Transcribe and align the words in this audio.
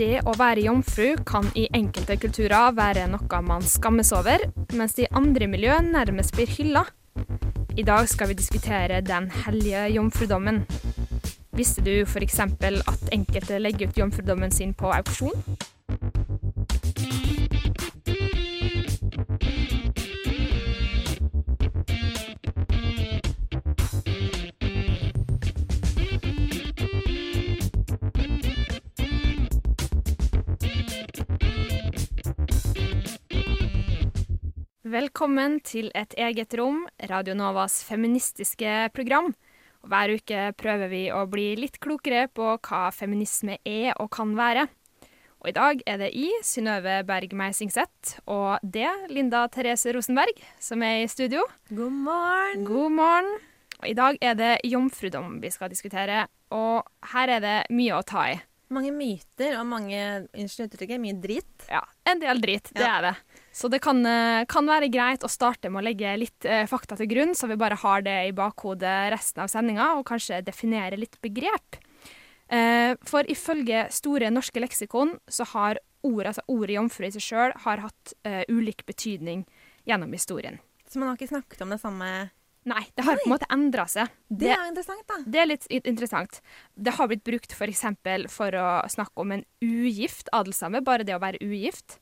Det 0.00 0.22
å 0.24 0.32
være 0.32 0.62
jomfru 0.64 1.10
kan 1.28 1.50
i 1.60 1.66
enkelte 1.76 2.14
kulturer 2.22 2.70
være 2.72 3.02
noe 3.12 3.40
man 3.44 3.60
skammes 3.60 4.14
over, 4.16 4.46
mens 4.72 4.94
det 4.96 5.04
i 5.04 5.10
andre 5.12 5.44
miljø 5.52 5.74
nærmest 5.84 6.32
blir 6.38 6.48
hylla. 6.48 6.86
I 7.76 7.84
dag 7.84 8.08
skal 8.08 8.30
vi 8.30 8.38
diskutere 8.38 9.02
den 9.04 9.28
hellige 9.42 9.82
jomfrudommen. 9.98 10.62
Visste 11.52 11.84
du 11.84 11.92
f.eks. 12.06 12.40
at 12.40 13.12
enkelte 13.12 13.60
legger 13.60 13.92
ut 13.92 14.00
jomfrudommen 14.00 14.56
sin 14.56 14.72
på 14.72 14.88
auksjon? 14.88 15.36
Velkommen 34.90 35.60
til 35.62 35.86
Et 35.94 36.14
eget 36.18 36.54
rom, 36.58 36.80
Radio 37.06 37.34
Novas 37.38 37.76
feministiske 37.86 38.88
program. 38.90 39.28
Hver 39.86 40.16
uke 40.16 40.40
prøver 40.58 40.90
vi 40.90 41.02
å 41.14 41.20
bli 41.30 41.52
litt 41.60 41.76
klokere 41.84 42.24
på 42.34 42.48
hva 42.56 42.80
feminisme 42.90 43.60
er 43.62 43.92
og 44.02 44.08
kan 44.16 44.32
være. 44.34 44.64
Og 45.44 45.52
i 45.52 45.54
dag 45.54 45.84
er 45.86 46.00
det 46.02 46.08
i 46.18 46.26
Synnøve 46.42 46.96
Berg 47.06 47.36
Meisingseth 47.38 48.16
og 48.26 48.58
det, 48.66 48.88
Linda 49.14 49.44
Therese 49.52 49.94
Rosenberg, 49.94 50.42
som 50.58 50.82
er 50.82 51.04
i 51.04 51.08
studio. 51.12 51.46
God 51.70 51.94
morgen. 52.08 52.66
God 52.66 52.96
morgen. 52.98 53.30
Og 53.84 53.88
i 53.92 53.96
dag 53.96 54.18
er 54.18 54.34
det 54.42 54.52
jomfrudom 54.66 55.38
vi 55.44 55.54
skal 55.54 55.70
diskutere, 55.70 56.24
og 56.50 56.82
her 57.14 57.36
er 57.38 57.46
det 57.46 57.58
mye 57.70 57.94
å 57.94 58.02
ta 58.02 58.26
i. 58.32 58.40
Mange 58.70 58.90
myter 58.94 59.56
og 59.58 59.64
mange 59.66 60.02
unnskyld 60.34 60.68
uttrykket, 60.68 61.00
mye 61.02 61.16
drit. 61.18 61.64
Ja, 61.70 61.80
en 62.06 62.20
del 62.22 62.42
drit, 62.42 62.68
det 62.74 62.84
Ja. 62.84 62.98
er 62.98 63.02
det. 63.02 63.14
Så 63.52 63.68
det 63.68 63.80
kan, 63.82 64.04
eh, 64.06 64.44
kan 64.46 64.66
være 64.66 64.90
greit 64.92 65.24
å 65.26 65.30
starte 65.30 65.70
med 65.70 65.82
å 65.82 65.86
legge 65.88 66.16
litt 66.18 66.44
eh, 66.46 66.66
fakta 66.70 66.96
til 66.96 67.10
grunn, 67.10 67.34
så 67.34 67.48
vi 67.50 67.58
bare 67.58 67.78
har 67.82 68.02
det 68.06 68.18
i 68.28 68.34
bakhodet 68.36 69.10
resten 69.10 69.42
av 69.42 69.50
sendinga, 69.50 69.96
og 69.98 70.06
kanskje 70.06 70.42
definere 70.46 70.98
litt 71.00 71.18
begrep. 71.20 71.80
Eh, 72.50 72.96
for 73.06 73.26
ifølge 73.30 73.86
Store 73.94 74.30
norske 74.30 74.62
leksikon 74.62 75.16
så 75.30 75.46
har 75.52 75.78
ordet, 76.02 76.32
altså 76.32 76.46
ordet 76.50 76.76
jomfru 76.78 77.06
i 77.06 77.12
seg 77.14 77.22
sjøl 77.22 77.54
har 77.66 77.82
hatt 77.84 78.14
eh, 78.26 78.42
ulik 78.50 78.84
betydning 78.88 79.44
gjennom 79.86 80.12
historien. 80.14 80.58
Så 80.90 80.98
man 80.98 81.10
har 81.10 81.18
ikke 81.18 81.30
snakket 81.34 81.62
om 81.62 81.74
det 81.74 81.80
samme 81.82 82.30
Nei, 82.68 82.82
det 82.92 83.06
har 83.06 83.16
på 83.16 83.24
en 83.24 83.32
måte 83.32 83.46
endra 83.48 83.86
seg. 83.88 84.10
Det 84.28 84.50
er 84.52 84.66
interessant, 84.68 85.00
da. 85.08 85.16
Det 85.24 85.38
er 85.40 85.46
litt 85.48 85.62
interessant. 85.80 86.42
Det 86.76 86.92
har 86.92 87.08
blitt 87.08 87.22
brukt 87.24 87.54
for 87.56 87.72
eksempel 87.72 88.26
for 88.28 88.52
å 88.52 88.66
snakke 88.92 89.22
om 89.22 89.32
en 89.32 89.44
ugift 89.64 90.28
adelsdame, 90.36 90.82
bare 90.84 91.06
det 91.08 91.16
å 91.16 91.22
være 91.22 91.40
ugift. 91.40 91.96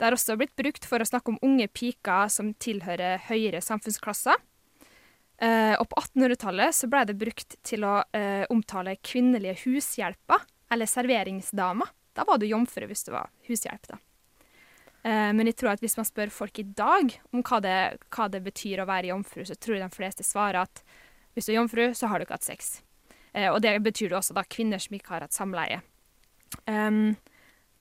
Det 0.00 0.06
har 0.06 0.14
også 0.16 0.32
blitt 0.40 0.54
brukt 0.56 0.86
for 0.88 1.02
å 1.02 1.04
snakke 1.04 1.28
om 1.28 1.42
unge 1.44 1.66
piker 1.76 2.30
som 2.32 2.54
tilhører 2.56 3.20
høyere 3.26 3.60
samfunnsklasser. 3.60 4.38
Eh, 5.44 5.74
og 5.76 5.90
på 5.90 5.98
1800-tallet 6.00 6.72
så 6.72 6.88
ble 6.88 7.02
det 7.04 7.18
brukt 7.20 7.58
til 7.68 7.84
å 7.84 7.98
eh, 8.16 8.46
omtale 8.48 8.94
kvinnelige 9.04 9.58
hushjelper, 9.66 10.46
eller 10.72 10.88
serveringsdamer. 10.88 11.92
Da 12.16 12.24
var 12.24 12.40
du 12.40 12.46
jomfru 12.48 12.88
hvis 12.88 13.04
du 13.04 13.12
var 13.12 13.28
hushjelp, 13.50 13.90
da. 13.92 14.00
Eh, 15.04 15.28
men 15.36 15.48
jeg 15.50 15.58
tror 15.60 15.74
at 15.74 15.84
hvis 15.84 15.98
man 16.00 16.08
spør 16.08 16.32
folk 16.32 16.62
i 16.64 16.64
dag 16.64 17.12
om 17.36 17.44
hva 17.44 17.60
det, 17.64 17.78
hva 18.08 18.28
det 18.32 18.40
betyr 18.48 18.80
å 18.80 18.88
være 18.88 19.12
jomfru, 19.12 19.44
så 19.44 19.56
tror 19.56 19.76
jeg 19.76 19.84
de 19.84 19.98
fleste 20.00 20.24
svarer 20.24 20.62
at 20.64 20.80
hvis 21.36 21.48
du 21.48 21.52
er 21.52 21.60
jomfru, 21.60 21.90
så 21.92 22.08
har 22.08 22.16
du 22.16 22.24
ikke 22.24 22.40
hatt 22.40 22.48
sex. 22.48 22.78
Og 23.52 23.60
det 23.62 23.76
betyr 23.84 24.08
det 24.10 24.16
også 24.18 24.34
da 24.34 24.48
kvinner 24.48 24.80
som 24.80 24.96
ikke 24.96 25.12
har 25.12 25.28
hatt 25.28 25.36
samleie. 25.36 25.84
Um, 26.66 27.12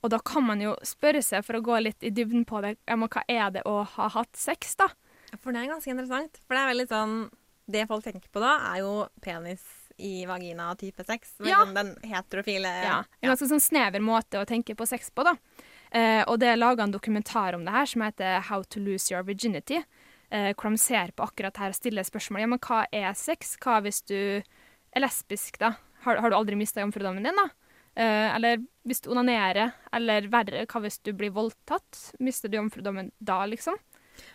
og 0.04 0.14
da 0.14 0.20
kan 0.24 0.46
man 0.48 0.62
jo 0.64 0.76
spørre 0.86 1.22
seg, 1.26 1.44
for 1.46 1.60
å 1.60 1.64
gå 1.66 1.80
litt 1.84 2.06
i 2.08 2.12
dybden 2.16 2.46
på 2.48 2.62
det, 2.64 2.78
hva 2.88 3.24
er 3.28 3.52
det 3.58 3.66
å 3.68 3.82
ha 3.98 4.08
hatt 4.16 4.40
sex, 4.40 4.78
da? 4.80 4.88
For 5.38 5.54
det 5.54 5.64
er 5.64 5.74
ganske 5.74 5.92
interessant. 5.92 6.40
For 6.48 6.56
det 6.56 6.62
er 6.64 6.72
veldig 6.74 6.88
sånn 6.90 7.20
Det 7.70 7.84
folk 7.86 8.02
tenker 8.02 8.32
på 8.34 8.42
da, 8.42 8.56
er 8.72 8.80
jo 8.82 8.94
penis 9.22 9.62
i 10.00 10.24
vagina 10.26 10.72
type 10.80 11.04
sex. 11.06 11.36
Ja. 11.46 11.59
sånn 11.62 11.76
Den 11.76 11.92
heterofile 12.08 12.72
Ja, 12.82 13.02
En 13.22 13.34
ganske 13.34 13.50
sånn 13.52 13.62
snever 13.62 14.02
måte 14.02 14.40
å 14.42 14.48
tenke 14.48 14.74
på 14.80 14.88
sex 14.90 15.12
på, 15.14 15.28
da. 15.28 15.36
Eh, 15.92 16.24
og 16.24 16.40
det 16.42 16.50
er 16.50 16.58
laga 16.58 16.86
en 16.86 16.94
dokumentar 16.96 17.58
om 17.58 17.66
det 17.66 17.76
her 17.76 17.90
som 17.90 18.06
heter 18.06 18.40
How 18.48 18.64
to 18.64 18.82
lose 18.82 19.12
your 19.12 19.22
virginity. 19.28 19.84
Eh, 20.32 20.54
hvor 20.54 20.72
de 20.74 20.82
ser 20.82 21.14
på 21.18 21.26
akkurat 21.26 21.58
her 21.58 21.74
og 21.74 21.78
stiller 21.78 22.06
spørsmål. 22.08 22.42
Ja, 22.46 22.50
men 22.50 22.62
hva 22.64 22.84
er 22.94 23.14
sex? 23.18 23.56
Hva 23.62 23.80
hvis 23.86 24.02
du 24.06 24.18
er 24.42 25.04
lesbisk, 25.04 25.59
da? 25.62 25.76
Har, 26.06 26.22
har 26.24 26.32
du 26.32 26.38
aldri 26.38 26.58
mista 26.58 26.82
jomfrudommen 26.82 27.26
din, 27.26 27.38
da? 27.38 27.50
Eh, 27.96 28.36
eller 28.36 28.62
hvis 28.88 29.02
du 29.06 29.12
onanerer, 29.14 29.74
eller 29.94 30.28
verre, 30.32 30.66
hva 30.70 30.82
hvis 30.84 31.00
du 31.06 31.12
blir 31.18 31.34
voldtatt? 31.36 32.12
Mister 32.24 32.52
du 32.52 32.60
jomfrudommen 32.60 33.12
da, 33.18 33.42
liksom? 33.50 33.80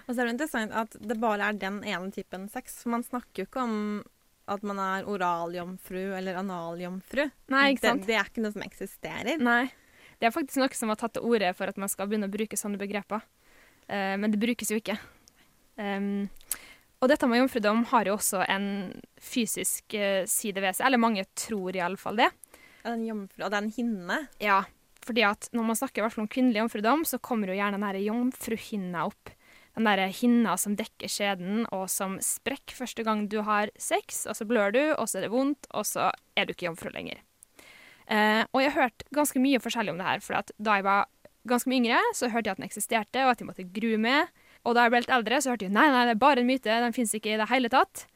Og 0.07 0.11
så 0.15 0.21
er 0.21 0.27
det 0.27 0.35
interessant 0.37 0.75
at 0.77 0.97
det 1.01 1.17
bare 1.21 1.51
er 1.51 1.61
den 1.61 1.83
ene 1.85 2.11
typen 2.15 2.49
sex. 2.53 2.83
For 2.83 2.95
man 2.97 3.07
snakker 3.07 3.45
jo 3.45 3.49
ikke 3.49 3.65
om 3.65 3.79
at 4.51 4.65
man 4.67 4.81
er 4.81 5.09
oraljomfru 5.09 6.13
eller 6.19 6.37
analjomfru. 6.41 7.25
Nei, 7.53 7.65
ikke 7.73 7.87
sant? 7.87 8.05
Det, 8.05 8.13
det 8.13 8.19
er 8.21 8.29
ikke 8.29 8.45
noe 8.45 8.57
som 8.57 8.67
eksisterer. 8.67 9.41
Nei. 9.41 9.63
Det 10.21 10.29
er 10.29 10.35
faktisk 10.35 10.61
noe 10.61 10.77
som 10.77 10.93
har 10.93 11.01
tatt 11.01 11.17
til 11.17 11.27
orde 11.27 11.51
for 11.57 11.71
at 11.71 11.81
man 11.81 11.91
skal 11.91 12.09
begynne 12.11 12.29
å 12.29 12.33
bruke 12.33 12.59
sånne 12.59 12.81
begreper. 12.81 13.25
Eh, 13.89 14.15
men 14.21 14.33
det 14.33 14.41
brukes 14.41 14.71
jo 14.73 14.79
ikke. 14.81 14.99
Um, 15.77 16.29
og 17.03 17.11
dette 17.11 17.27
med 17.29 17.41
jomfrudom 17.43 17.83
har 17.91 18.09
jo 18.09 18.15
også 18.15 18.45
en 18.47 18.67
fysisk 19.21 19.97
eh, 19.99 20.23
side 20.31 20.63
ved 20.63 20.77
seg. 20.77 20.87
Eller 20.89 21.03
mange 21.03 21.27
tror 21.37 21.77
iallfall 21.77 22.21
det. 22.23 22.31
Ja, 22.84 22.93
den 22.93 23.06
jomfru, 23.09 23.41
og 23.43 23.50
det 23.50 23.59
er 23.59 23.65
en 23.65 23.72
hinne. 23.72 24.19
Ja, 24.45 24.59
fordi 25.05 25.25
at 25.27 25.49
når 25.56 25.69
man 25.71 25.78
snakker 25.78 26.06
om 26.06 26.28
kvinnelig 26.28 26.62
jomfrudom, 26.62 27.05
så 27.09 27.19
kommer 27.19 27.49
jo 27.50 27.56
gjerne 27.56 27.81
den 27.81 28.05
jomfruhinna 28.05 29.06
opp. 29.09 29.33
Den 29.75 29.89
der 29.89 30.06
hinna 30.15 30.55
som 30.61 30.77
dekker 30.78 31.11
skjeden, 31.11 31.65
og 31.75 31.89
som 31.91 32.19
sprekker 32.23 32.77
første 32.78 33.03
gang 33.03 33.25
du 33.28 33.41
har 33.43 33.73
sex, 33.81 34.23
og 34.31 34.37
så 34.39 34.47
blør 34.47 34.75
du, 34.77 34.83
og 34.94 35.09
så 35.11 35.19
er 35.19 35.27
det 35.27 35.33
vondt, 35.33 35.67
og 35.75 35.89
så 35.89 36.12
er 36.37 36.47
du 36.47 36.55
ikke 36.55 36.69
jomfru 36.69 36.93
lenger. 36.94 37.25
Eh, 38.06 38.44
og 38.53 38.61
jeg 38.61 38.71
har 38.71 38.84
hørt 38.84 39.05
ganske 39.17 39.41
mye 39.43 39.59
forskjellig 39.65 39.94
om 39.94 39.99
det 39.99 40.06
her, 40.06 40.23
for 40.23 40.55
da 40.62 40.78
jeg 40.78 40.87
var 40.87 41.09
ganske 41.49 41.73
mye 41.73 41.83
yngre, 41.83 42.00
så 42.15 42.31
hørte 42.31 42.49
jeg 42.49 42.55
at 42.55 42.61
den 42.62 42.69
eksisterte, 42.69 43.25
og 43.25 43.33
at 43.33 43.43
jeg 43.43 43.49
måtte 43.49 43.67
grue 43.75 43.99
med. 44.00 44.31
Og 44.65 44.77
da 44.77 44.84
jeg 44.87 44.94
ble 44.94 45.03
litt 45.03 45.17
eldre, 45.17 45.41
så 45.43 45.53
hørte 45.53 45.67
jeg 45.67 45.75
nei, 45.75 45.89
nei, 45.93 46.05
det 46.09 46.15
er 46.15 46.23
bare 46.23 46.44
en 46.44 46.49
myte, 46.49 46.78
den 46.84 46.97
fins 46.97 47.17
ikke 47.17 47.34
i 47.34 47.41
det 47.41 47.50
hele 47.50 47.73
tatt. 47.73 48.06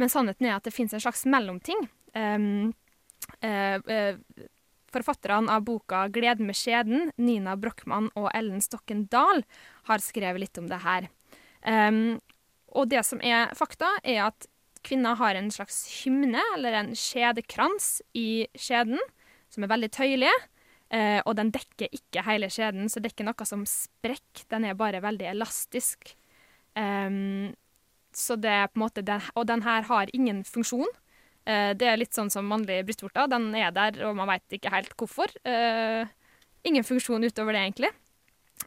Men 0.00 0.12
sannheten 0.12 0.48
er 0.48 0.58
at 0.58 0.66
det 0.66 0.74
fins 0.74 0.92
en 0.92 1.00
slags 1.00 1.24
mellomting. 1.28 1.86
Um, 2.12 2.74
Forfatterne 4.96 5.52
av 5.52 5.64
boka 5.66 6.06
'Gled 6.08 6.40
med 6.40 6.56
skjeden', 6.56 7.10
Nina 7.18 7.56
Brochmann 7.56 8.08
og 8.16 8.30
Ellen 8.34 8.62
Stokken 8.64 9.06
Dahl, 9.12 9.42
har 9.90 10.00
skrevet 10.00 10.40
litt 10.40 10.58
om 10.58 10.68
det 10.70 10.80
her. 10.84 11.08
Um, 11.66 12.20
og 12.72 12.88
det 12.92 13.02
som 13.04 13.20
er 13.24 13.52
fakta, 13.58 13.90
er 14.04 14.28
at 14.28 14.46
kvinner 14.86 15.18
har 15.18 15.34
en 15.34 15.50
slags 15.50 15.82
hymne, 16.00 16.42
eller 16.54 16.78
en 16.78 16.92
skjedekrans, 16.94 18.00
i 18.14 18.46
skjeden, 18.54 19.00
som 19.50 19.66
er 19.66 19.72
veldig 19.74 19.90
tøyelig. 19.90 20.34
Uh, 20.86 21.18
og 21.26 21.34
den 21.40 21.50
dekker 21.50 21.90
ikke 21.90 22.22
hele 22.28 22.48
skjeden, 22.52 22.88
så 22.88 23.02
det 23.02 23.10
er 23.10 23.16
ikke 23.16 23.26
noe 23.26 23.48
som 23.48 23.64
sprekker. 23.66 24.46
Den 24.52 24.68
er 24.68 24.78
bare 24.78 25.02
veldig 25.02 25.32
elastisk. 25.32 26.14
Um, 26.78 27.56
så 28.14 28.36
det 28.38 28.52
er 28.52 28.70
på 28.70 28.78
en 28.78 28.84
måte 28.86 29.02
den, 29.04 29.20
Og 29.34 29.48
den 29.48 29.62
her 29.66 29.82
har 29.90 30.12
ingen 30.14 30.44
funksjon. 30.44 30.88
Eh, 31.46 31.72
det 31.78 31.86
er 31.88 32.00
litt 32.00 32.16
sånn 32.16 32.30
som 32.32 32.48
mannlig 32.50 32.82
brystvorter. 32.88 33.30
Den 33.30 33.52
er 33.54 33.70
der, 33.74 34.00
og 34.08 34.16
man 34.18 34.30
veit 34.32 34.58
ikke 34.58 34.72
helt 34.74 34.96
hvorfor. 34.98 35.30
Eh, 35.46 36.08
ingen 36.66 36.86
funksjon 36.86 37.24
utover 37.26 37.56
det, 37.56 37.62
egentlig. 37.68 37.92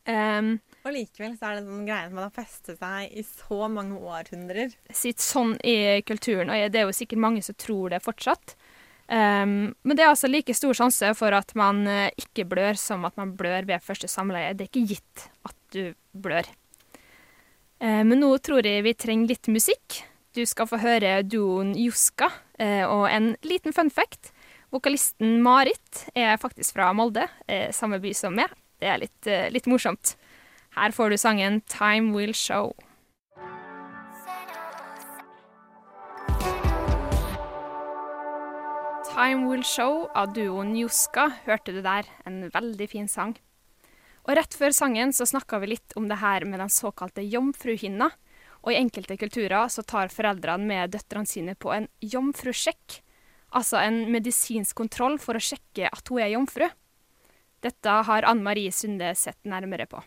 Um, 0.06 0.60
Og 0.86 0.94
likevel 0.94 1.34
så 1.36 1.50
er 1.50 1.58
det 1.58 1.66
sånn 1.66 1.88
greie 1.88 2.10
som 2.12 2.20
har 2.22 2.34
festet 2.34 2.78
seg 2.80 3.16
i 3.18 3.24
så 3.26 3.68
mange 3.74 3.98
århundrer. 3.98 4.76
Sitt 4.96 5.22
sånn 5.24 5.56
i 5.66 6.00
kulturen, 6.08 6.52
og 6.54 6.70
det 6.72 6.82
er 6.82 6.88
jo 6.88 6.96
sikkert 6.96 7.24
mange 7.26 7.42
som 7.46 7.58
tror 7.60 7.92
det 7.94 8.04
fortsatt. 8.06 8.54
Um, 9.10 9.74
men 9.82 9.98
det 9.98 10.06
er 10.06 10.12
altså 10.12 10.30
like 10.30 10.54
stor 10.54 10.78
sjanse 10.78 11.10
for 11.18 11.34
at 11.34 11.56
man 11.58 11.82
eh, 11.90 12.12
ikke 12.22 12.46
blør 12.46 12.78
som 12.78 13.08
at 13.10 13.18
man 13.18 13.34
blør 13.38 13.66
ved 13.66 13.82
første 13.82 14.08
samleie. 14.08 14.54
Det 14.54 14.68
er 14.68 14.70
ikke 14.70 14.92
gitt 14.94 15.26
at 15.50 15.58
du 15.74 15.96
blør. 16.14 16.46
Eh, 17.82 18.04
men 18.06 18.22
nå 18.22 18.30
tror 18.46 18.66
jeg 18.66 18.86
vi 18.86 18.94
trenger 18.94 19.34
litt 19.34 19.50
musikk. 19.50 20.04
Du 20.38 20.44
skal 20.46 20.68
få 20.70 20.78
høre 20.78 21.24
duoen 21.26 21.72
Juska, 21.74 22.28
eh, 22.62 22.84
og 22.86 23.08
en 23.10 23.32
liten 23.42 23.74
fun 23.74 23.90
fact. 23.90 24.30
Vokalisten 24.70 25.40
Marit 25.42 26.04
er 26.14 26.38
faktisk 26.38 26.76
fra 26.76 26.92
Molde, 26.94 27.26
eh, 27.48 27.72
samme 27.74 27.98
by 28.00 28.14
som 28.14 28.36
meg. 28.38 28.54
Det 28.80 28.88
er 28.88 29.00
litt, 29.00 29.28
eh, 29.28 29.50
litt 29.50 29.66
morsomt. 29.66 30.16
Her 30.76 30.92
får 30.92 31.10
du 31.10 31.18
sangen 31.18 31.62
'Time 31.66 32.14
Will 32.14 32.34
Show'. 32.34 32.76
Time 39.16 39.50
Will 39.50 39.64
Show 39.64 40.12
av 40.16 40.34
duoen 40.36 40.78
Juska 40.78 41.34
hørte 41.46 41.74
du 41.74 41.82
der. 41.82 42.04
En 42.26 42.50
veldig 42.52 42.88
fin 42.88 43.08
sang. 43.08 43.36
Og 44.28 44.38
rett 44.38 44.54
før 44.54 44.70
sangen 44.70 45.10
så 45.12 45.26
snakka 45.26 45.60
vi 45.60 45.68
litt 45.68 45.94
om 45.98 46.08
det 46.08 46.20
her 46.20 46.46
med 46.46 46.60
den 46.60 46.70
såkalte 46.70 47.28
jomfruhinna. 47.28 48.12
Og 48.66 48.74
i 48.74 48.80
enkelte 48.80 49.18
kulturer 49.20 49.70
så 49.72 49.84
tar 49.88 50.12
foreldrene 50.14 50.68
med 50.68 50.92
døtrene 50.96 51.30
sine 51.30 51.56
på 51.56 51.72
en 51.74 51.88
jomfrusjekk. 52.04 53.00
Altså 53.56 53.80
en 53.82 54.04
medisinsk 54.14 54.76
kontroll 54.78 55.18
for 55.22 55.40
å 55.40 55.42
sjekke 55.42 55.90
at 55.90 56.12
hun 56.12 56.22
er 56.22 56.34
jomfru. 56.36 56.68
Dette 57.64 58.00
har 58.08 58.28
Anne 58.28 58.46
Marie 58.46 58.72
Sunde 58.72 59.12
sett 59.20 59.40
nærmere 59.48 59.88
på. 59.90 60.04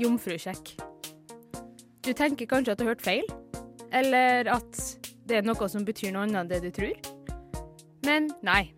Jomfrusjekk. 0.00 0.74
Du 2.00 2.12
tenker 2.16 2.48
kanskje 2.48 2.72
at 2.72 2.80
du 2.80 2.86
har 2.86 2.94
hørt 2.94 3.04
feil, 3.04 3.26
eller 3.92 4.48
at 4.48 4.78
det 5.28 5.40
er 5.40 5.46
noe 5.46 5.68
som 5.68 5.84
betyr 5.84 6.14
noe 6.14 6.24
annet 6.24 6.40
enn 6.42 6.52
det 6.52 6.60
du 6.64 6.70
tror. 6.74 6.94
Men 8.08 8.30
nei, 8.44 8.70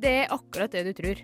det 0.00 0.10
er 0.22 0.32
akkurat 0.32 0.72
det 0.72 0.86
du 0.88 0.92
tror. 0.96 1.18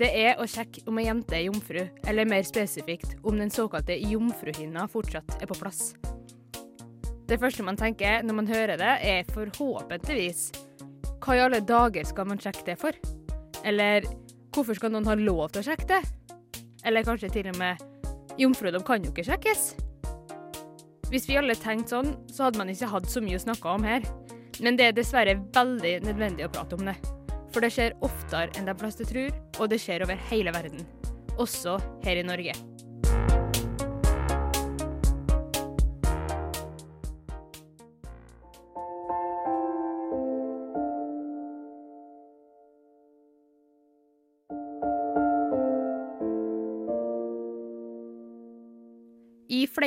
Det 0.00 0.08
er 0.16 0.38
å 0.40 0.46
sjekke 0.48 0.86
om 0.88 0.98
ei 1.00 1.04
jente 1.04 1.36
er 1.36 1.44
jomfru, 1.50 1.82
eller 2.08 2.28
mer 2.28 2.46
spesifikt 2.48 3.18
om 3.20 3.36
den 3.36 3.52
såkalte 3.52 3.98
jomfruhinna 4.00 4.86
fortsatt 4.88 5.36
er 5.36 5.50
på 5.50 5.58
plass. 5.60 5.90
Det 7.28 7.38
første 7.38 7.62
man 7.66 7.76
tenker 7.78 8.24
når 8.24 8.38
man 8.38 8.48
hører 8.48 8.80
det, 8.80 8.94
er 9.04 9.28
forhåpentligvis 9.34 10.48
hva 11.20 11.36
i 11.36 11.42
alle 11.44 11.60
dager 11.60 12.08
skal 12.08 12.30
man 12.30 12.40
sjekke 12.40 12.64
det 12.70 12.78
for? 12.80 12.96
Eller 13.68 14.08
hvorfor 14.54 14.78
skal 14.78 14.94
noen 14.94 15.10
ha 15.10 15.18
lov 15.20 15.50
til 15.52 15.60
å 15.60 15.68
sjekke 15.68 15.90
det? 15.92 16.00
Eller 16.88 17.04
kanskje 17.04 17.28
til 17.34 17.52
og 17.52 17.60
med 17.60 17.84
Jomfrudom 18.40 18.86
kan 18.86 19.04
jo 19.04 19.12
ikke 19.12 19.26
sjekkes. 19.28 19.74
Hvis 21.12 21.28
vi 21.28 21.36
alle 21.36 21.58
tenkte 21.60 21.92
sånn, 21.92 22.14
så 22.32 22.46
hadde 22.46 22.62
man 22.62 22.72
ikke 22.72 22.88
hatt 22.88 23.12
så 23.12 23.20
mye 23.20 23.36
å 23.36 23.44
snakke 23.44 23.76
om 23.76 23.84
her. 23.84 24.06
Men 24.64 24.80
det 24.80 24.88
er 24.88 24.96
dessverre 24.96 25.36
veldig 25.52 25.98
nødvendig 26.08 26.48
å 26.48 26.52
prate 26.54 26.78
om 26.80 26.88
det. 26.88 26.96
For 27.50 27.64
det 27.64 27.72
skjer 27.74 27.96
oftere 28.06 28.50
enn 28.58 28.68
de 28.68 28.74
fleste 28.78 29.06
tror, 29.08 29.32
og 29.58 29.72
det 29.72 29.80
skjer 29.82 30.04
over 30.06 30.20
hele 30.30 30.54
verden. 30.54 30.84
Også 31.40 31.78
her 32.04 32.20
i 32.20 32.26
Norge. 32.26 32.54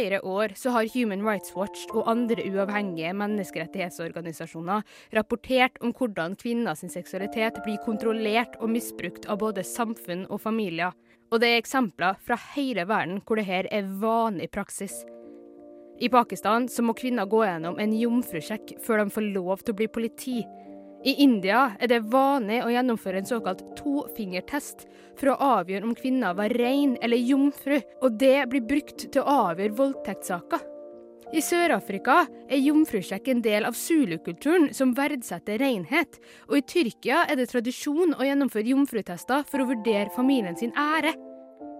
Flere 0.03 0.21
år 0.21 0.51
så 0.55 0.69
har 0.69 0.89
Human 0.94 1.23
Rights 1.23 1.53
Watch 1.55 1.85
og 1.94 2.09
andre 2.11 2.44
uavhengige 2.44 3.13
menneskerettighetsorganisasjoner 3.15 4.81
rapportert 5.15 5.77
om 5.81 5.94
hvordan 5.95 6.35
kvinners 6.35 6.83
seksualitet 6.91 7.61
blir 7.63 7.79
kontrollert 7.85 8.57
og 8.59 8.73
misbrukt 8.73 9.29
av 9.31 9.39
både 9.39 9.63
samfunn 9.63 10.25
og 10.29 10.41
familier. 10.44 10.91
Og 11.31 11.39
det 11.39 11.53
er 11.53 11.61
eksempler 11.61 12.19
fra 12.19 12.35
hele 12.55 12.83
verden 12.89 13.21
hvor 13.23 13.39
dette 13.39 13.71
er 13.71 13.88
vanlig 14.01 14.50
praksis. 14.51 15.05
I 16.03 16.09
Pakistan 16.11 16.67
så 16.67 16.83
må 16.83 16.97
kvinner 17.00 17.29
gå 17.29 17.45
gjennom 17.45 17.79
en 17.79 17.95
jomfrusjekk 17.95 18.75
før 18.83 19.05
de 19.05 19.15
får 19.15 19.29
lov 19.38 19.63
til 19.63 19.71
å 19.71 19.79
bli 19.79 19.88
politi. 19.88 20.41
I 21.03 21.13
India 21.19 21.73
er 21.83 21.89
det 21.91 22.05
vanlig 22.07 22.61
å 22.63 22.69
gjennomføre 22.71 23.19
en 23.19 23.27
såkalt 23.27 23.63
tofingertest 23.75 24.85
for 25.19 25.33
å 25.33 25.39
avgjøre 25.59 25.83
om 25.83 25.95
kvinner 25.97 26.35
var 26.38 26.53
rein 26.55 26.94
eller 27.03 27.19
jomfru, 27.19 27.81
og 28.00 28.19
det 28.21 28.38
blir 28.51 28.63
brukt 28.63 29.09
til 29.11 29.19
å 29.19 29.50
avgjøre 29.50 29.75
voldtektssaker. 29.81 30.61
I 31.33 31.41
Sør-Afrika 31.41 32.21
er 32.45 32.61
jomfrusjekk 32.61 33.27
en 33.33 33.41
del 33.44 33.65
av 33.67 33.75
zulu-kulturen 33.75 34.69
som 34.77 34.94
verdsetter 34.95 35.57
renhet, 35.59 36.19
og 36.47 36.59
i 36.59 36.65
Tyrkia 36.71 37.23
er 37.25 37.39
det 37.39 37.50
tradisjon 37.51 38.13
å 38.15 38.27
gjennomføre 38.27 38.69
jomfrutester 38.69 39.44
for 39.50 39.63
å 39.63 39.67
vurdere 39.73 40.13
familien 40.13 40.55
sin 40.59 40.71
ære. 40.77 41.15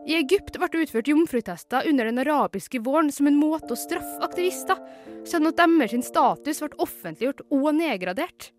I 0.04 0.18
Egypt 0.18 0.58
ble 0.58 0.68
det 0.74 0.82
utført 0.88 1.12
jomfrutester 1.14 1.88
under 1.88 2.10
den 2.10 2.20
arabiske 2.26 2.82
våren 2.84 3.14
som 3.14 3.30
en 3.30 3.40
måte 3.40 3.72
å 3.72 3.80
straffe 3.80 4.26
aktivister, 4.26 4.82
sånn 5.24 5.48
at 5.48 5.62
deres 5.62 6.10
status 6.10 6.60
ble 6.66 6.84
offentliggjort 6.84 7.46
og 7.54 7.70
nedgradert. 7.78 8.50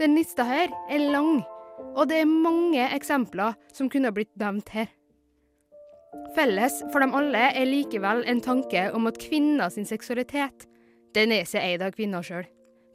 Den 0.00 0.16
lista 0.16 0.44
her 0.48 0.72
er 0.90 1.10
lang, 1.12 1.42
og 1.92 2.08
det 2.08 2.22
er 2.22 2.30
mange 2.30 2.86
eksempler 2.96 3.56
som 3.76 3.90
kunne 3.92 4.12
blitt 4.14 4.32
nevnt 4.40 4.72
her. 4.72 4.88
Felles 6.36 6.78
for 6.92 7.04
dem 7.04 7.12
alle 7.16 7.50
er 7.52 7.68
likevel 7.68 8.24
en 8.28 8.40
tanke 8.44 8.86
om 8.96 9.08
at 9.10 9.20
kvinner 9.20 9.72
sin 9.72 9.88
seksualitet, 9.88 10.66
den 11.12 11.32
er 11.32 11.44
ikke 11.44 11.60
eid 11.60 11.84
av 11.84 11.92
kvinner 11.96 12.24
sjøl. 12.24 12.48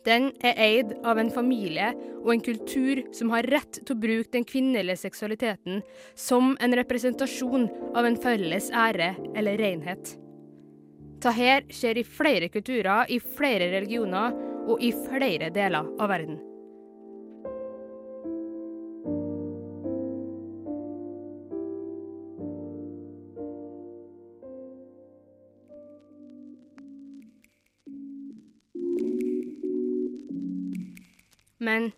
Den 0.08 0.30
er 0.46 0.58
eid 0.64 0.94
av 1.06 1.20
en 1.20 1.30
familie 1.34 1.90
og 2.22 2.32
en 2.32 2.44
kultur 2.46 3.02
som 3.14 3.34
har 3.34 3.46
rett 3.52 3.82
til 3.82 3.94
å 3.94 4.00
bruke 4.00 4.32
den 4.34 4.46
kvinnelige 4.48 5.02
seksualiteten 5.04 5.82
som 6.16 6.56
en 6.64 6.76
representasjon 6.80 7.68
av 7.94 8.08
en 8.08 8.18
felles 8.24 8.72
ære 8.72 9.12
eller 9.36 9.60
renhet. 9.60 10.16
Dette 11.18 11.74
skjer 11.74 12.00
i 12.00 12.06
flere 12.08 12.48
kulturer, 12.54 13.10
i 13.10 13.20
flere 13.20 13.72
religioner 13.74 14.38
og 14.68 14.82
i 14.84 14.94
flere 14.96 15.50
deler 15.54 15.90
av 15.98 16.14
verden. 16.14 16.38
Men 31.68 31.92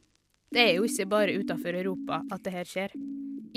det 0.49 0.63
er 0.65 0.75
jo 0.79 0.87
ikke 0.87 1.09
bare 1.09 1.37
utenfor 1.37 1.77
Europa 1.77 2.23
at 2.33 2.41
det 2.45 2.55
her 2.55 2.67
skjer. 2.67 2.95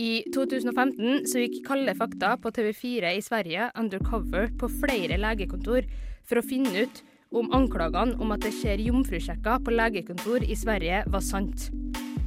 I 0.01 0.25
2015 0.33 1.27
så 1.29 1.41
gikk 1.43 1.63
Kalde 1.67 1.93
fakta 1.97 2.35
på 2.41 2.53
TV4 2.53 3.13
i 3.17 3.25
Sverige 3.25 3.69
undercover 3.77 4.49
på 4.61 4.69
flere 4.81 5.19
legekontor 5.21 5.89
for 6.29 6.41
å 6.41 6.45
finne 6.47 6.85
ut 6.85 7.03
om 7.33 7.49
anklagene 7.57 8.17
om 8.21 8.33
at 8.33 8.45
det 8.45 8.53
skjer 8.57 8.81
jomfrusjekker 8.87 9.61
på 9.65 9.73
legekontor 9.73 10.45
i 10.45 10.57
Sverige 10.57 11.03
var 11.13 11.25
sant. 11.25 11.71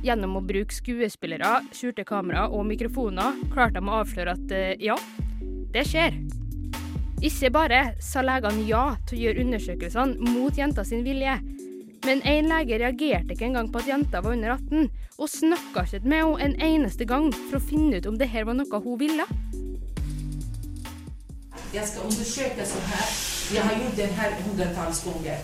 Gjennom 0.05 0.37
å 0.37 0.45
bruke 0.45 0.73
skuespillere, 0.73 1.63
skjulte 1.73 2.05
kamera 2.05 2.45
og 2.49 2.65
mikrofoner 2.69 3.37
klarte 3.53 3.81
de 3.81 3.89
å 3.89 3.99
avsløre 4.01 4.35
at 4.37 4.53
eh, 4.53 4.73
ja, 4.81 4.97
det 5.73 5.85
skjer. 5.89 6.17
Ikke 7.25 7.49
bare 7.53 7.81
sa 8.03 8.21
legene 8.25 8.65
ja 8.69 8.85
til 9.07 9.17
å 9.17 9.23
gjøre 9.25 9.45
undersøkelsene 9.45 10.33
mot 10.35 10.57
jenta 10.57 10.85
sin 10.85 11.05
vilje, 11.05 11.39
men 12.05 12.21
en 12.29 12.49
lege 12.51 12.77
reagerte 12.79 13.33
ikke 13.33 13.47
engang 13.49 13.71
på 13.73 13.81
at 13.81 13.89
jenta 13.89 14.21
var 14.21 14.35
under 14.35 14.55
18, 14.55 14.89
og 15.17 15.29
snakka 15.31 15.85
ikke 15.87 16.05
med 16.05 16.21
henne 16.21 16.45
en 16.45 16.55
eneste 16.61 17.07
gang 17.09 17.31
for 17.33 17.57
å 17.57 17.65
finne 17.65 17.97
ut 17.97 18.09
om 18.09 18.19
det 18.19 18.29
her 18.29 18.45
var 18.45 18.57
noe 18.57 18.81
hun 18.83 18.99
ville. 19.01 19.25
Jeg 21.73 21.87
skal 21.89 22.05
undersøke 22.07 22.65
sånn 22.69 22.85
her. 22.87 23.07
Jeg 23.51 23.63
har 23.67 23.79
gjort 23.81 23.97
den 23.97 24.13
her 24.19 24.35
hundretalls 24.45 25.01
ganger. 25.03 25.41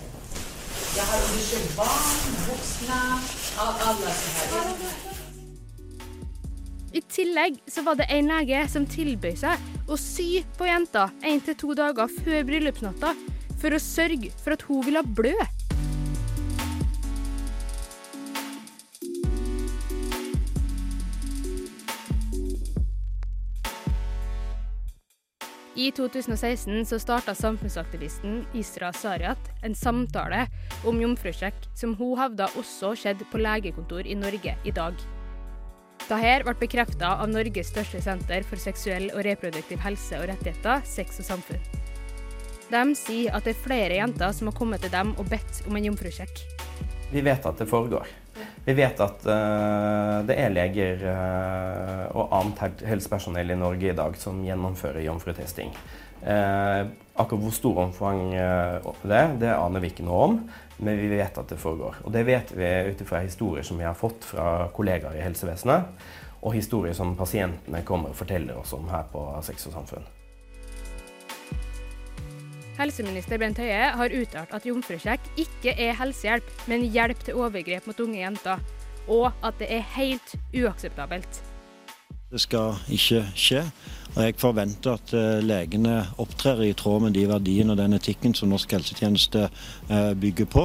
Jeg 0.92 1.08
har 1.08 1.26
undersøkt 1.28 1.74
barn, 1.80 2.38
voksne, 2.46 3.00
alle 3.66 4.14
sånne 4.20 4.76
her. 4.78 5.10
I 6.92 7.02
tillegg 7.08 7.60
så 7.72 7.84
var 7.88 7.96
det 8.00 8.10
en 8.12 8.28
lege 8.28 8.62
som 8.72 8.86
tilbød 8.88 9.38
seg 9.40 9.92
å 9.92 9.98
sy 10.00 10.42
på 10.58 10.68
jenta 10.68 11.08
én 11.24 11.40
til 11.44 11.56
to 11.60 11.76
dager 11.78 12.12
før 12.12 12.44
bryllupsnatta 12.50 13.14
for 13.62 13.76
å 13.76 13.80
sørge 13.80 14.32
for 14.44 14.58
at 14.58 14.66
hun 14.68 14.84
ville 14.88 15.04
blø. 15.20 15.36
I 25.82 25.92
2016 25.92 26.86
så 26.86 27.00
starta 27.00 27.34
samfunnsaktivisten 27.36 28.46
Isra 28.54 28.94
Sariat 28.94 29.50
en 29.64 29.76
samtale 29.76 30.44
om 30.86 31.00
jomfrusjekk 31.02 31.64
som 31.74 31.96
hun 31.98 32.20
hevda 32.20 32.52
også 32.60 32.92
skjedde 33.02 33.26
på 33.32 33.42
legekontor 33.42 34.06
i 34.06 34.14
Norge 34.14 34.54
i 34.62 34.74
dag. 34.78 35.02
Dette 36.04 36.36
ble 36.46 36.54
bekrefta 36.62 37.16
av 37.24 37.34
Norges 37.34 37.74
største 37.74 38.04
senter 38.06 38.46
for 38.46 38.62
seksuell 38.62 39.10
og 39.16 39.26
reproduktiv 39.26 39.82
helse 39.82 40.22
og 40.22 40.30
rettigheter, 40.30 40.86
Sex 40.86 41.18
og 41.24 41.32
samfunn. 41.32 41.70
De 42.70 42.84
sier 43.02 43.34
at 43.34 43.50
det 43.50 43.56
er 43.56 43.64
flere 43.66 43.98
jenter 44.04 44.38
som 44.38 44.52
har 44.52 44.60
kommet 44.62 44.86
til 44.86 44.94
dem 44.94 45.16
og 45.18 45.34
bedt 45.34 45.64
om 45.66 45.82
en 45.82 45.90
jomfrusjekk. 45.90 46.46
Vi 47.10 47.26
vet 47.26 47.50
at 47.50 47.58
det 47.58 47.72
foregår. 47.74 48.21
Vi 48.66 48.76
vet 48.78 49.00
at 49.02 49.24
uh, 49.26 50.22
det 50.28 50.38
er 50.38 50.54
leger 50.54 51.02
uh, 51.10 52.04
og 52.14 52.36
annet 52.38 52.84
helsepersonell 52.86 53.56
i 53.56 53.58
Norge 53.58 53.90
i 53.90 53.98
dag 53.98 54.18
som 54.22 54.44
gjennomfører 54.46 55.02
jomfrutesting. 55.08 55.74
Uh, 56.22 56.86
akkurat 57.18 57.42
hvor 57.42 57.56
stor 57.56 57.80
omfang 57.88 58.22
det 58.36 59.18
er, 59.18 59.34
det 59.42 59.50
aner 59.56 59.82
vi 59.82 59.90
ikke 59.90 60.06
noe 60.06 60.28
om. 60.28 60.38
men 60.82 60.98
vi 60.98 61.10
vet 61.12 61.38
at 61.38 61.50
det 61.50 61.60
foregår. 61.62 62.00
Og 62.06 62.14
det 62.14 62.24
vet 62.26 62.54
vi 62.58 62.70
ut 62.90 63.02
ifra 63.02 63.22
historier 63.22 63.66
som 63.66 63.78
vi 63.78 63.86
har 63.86 63.98
fått 63.98 64.26
fra 64.26 64.68
kollegaer 64.74 65.20
i 65.20 65.26
helsevesenet, 65.26 66.08
og 66.42 66.56
historier 66.58 66.98
som 66.98 67.14
pasientene 67.18 67.84
kommer 67.86 68.10
og 68.10 68.18
forteller 68.18 68.58
oss 68.58 68.74
om 68.74 68.90
her 68.90 69.06
på 69.12 69.28
Sex 69.46 69.70
og 69.70 69.78
samfunn. 69.78 70.10
Helseminister 72.82 73.38
Bent 73.38 73.60
Høie 73.62 73.92
har 73.94 74.14
uttalt 74.18 74.54
at 74.58 74.64
jomfrusjekk 74.66 75.28
ikke 75.44 75.76
er 75.78 75.94
helsehjelp, 76.00 76.48
men 76.72 76.88
hjelp 76.90 77.20
til 77.28 77.38
overgrep 77.38 77.86
mot 77.86 78.00
unge 78.02 78.18
jenter, 78.18 78.62
og 79.06 79.28
at 79.46 79.60
det 79.60 79.68
er 79.76 79.84
helt 79.94 80.34
uakseptabelt. 80.50 81.42
Det 82.32 82.40
skal 82.42 82.80
ikke 82.90 83.20
skje. 83.38 83.62
Og 84.16 84.24
jeg 84.24 84.38
forventer 84.42 84.96
at 84.98 85.14
eh, 85.14 85.44
legene 85.46 86.00
opptrer 86.24 86.64
i 86.66 86.74
tråd 86.78 87.06
med 87.06 87.14
de 87.16 87.26
verdiene 87.30 87.76
og 87.76 87.80
den 87.80 87.94
etikken 88.00 88.34
som 88.36 88.50
norsk 88.52 88.74
helsetjeneste 88.74 89.44
eh, 89.46 90.14
bygger 90.20 90.50
på. 90.50 90.64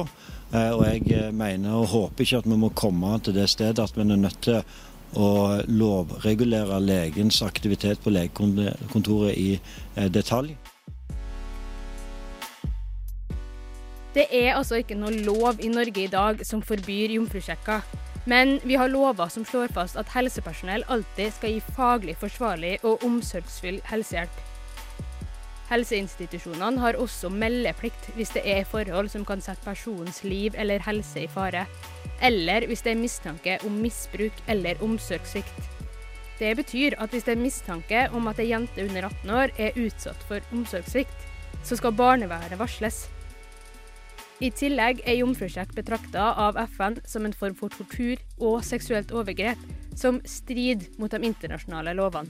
Eh, 0.55 0.71
og 0.73 0.87
jeg 0.87 1.35
mener 1.35 1.75
og 1.75 1.91
håper 1.91 2.25
ikke 2.25 2.41
at 2.41 2.47
vi 2.49 2.57
må 2.63 2.71
komme 2.73 3.11
til 3.21 3.35
det 3.37 3.45
stedet 3.51 3.83
at 3.83 3.93
vi 3.93 4.03
er 4.07 4.15
nødt 4.15 4.39
til 4.47 4.63
å 5.17 5.29
lovregulere 5.69 6.81
legens 6.83 7.43
aktivitet 7.45 8.01
på 8.03 8.15
legekontoret 8.15 9.37
i 9.37 9.53
detalj. 10.11 10.55
Det 14.17 14.25
er 14.33 14.55
altså 14.57 14.79
ikke 14.81 14.95
noe 14.97 15.13
lov 15.13 15.59
i 15.61 15.67
Norge 15.69 16.07
i 16.07 16.09
dag 16.09 16.39
som 16.47 16.63
forbyr 16.65 17.11
jomfrusjekker. 17.13 17.83
Men 18.25 18.55
vi 18.65 18.73
har 18.73 18.89
lover 18.89 19.29
som 19.29 19.43
slår 19.45 19.69
fast 19.75 19.97
at 20.01 20.09
helsepersonell 20.09 20.81
alltid 20.89 21.35
skal 21.35 21.51
gi 21.53 21.59
faglig 21.75 22.15
forsvarlig 22.17 22.71
og 22.81 23.03
omsorgsfull 23.05 23.77
helsehjelp. 23.91 24.39
Helseinstitusjonene 25.69 26.81
har 26.81 26.97
også 26.97 27.29
meldeplikt 27.29 28.07
hvis 28.15 28.33
det 28.33 28.41
er 28.49 28.65
forhold 28.65 29.11
som 29.13 29.25
kan 29.27 29.43
sette 29.43 29.61
personens 29.67 30.23
liv 30.25 30.57
eller 30.57 30.81
helse 30.87 31.27
i 31.27 31.29
fare, 31.29 31.67
eller 32.17 32.65
hvis 32.65 32.81
det 32.87 32.95
er 32.95 33.01
mistanke 33.03 33.57
om 33.67 33.75
misbruk 33.83 34.41
eller 34.47 34.81
omsorgssvikt. 34.81 35.59
Det 36.39 36.55
betyr 36.57 36.97
at 36.97 37.13
hvis 37.13 37.27
det 37.27 37.35
er 37.35 37.43
mistanke 37.43 38.01
om 38.17 38.31
at 38.31 38.41
ei 38.41 38.49
jente 38.49 38.81
under 38.81 39.11
18 39.11 39.35
år 39.43 39.53
er 39.61 39.77
utsatt 39.77 40.25
for 40.25 40.41
omsorgssvikt, 40.57 41.29
så 41.61 41.77
skal 41.77 41.93
barnevernet 41.93 42.57
varsles. 42.57 43.05
I 44.37 44.51
tillegg 44.53 44.99
er 45.01 45.15
jomfrusjekk 45.17 45.71
betrakta 45.73 46.27
av 46.37 46.59
FN 46.69 46.99
som 47.09 47.25
en 47.25 47.33
form 47.33 47.55
for 47.57 47.73
tortur 47.73 48.19
og 48.37 48.59
seksuelt 48.61 49.09
overgrep, 49.09 49.57
som 49.97 50.19
strider 50.29 50.85
mot 51.01 51.09
de 51.09 51.25
internasjonale 51.25 51.95
lovene. 51.97 52.29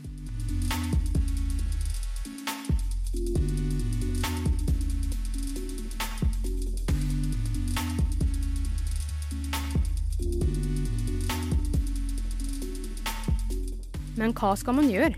Men 14.17 14.31
hva 14.31 14.55
skal 14.55 14.79
man 14.79 14.87
gjøre? 14.87 15.11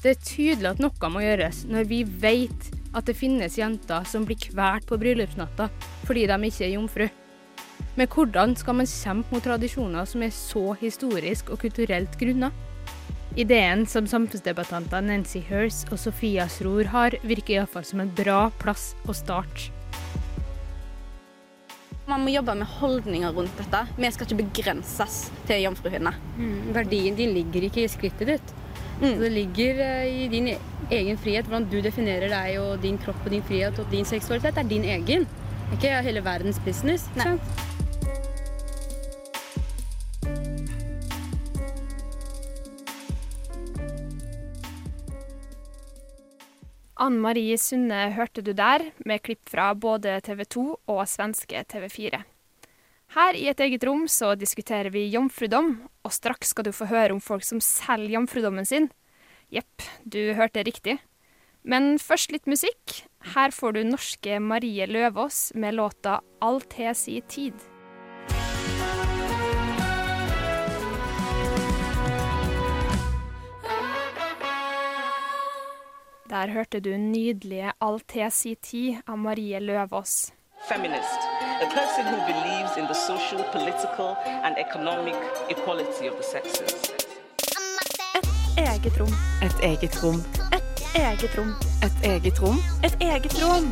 Det 0.00 0.14
er 0.14 0.22
tydelig 0.24 0.72
at 0.72 0.80
noe 0.80 1.12
må 1.12 1.20
gjøres 1.20 1.66
når 1.68 1.92
vi 1.92 2.04
vet 2.24 2.69
at 2.94 3.06
det 3.06 3.18
finnes 3.18 3.58
jenter 3.58 4.06
som 4.08 4.26
blir 4.26 4.38
kvalt 4.40 4.86
på 4.88 4.98
bryllupsnatta 5.00 5.68
fordi 6.08 6.26
de 6.30 6.38
ikke 6.48 6.66
er 6.66 6.74
jomfru. 6.74 7.08
Men 7.98 8.10
hvordan 8.10 8.54
skal 8.58 8.76
man 8.78 8.88
kjempe 8.88 9.34
mot 9.34 9.44
tradisjoner 9.44 10.08
som 10.08 10.22
er 10.24 10.34
så 10.34 10.64
historisk 10.80 11.50
og 11.50 11.62
kulturelt 11.64 12.18
grunna? 12.20 12.50
Ideen 13.38 13.84
som 13.86 14.08
samfunnsdebattantene 14.10 15.14
Nancy 15.14 15.38
Hers 15.46 15.84
og 15.90 16.00
Sofia 16.02 16.48
Sror 16.50 16.88
har, 16.90 17.14
virker 17.22 17.60
iallfall 17.60 17.86
som 17.86 18.02
en 18.02 18.10
bra 18.10 18.48
plass 18.58 18.90
å 19.06 19.14
starte. 19.14 19.70
Man 22.10 22.24
må 22.24 22.32
jobbe 22.34 22.56
med 22.58 22.66
holdninger 22.80 23.36
rundt 23.36 23.54
dette. 23.60 23.84
Vi 23.94 24.08
skal 24.10 24.26
ikke 24.26 24.40
begrenses 24.40 25.18
til 25.46 25.62
jomfruhinne. 25.62 26.10
Mm, 26.40 26.72
verdien 26.74 27.14
din 27.14 27.36
ligger 27.36 27.68
ikke 27.68 27.84
i 27.84 27.92
skrittet 27.92 28.32
ditt. 28.32 28.54
Mm. 29.00 29.20
det 29.20 29.30
ligger 29.32 29.80
eh, 29.80 30.24
i 30.24 30.28
din 30.28 30.50
egen 30.90 31.18
frihet, 31.18 31.46
hvordan 31.48 31.68
du 31.72 31.80
definerer 31.80 32.28
deg 32.28 32.60
og 32.60 32.82
din 32.82 32.98
kropp 33.00 33.24
og 33.24 33.32
din 33.32 33.42
frihet 33.42 33.78
og 33.80 33.88
din 33.92 34.04
seksualitet, 34.04 34.58
er 34.58 34.68
din 34.68 34.84
egen. 34.84 35.26
Ikke 35.72 36.02
hele 36.04 36.24
verdens 36.24 36.60
business. 36.64 37.08
Nei. 37.16 37.38
Anne 47.00 47.16
Marie 47.16 47.56
Sunne 47.56 48.10
hørte 48.12 48.42
du 48.44 48.52
der, 48.52 48.90
med 49.08 49.22
klipp 49.24 49.48
fra 49.48 49.70
både 49.72 50.18
TV 50.20 50.44
2 50.44 50.66
og 50.92 51.00
svenske 51.08 51.64
TV4. 51.72 52.20
Her 53.10 53.34
i 53.34 53.48
et 53.50 53.58
eget 53.58 53.82
rom 53.82 54.04
så 54.06 54.36
diskuterer 54.38 54.92
vi 54.94 55.08
jomfrudom, 55.10 55.72
og 56.06 56.12
straks 56.14 56.52
skal 56.52 56.68
du 56.68 56.70
få 56.70 56.86
høre 56.86 57.16
om 57.16 57.18
folk 57.18 57.42
som 57.42 57.58
selger 57.58 58.14
jomfrudommen 58.14 58.68
sin. 58.68 58.86
Jepp, 59.50 59.82
du 60.06 60.36
hørte 60.38 60.62
riktig. 60.62 61.00
Men 61.66 61.98
først 61.98 62.30
litt 62.30 62.46
musikk. 62.46 63.00
Her 63.34 63.50
får 63.50 63.74
du 63.74 63.80
norske 63.88 64.38
Marie 64.38 64.86
Løvaas 64.86 65.50
med 65.54 65.74
låta 65.74 66.20
'Alt 66.40 66.72
he 66.78 66.94
si 66.94 67.20
tid'. 67.26 67.58
Der 76.30 76.46
hørte 76.46 76.80
du 76.80 76.96
nydelige 76.96 77.72
'Alt 77.80 78.12
he 78.12 78.30
si 78.30 78.54
tid' 78.54 79.02
av 79.06 79.18
Marie 79.18 79.58
Løvaas. 79.58 80.30
Feminist. 80.68 81.29
A 81.60 81.66
person 81.66 82.06
who 82.06 82.16
believes 82.26 82.78
in 82.78 82.86
the 82.86 82.94
social, 82.94 83.44
political 83.52 84.16
and 84.24 84.56
economic 84.56 85.14
equality 85.50 86.06
of 86.08 86.16
the 86.16 86.22
sexes. 86.22 86.90
Et 88.16 88.28
eget 88.56 89.00
rom. 89.00 89.12
Et 89.42 89.60
eget 89.62 90.02
rom. 90.02 90.22
Et 90.56 90.96
eget 90.96 91.36
rom. 91.36 91.50
Et 91.84 92.06
eget 92.08 92.40
rom. 92.40 92.58
Et 92.82 93.02
eget 93.02 93.42
rom. 93.42 93.66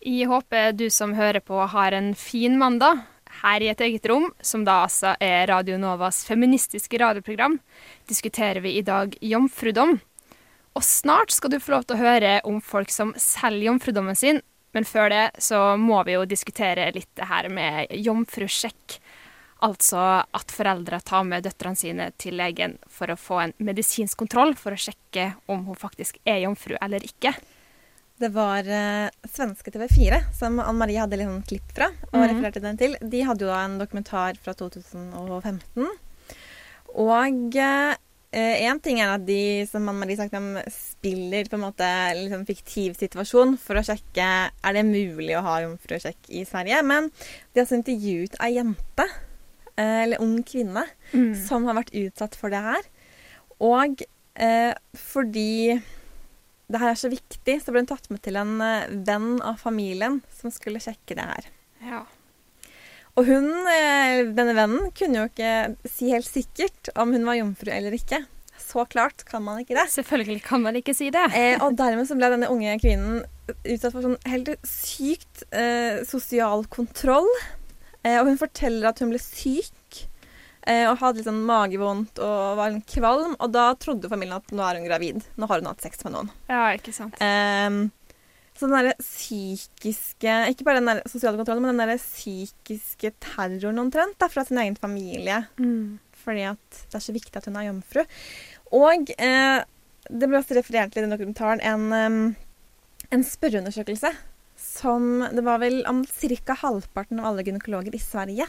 Jeg 0.00 0.28
håper 0.28 0.72
du 0.72 0.88
som 0.90 1.12
hører 1.12 1.40
på 1.40 1.66
har 1.68 1.92
en 1.92 2.14
fin 2.14 2.56
mandag. 2.58 3.04
Her 3.42 3.60
i 3.60 3.68
et 3.68 3.80
eget 3.80 4.08
rom, 4.08 4.30
som 4.40 4.64
da 4.64 4.86
altså 4.86 5.12
er 5.20 5.46
Radio 5.52 5.76
Novas 5.76 6.24
feministiske 6.24 6.96
radioprogram, 6.96 7.58
diskuterer 8.08 8.64
vi 8.64 8.78
i 8.78 8.82
dag 8.82 9.18
jomfrudom. 9.20 9.98
Og 10.72 10.84
snart 10.84 11.34
skal 11.34 11.52
du 11.52 11.60
få 11.60 11.74
lov 11.76 11.86
til 11.86 11.98
å 11.98 12.02
høre 12.02 12.38
om 12.48 12.60
folk 12.64 12.92
som 12.92 13.12
selger 13.20 13.68
jomfrudommen 13.68 14.16
sin, 14.16 14.40
men 14.72 14.86
før 14.88 15.10
det 15.12 15.24
så 15.44 15.74
må 15.76 16.00
vi 16.08 16.16
jo 16.16 16.24
diskutere 16.28 16.88
litt 16.94 17.10
det 17.18 17.28
her 17.28 17.48
med 17.52 17.92
jomfrusjekk. 17.92 18.96
Altså 19.62 20.00
at 20.24 20.50
foreldre 20.50 20.98
tar 21.06 21.26
med 21.28 21.44
døtrene 21.46 21.78
sine 21.78 22.08
til 22.18 22.34
legen 22.40 22.78
for 22.90 23.12
å 23.12 23.18
få 23.20 23.42
en 23.44 23.52
medisinsk 23.62 24.18
kontroll 24.24 24.56
for 24.58 24.74
å 24.74 24.80
sjekke 24.80 25.34
om 25.52 25.66
hun 25.68 25.78
faktisk 25.78 26.18
er 26.24 26.40
jomfru 26.46 26.74
eller 26.80 27.04
ikke. 27.06 27.34
Det 28.22 28.30
var 28.34 28.66
uh, 28.66 29.12
svenske 29.28 29.70
TV4 29.74 30.18
som 30.38 30.58
Ann 30.62 30.78
Marie 30.78 31.00
hadde 31.00 31.18
litt 31.18 31.28
sånn 31.28 31.46
klipp 31.46 31.72
fra. 31.74 31.90
og 32.10 32.18
mm. 32.18 32.26
refererte 32.32 32.62
den 32.64 32.80
til. 32.80 32.96
De 33.00 33.22
hadde 33.26 33.44
jo 33.44 33.50
da 33.50 33.62
en 33.66 33.78
dokumentar 33.80 34.38
fra 34.42 34.54
2015. 34.58 35.88
Og 37.02 37.56
én 38.32 38.76
eh, 38.76 38.82
ting 38.84 39.00
er 39.02 39.14
at 39.14 39.26
de 39.26 39.66
som 39.68 39.88
Ann 39.90 39.98
Marie 40.00 40.16
sagt, 40.16 40.32
de 40.32 40.62
spiller 40.72 41.50
på 41.50 41.58
en 41.58 41.66
måte 41.66 41.88
liksom 42.16 42.46
fiktiv 42.48 42.96
situasjon 42.96 43.58
for 43.60 43.76
å 43.76 43.84
sjekke 43.84 44.28
er 44.48 44.78
det 44.78 44.86
mulig 44.88 45.36
å 45.36 45.44
ha 45.44 45.58
jomfrusjekk 45.66 46.32
i 46.32 46.46
Sverige. 46.48 46.80
Men 46.86 47.10
de 47.12 47.60
har 47.60 47.66
også 47.66 47.82
intervjuet 47.82 48.40
ei 48.40 48.54
jente 48.56 49.10
Eh, 49.76 50.02
eller 50.04 50.20
ung 50.20 50.42
kvinne 50.44 50.84
mm. 51.12 51.32
som 51.46 51.64
har 51.68 51.78
vært 51.80 51.94
utsatt 51.96 52.36
for 52.36 52.52
det 52.52 52.60
her. 52.64 52.88
Og 53.62 54.02
eh, 54.34 54.72
fordi 54.98 55.78
det 56.72 56.80
her 56.80 56.92
er 56.92 57.00
så 57.00 57.10
viktig, 57.12 57.58
så 57.60 57.72
ble 57.72 57.84
hun 57.84 57.90
tatt 57.90 58.10
med 58.12 58.22
til 58.24 58.38
en 58.40 58.58
eh, 58.64 58.90
venn 59.08 59.38
av 59.40 59.60
familien 59.62 60.20
som 60.34 60.52
skulle 60.52 60.82
sjekke 60.82 61.16
det 61.16 61.28
her. 61.28 61.48
Ja. 61.82 62.02
Og 63.20 63.28
hun, 63.28 63.48
eh, 63.68 64.22
denne 64.32 64.54
vennen, 64.56 64.92
kunne 64.96 65.20
jo 65.20 65.28
ikke 65.28 65.88
si 65.88 66.12
helt 66.14 66.28
sikkert 66.28 66.92
om 66.96 67.12
hun 67.12 67.26
var 67.28 67.36
jomfru 67.36 67.72
eller 67.74 67.96
ikke. 67.96 68.22
Så 68.62 68.86
klart 68.88 69.24
kan 69.28 69.42
man 69.44 69.60
ikke 69.60 69.76
det. 69.76 69.90
Selvfølgelig 69.92 70.42
kan 70.46 70.62
man 70.64 70.78
ikke 70.78 70.94
si 70.96 71.10
det. 71.12 71.26
Eh, 71.36 71.58
og 71.60 71.76
dermed 71.76 72.08
så 72.08 72.16
ble 72.16 72.30
denne 72.32 72.48
unge 72.52 72.78
kvinnen 72.80 73.20
utsatt 73.50 73.92
for 73.92 74.04
sånn 74.06 74.16
helt 74.30 74.48
sykt 74.64 75.44
eh, 75.50 76.00
sosial 76.08 76.64
kontroll. 76.72 77.28
Eh, 78.02 78.16
og 78.20 78.30
hun 78.30 78.40
forteller 78.40 78.88
at 78.88 79.02
hun 79.02 79.12
ble 79.12 79.20
syk 79.20 80.00
eh, 80.66 80.86
og 80.88 80.98
hadde 81.02 81.20
litt 81.20 81.28
sånn 81.28 81.44
magevondt 81.48 82.22
og 82.22 82.56
var 82.62 82.72
en 82.72 82.82
kvalm. 82.94 83.36
Og 83.38 83.52
da 83.52 83.68
trodde 83.76 84.10
familien 84.12 84.40
at 84.40 84.54
nå 84.54 84.64
er 84.64 84.80
hun 84.80 84.88
gravid. 84.88 85.26
Nå 85.36 85.50
har 85.50 85.60
hun 85.60 85.68
hatt 85.70 85.84
sex 85.84 86.00
med 86.06 86.16
noen. 86.16 86.32
Ja, 86.48 86.64
ikke 86.78 86.94
sant. 86.96 87.18
Um, 87.20 87.84
så 88.62 88.68
den 88.70 88.76
derre 88.78 88.94
psykiske 89.02 90.36
Ikke 90.52 90.66
bare 90.66 90.80
den 90.80 90.88
der 90.88 91.02
sosiale 91.10 91.40
kontrollen, 91.40 91.64
men 91.66 91.74
den 91.74 91.82
derre 91.82 91.98
psykiske 92.00 93.12
terroren 93.22 93.82
omtrent 93.82 94.16
da, 94.22 94.30
fra 94.30 94.46
sin 94.46 94.60
egen 94.62 94.78
familie. 94.78 95.42
Mm. 95.58 95.98
Fordi 96.22 96.46
at 96.52 96.80
det 96.86 96.98
er 96.98 97.04
så 97.04 97.14
viktig 97.14 97.36
at 97.36 97.50
hun 97.50 97.58
er 97.58 97.68
jomfru. 97.68 98.06
Og 98.78 99.12
eh, 99.18 99.58
det 100.08 100.30
ble 100.30 100.38
også 100.38 100.56
referert 100.56 100.94
til 100.94 101.02
i 101.02 101.06
den 101.06 101.14
dokumentaren 101.14 101.62
en 101.66 102.36
en 103.12 103.24
spørreundersøkelse 103.26 104.12
som 104.62 105.24
Det 105.34 105.42
var 105.44 105.58
vel 105.60 105.82
om 105.90 106.04
ca. 106.06 106.54
halvparten 106.54 107.20
av 107.20 107.32
alle 107.32 107.44
gynekologer 107.44 107.94
i 107.94 108.00
Sverige 108.00 108.46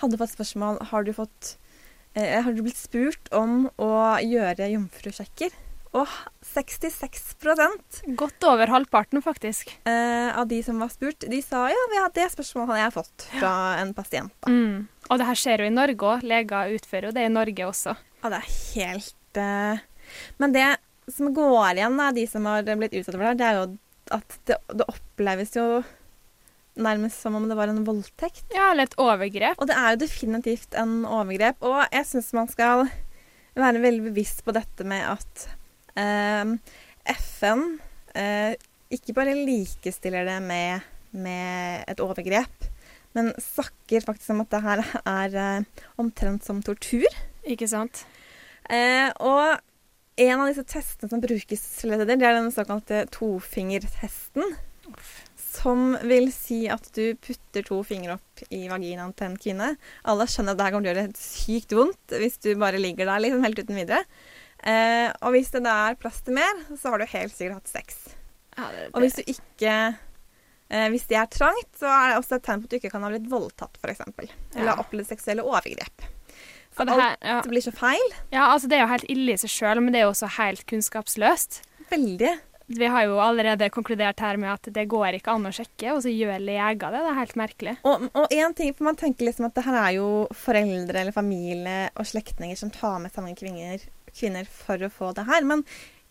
hadde 0.00 0.20
fått 0.20 0.32
spørsmål 0.36 0.78
har 0.92 1.04
du 1.04 1.12
fått 1.12 1.56
eh, 2.14 2.40
Har 2.40 2.52
du 2.52 2.62
blitt 2.62 2.78
spurt 2.78 3.28
om 3.34 3.66
å 3.76 3.90
gjøre 4.24 4.70
jomfrusjekker? 4.72 5.52
Og 5.98 6.06
66% 6.46 8.02
Godt 8.18 8.44
over 8.46 8.70
halvparten, 8.70 9.22
faktisk. 9.24 9.72
eh, 9.84 10.30
av 10.38 10.46
de 10.48 10.60
som 10.62 10.78
var 10.78 10.92
spurt, 10.92 11.26
de 11.26 11.40
sa 11.42 11.64
ja, 11.72 11.80
ja, 11.96 12.06
det 12.14 12.28
spørsmålet 12.30 12.70
hadde 12.70 12.84
jeg 12.84 12.94
fått 12.94 13.26
fra 13.40 13.54
en 13.80 13.90
pasient. 13.96 14.32
Mm. 14.46 14.86
Og 15.10 15.18
det 15.18 15.26
her 15.26 15.40
skjer 15.40 15.64
jo 15.64 15.66
i 15.66 15.74
Norge 15.74 16.12
òg. 16.12 16.22
Leger 16.22 16.76
utfører 16.76 17.10
jo 17.10 17.16
det 17.16 17.26
i 17.26 17.32
Norge 17.34 17.66
også. 17.66 17.96
Ja, 18.22 18.30
det 18.30 18.38
er 18.38 18.50
helt 18.76 19.40
eh, 19.42 19.82
Men 20.38 20.54
det 20.54 20.68
som 21.10 21.32
går 21.34 21.80
igjen 21.80 21.98
av 21.98 22.14
de 22.14 22.26
som 22.30 22.46
har 22.46 22.62
blitt 22.62 22.94
utsatt 22.94 23.16
for 23.16 23.26
det, 23.26 23.38
det 23.40 23.48
er 23.48 23.58
jo 23.58 23.64
at 24.14 24.38
det, 24.46 24.56
det 24.78 24.86
oppleves 24.90 25.56
jo 25.58 25.82
nærmest 26.80 27.20
som 27.22 27.34
om 27.34 27.48
det 27.50 27.56
var 27.58 27.70
en 27.70 27.84
voldtekt. 27.86 28.44
Ja, 28.54 28.70
eller 28.70 28.86
et 28.86 28.98
overgrep. 28.98 29.58
Og 29.58 29.66
det 29.70 29.76
er 29.78 29.94
jo 29.94 30.02
definitivt 30.04 30.74
en 30.78 31.00
overgrep. 31.06 31.58
Og 31.66 31.82
jeg 31.90 32.06
syns 32.06 32.30
man 32.36 32.50
skal 32.50 32.86
være 33.58 33.82
veldig 33.82 34.06
bevisst 34.12 34.44
på 34.46 34.54
dette 34.54 34.86
med 34.86 35.02
at 35.18 35.48
FN 37.10 37.64
eh, 38.18 38.54
ikke 38.90 39.14
bare 39.16 39.36
likestiller 39.38 40.26
det 40.26 40.38
med, 40.42 40.86
med 41.14 41.84
et 41.90 42.02
overgrep, 42.02 42.68
men 43.16 43.32
snakker 43.42 44.04
faktisk 44.06 44.34
om 44.34 44.44
at 44.44 44.54
det 44.54 44.62
her 44.64 44.84
er 45.02 45.36
eh, 45.44 45.84
omtrent 46.00 46.46
som 46.46 46.62
tortur. 46.62 47.06
Ikke 47.46 47.68
sant? 47.70 48.04
Eh, 48.70 49.08
og 49.22 49.60
en 50.20 50.42
av 50.42 50.50
disse 50.50 50.66
testene 50.68 51.10
som 51.10 51.22
brukes 51.22 51.62
flere 51.80 52.02
steder, 52.02 52.18
det 52.18 52.28
er 52.28 52.36
den 52.38 52.52
såkalte 52.54 53.04
tofingertesten. 53.14 54.56
Som 55.50 55.94
vil 56.06 56.30
si 56.34 56.64
at 56.70 56.84
du 56.94 57.16
putter 57.22 57.64
to 57.66 57.80
fingre 57.86 58.18
opp 58.18 58.42
i 58.54 58.66
vaginaen 58.70 59.14
til 59.16 59.30
en 59.30 59.38
kvinne. 59.40 59.70
Alle 60.08 60.26
skjønner 60.30 60.54
at 60.54 60.60
det 60.60 60.66
her 60.66 60.74
kommer 60.74 60.88
til 60.88 60.92
å 60.92 61.00
gjøre 61.00 61.22
sykt 61.22 61.74
vondt 61.78 62.14
hvis 62.22 62.38
du 62.44 62.52
bare 62.60 62.82
ligger 62.82 63.10
der 63.10 63.24
liksom 63.24 63.46
helt 63.46 63.62
uten 63.62 63.80
videre. 63.80 64.04
Eh, 64.62 65.08
og 65.22 65.32
hvis 65.32 65.50
det 65.54 65.62
da 65.64 65.74
er 65.90 65.98
plass 66.00 66.20
til 66.26 66.34
mer, 66.36 66.64
så 66.76 66.90
har 66.92 66.98
du 67.00 67.06
helt 67.08 67.32
sikkert 67.36 67.60
hatt 67.62 67.68
sex. 67.72 68.00
Og 68.92 69.00
hvis 69.00 69.14
du 69.16 69.22
ikke 69.30 69.74
eh, 70.70 70.88
Hvis 70.92 71.06
det 71.08 71.16
er 71.16 71.26
trangt, 71.32 71.70
så 71.80 71.88
er 71.88 72.10
det 72.12 72.18
også 72.20 72.36
et 72.36 72.44
tegn 72.44 72.60
på 72.60 72.68
at 72.68 72.74
du 72.74 72.76
ikke 72.80 72.90
kan 72.92 73.02
ha 73.06 73.08
blitt 73.14 73.30
voldtatt, 73.30 73.78
f.eks. 73.80 74.02
Eller 74.54 74.72
Ja. 74.74 74.76
opplevd 74.82 75.08
seksuelle 75.08 75.42
overgrep. 75.46 76.04
For 76.70 76.84
det 76.86 76.94
her- 77.00 77.16
alt 77.22 77.48
blir 77.50 77.60
så 77.64 77.72
feil. 77.74 78.12
Ja, 78.30 78.52
altså 78.52 78.68
Det 78.68 78.76
er 78.78 78.84
jo 78.86 78.92
helt 78.92 79.08
ille 79.10 79.32
i 79.32 79.36
seg 79.40 79.50
sjøl, 79.50 79.80
men 79.82 79.92
det 79.92 80.00
er 80.00 80.06
jo 80.06 80.12
også 80.12 80.28
helt 80.36 80.66
kunnskapsløst. 80.66 81.62
Veldig. 81.90 82.38
Vi 82.70 82.86
har 82.86 83.02
jo 83.02 83.16
allerede 83.18 83.66
konkludert 83.74 84.20
her 84.20 84.36
med 84.38 84.52
at 84.52 84.68
det 84.72 84.84
går 84.88 85.16
ikke 85.18 85.32
an 85.34 85.48
å 85.48 85.50
sjekke, 85.50 85.90
og 85.90 86.04
så 86.04 86.12
gjør 86.14 86.38
leger 86.38 86.78
det. 86.78 87.00
Det 87.02 87.10
er 87.10 87.18
helt 87.18 87.34
merkelig. 87.40 87.72
Og, 87.82 88.04
og 88.14 88.30
en 88.30 88.54
ting, 88.54 88.70
for 88.76 88.84
Man 88.84 88.94
tenker 89.00 89.26
liksom 89.26 89.46
at 89.48 89.54
det 89.54 89.64
her 89.66 89.74
er 89.74 89.96
jo 89.96 90.28
foreldre 90.30 91.00
eller 91.00 91.10
familie 91.16 91.90
og 91.96 92.06
slektninger 92.06 92.56
som 92.56 92.70
tar 92.70 93.00
med 93.02 93.10
sammen 93.12 93.34
kvinner, 93.34 93.80
kvinner 94.16 94.48
for 94.50 94.82
å 94.82 94.90
få 94.92 95.12
det 95.16 95.26
her. 95.28 95.44
Men 95.46 95.64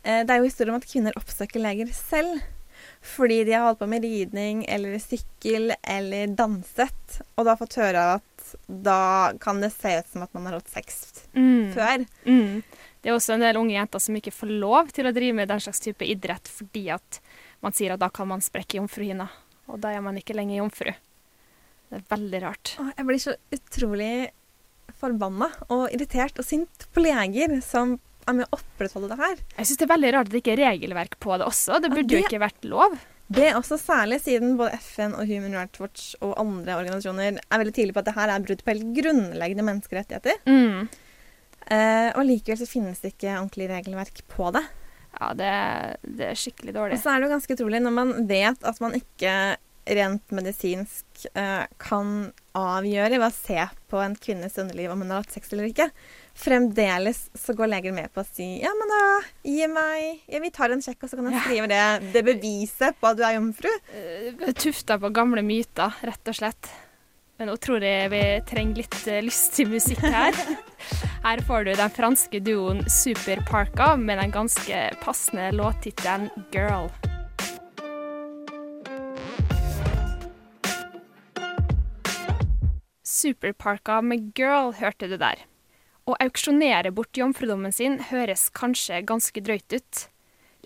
eh, 0.03 0.23
det 0.25 0.31
er 0.33 0.39
jo 0.41 0.47
historier 0.49 0.73
om 0.73 0.79
at 0.81 0.87
kvinner 0.89 1.17
oppsøker 1.19 1.61
leger 1.63 1.91
selv. 1.95 2.41
Fordi 3.03 3.41
de 3.47 3.53
har 3.55 3.65
holdt 3.65 3.79
på 3.81 3.87
med 3.91 4.03
ridning 4.03 4.61
eller 4.71 4.97
sykkel 5.03 5.73
eller 5.83 6.31
danset. 6.35 7.19
Og 7.37 7.45
da 7.47 7.55
fått 7.59 7.77
høre 7.79 8.05
at 8.17 8.53
da 8.67 9.31
kan 9.39 9.59
det 9.61 9.69
se 9.75 9.91
ut 9.99 10.07
som 10.09 10.23
at 10.25 10.33
man 10.33 10.47
har 10.49 10.57
hatt 10.59 10.71
sex 10.73 11.25
Mm. 11.35 11.73
før. 11.75 12.05
Mm. 12.25 12.63
Det 13.01 13.09
er 13.11 13.13
også 13.15 13.35
en 13.35 13.43
del 13.45 13.59
unge 13.59 13.75
jenter 13.75 14.01
som 14.01 14.15
ikke 14.17 14.33
får 14.33 14.49
lov 14.59 14.89
til 14.95 15.05
å 15.07 15.13
drive 15.15 15.35
med 15.37 15.47
den 15.51 15.59
slags 15.61 15.79
type 15.83 16.03
idrett 16.07 16.47
fordi 16.49 16.87
at 16.91 17.19
man 17.61 17.71
sier 17.75 17.93
at 17.93 18.01
da 18.01 18.09
kan 18.09 18.27
man 18.27 18.41
sprekke 18.41 18.79
jomfruhinna, 18.79 19.27
og 19.69 19.79
da 19.83 19.91
er 19.93 20.01
man 20.01 20.17
ikke 20.17 20.33
lenger 20.35 20.57
jomfru. 20.63 20.89
Det 21.89 21.99
er 21.99 22.03
veldig 22.09 22.41
rart. 22.43 22.73
Åh, 22.79 22.89
Jeg 22.97 23.05
blir 23.05 23.19
så 23.21 23.35
utrolig 23.55 24.11
forbanna 24.99 25.49
og 25.69 25.87
irritert 25.93 26.39
og 26.39 26.45
sint 26.47 26.87
på 26.93 27.03
leger 27.03 27.59
som 27.65 27.97
er 28.29 28.35
med 28.37 28.47
å 28.49 28.59
opprettholde 28.59 29.09
det 29.11 29.19
her. 29.19 29.37
Jeg 29.57 29.69
syns 29.69 29.79
det 29.81 29.87
er 29.87 29.93
veldig 29.95 30.11
rart 30.15 30.29
at 30.29 30.33
det 30.33 30.41
ikke 30.43 30.53
er 30.57 30.63
regelverk 30.69 31.17
på 31.23 31.37
det 31.39 31.47
også. 31.49 31.79
Det 31.81 31.89
burde 31.93 32.13
jo 32.13 32.17
det- 32.19 32.25
ikke 32.27 32.43
vært 32.43 32.67
lov. 32.69 32.97
Det 33.29 33.45
er 33.45 33.53
også 33.59 33.77
særlig 33.77 34.21
siden 34.23 34.57
både 34.57 34.73
FN 34.81 35.13
og 35.13 35.27
Human 35.29 35.53
Rights 35.53 35.79
Watch 35.79 36.15
og 36.19 36.33
andre 36.41 36.73
organisasjoner 36.79 37.37
er 37.37 37.59
veldig 37.61 37.73
tydelige 37.75 37.93
på 37.93 38.01
at 38.01 38.05
det 38.09 38.15
her 38.15 38.29
er 38.33 38.39
brudd 38.41 38.63
på 38.65 38.73
helt 38.73 38.89
grunnleggende 38.97 39.65
menneskerettigheter. 39.67 40.39
Mm. 40.49 40.89
Eh, 41.69 42.09
og 42.17 42.25
likevel 42.25 42.57
så 42.57 42.67
finnes 42.69 42.99
det 43.03 43.13
ikke 43.13 43.35
ordentlig 43.37 43.69
regelverk 43.69 44.23
på 44.33 44.49
det. 44.55 44.63
Ja, 45.19 45.33
det, 45.37 45.51
det 46.17 46.25
er 46.31 46.37
skikkelig 46.41 46.73
dårlig. 46.73 46.97
Og 46.97 47.03
så 47.03 47.13
er 47.13 47.19
det 47.21 47.29
jo 47.29 47.33
ganske 47.35 47.55
utrolig 47.57 47.81
når 47.85 47.93
man 47.93 48.13
vet 48.29 48.65
at 48.65 48.81
man 48.81 48.97
ikke 48.97 49.33
rent 49.85 50.31
medisinsk 50.35 51.25
eh, 51.33 51.65
kan 51.81 52.31
avgjøre 52.57 53.19
ved 53.19 53.27
å 53.27 53.33
se 53.33 53.67
på 53.89 54.01
en 54.03 54.15
kvinnes 54.19 54.57
underliv 54.61 54.91
om 54.93 55.03
hun 55.03 55.13
har 55.13 55.23
hatt 55.23 55.37
sex 55.37 55.53
eller 55.53 55.69
ikke. 55.69 55.89
Fremdeles 56.39 57.25
så 57.37 57.55
går 57.57 57.71
leger 57.73 57.95
med 57.95 58.11
på 58.13 58.23
å 58.23 58.27
si 58.27 58.47
ja, 58.61 58.71
men 58.77 58.91
da 58.93 59.01
gi 59.43 59.65
meg 59.71 60.29
ja, 60.29 60.39
Vi 60.43 60.51
tar 60.55 60.71
en 60.71 60.83
sjekk, 60.83 61.03
og 61.03 61.11
så 61.11 61.19
kan 61.19 61.31
jeg 61.31 61.45
skrive 61.45 61.71
det, 61.71 62.11
det 62.13 62.25
beviset 62.27 62.99
på 62.99 63.09
at 63.11 63.19
du 63.19 63.25
er 63.27 63.39
jomfru. 63.39 63.71
Eh, 63.95 64.45
Tufta 64.59 64.99
på 65.01 65.11
gamle 65.15 65.43
myter, 65.45 65.99
rett 66.05 66.31
og 66.31 66.39
slett. 66.39 66.71
Men 67.39 67.47
nå 67.47 67.55
tror 67.63 67.83
jeg 67.83 68.11
vi 68.11 68.23
trenger 68.49 68.81
litt 68.81 68.97
eh, 69.07 69.21
lystig 69.23 69.69
musikk 69.71 70.03
her. 70.03 70.35
Her 71.27 71.43
får 71.47 71.67
du 71.67 71.71
den 71.75 71.93
franske 71.95 72.41
duoen 72.43 72.83
Super 72.91 73.43
Parka 73.47 73.93
med 73.99 74.19
den 74.19 74.35
ganske 74.35 74.89
passende 75.03 75.51
låttittelen 75.55 76.29
'Girl'. 76.51 76.91
Superparka 83.19 84.01
med 84.01 84.31
'Girl' 84.33 84.77
hørte 84.79 85.09
du 85.11 85.17
der. 85.19 85.43
Å 86.07 86.15
auksjonere 86.23 86.91
bort 86.95 87.17
jomfrudommen 87.19 87.73
sin 87.75 87.99
høres 88.09 88.47
kanskje 88.55 89.01
ganske 89.05 89.43
drøyt 89.43 89.75
ut. 89.75 90.05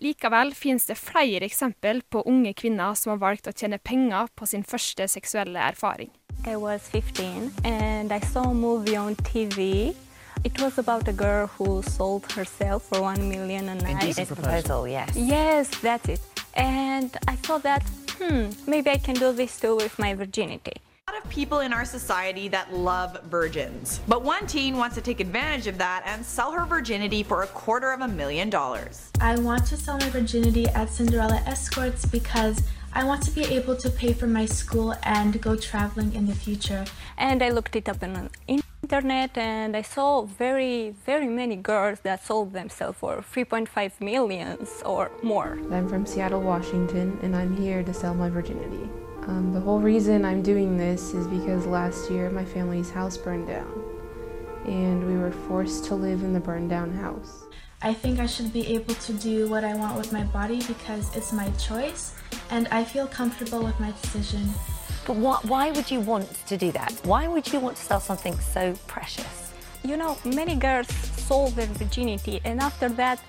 Likevel 0.04 0.54
finnes 0.54 0.86
det 0.86 0.98
flere 1.00 1.48
eksempel 1.48 2.02
på 2.14 2.22
unge 2.30 2.54
kvinner 2.54 2.94
som 3.00 3.14
har 3.14 3.22
valgt 3.24 3.50
å 3.50 3.56
tjene 3.56 3.80
penger 3.82 4.30
på 4.38 4.48
sin 4.50 4.64
første 4.64 5.08
seksuelle 5.10 5.60
erfaring. 5.60 6.12
I 6.46 6.56
was 6.56 6.88
15 6.90 7.52
and 7.64 8.12
I 8.12 8.20
saw 8.20 8.52
a 8.52 8.54
movie 8.54 8.98
on 8.98 9.16
TV. 9.16 9.96
It 10.44 10.60
was 10.62 10.78
about 10.78 11.08
a 11.08 11.14
girl 11.14 11.48
who 11.58 11.82
sold 11.82 12.32
herself 12.34 12.84
for 12.90 13.02
one 13.02 13.30
million 13.30 13.70
a 13.70 13.76
night. 13.76 14.04
Indecent 14.04 14.28
proposal, 14.28 14.88
yes. 14.88 15.16
Yes, 15.16 15.70
that's 15.82 16.10
it. 16.10 16.22
And 16.56 17.16
I 17.28 17.36
thought 17.36 17.64
that, 17.64 17.84
hmm, 18.20 18.50
maybe 18.68 18.90
I 18.92 18.98
can 18.98 19.16
do 19.16 19.32
this 19.32 19.60
too 19.60 19.76
with 19.76 19.98
my 19.98 20.14
virginity. 20.14 20.82
A 21.06 21.12
lot 21.12 21.26
of 21.26 21.30
people 21.30 21.60
in 21.60 21.74
our 21.74 21.84
society 21.84 22.48
that 22.48 22.74
love 22.74 23.22
virgins. 23.24 24.00
But 24.08 24.24
one 24.24 24.48
teen 24.48 24.78
wants 24.78 24.96
to 24.96 25.02
take 25.02 25.20
advantage 25.20 25.68
of 25.68 25.78
that 25.78 26.04
and 26.06 26.26
sell 26.26 26.54
her 26.54 26.66
virginity 26.66 27.24
for 27.24 27.44
a 27.44 27.48
quarter 27.48 27.92
of 27.92 28.00
a 28.00 28.08
million 28.08 28.50
dollars. 28.50 29.12
I 29.20 29.38
want 29.38 29.66
to 29.66 29.76
sell 29.76 29.98
my 29.98 30.08
virginity 30.08 30.66
at 30.70 30.90
Cinderella 30.90 31.44
Escorts 31.46 32.06
because 32.06 32.64
I 32.94 33.04
want 33.04 33.22
to 33.24 33.32
be 33.32 33.44
able 33.44 33.76
to 33.76 33.90
pay 33.90 34.14
for 34.14 34.28
my 34.28 34.46
school 34.46 34.96
and 35.04 35.42
go 35.42 35.58
traveling 35.58 36.14
in 36.14 36.26
the 36.26 36.36
future. 36.36 36.86
And 37.18 37.44
I 37.44 37.50
looked 37.50 37.76
it 37.76 37.90
up 37.90 38.02
on 38.02 38.30
the 38.48 38.64
internet 38.82 39.38
and 39.38 39.76
I 39.76 39.82
saw 39.82 40.22
very, 40.22 40.96
very 41.06 41.28
many 41.28 41.58
girls 41.58 42.00
that 42.04 42.26
sold 42.26 42.54
themselves 42.54 42.98
for 43.00 43.18
3.5 43.18 44.00
millions 44.00 44.82
or 44.86 45.12
more. 45.22 45.60
I'm 45.70 45.90
from 45.90 46.06
Seattle, 46.06 46.42
Washington, 46.42 47.20
and 47.22 47.36
I'm 47.36 47.58
here 47.58 47.84
to 47.84 47.94
sell 47.94 48.14
my 48.14 48.30
virginity. 48.30 48.90
Um, 49.28 49.54
the 49.54 49.60
whole 49.62 49.80
reason 49.80 50.26
I'm 50.26 50.42
doing 50.42 50.78
this 50.78 51.14
is 51.14 51.28
because 51.28 51.66
last 51.66 52.12
year 52.12 52.30
my 52.30 52.44
family's 52.44 52.90
house 52.90 53.16
burned 53.16 53.48
down, 53.48 53.72
and 54.66 55.08
we 55.08 55.16
were 55.16 55.32
forced 55.32 55.86
to 55.86 55.96
live 55.96 56.24
in 56.24 56.34
the 56.34 56.42
burned 56.42 56.70
down 56.70 56.92
house. 56.92 57.46
I 57.82 57.94
think 57.94 58.20
I 58.20 58.26
should 58.26 58.52
be 58.52 58.68
able 58.76 58.96
to 58.96 59.14
do 59.14 59.50
what 59.50 59.64
I 59.64 59.76
want 59.76 59.98
with 59.98 60.12
my 60.12 60.24
body 60.24 60.62
because 60.68 61.14
it's 61.16 61.32
my 61.34 61.50
choice 61.52 62.16
and 62.50 62.68
I 62.70 62.84
feel 62.84 63.08
comfortable 63.08 63.62
with 63.64 63.78
my 63.80 63.92
decision. 64.02 64.48
But 65.06 65.16
wh- 65.16 65.44
why 65.50 65.72
would 65.72 65.92
you 65.92 66.00
want 66.00 66.30
to 66.48 66.56
do 66.56 66.72
that? 66.72 66.94
Why 67.04 67.28
would 67.28 67.52
you 67.52 67.60
want 67.60 67.76
to 67.76 67.84
sell 67.84 68.00
something 68.00 68.40
so 68.40 68.74
precious? 68.88 69.52
You 69.84 69.98
know, 69.98 70.18
many 70.24 70.56
girls 70.56 70.88
sold 70.88 71.58
their 71.58 71.68
virginity 71.68 72.40
and 72.46 72.62
after 72.62 72.88
that, 72.90 73.20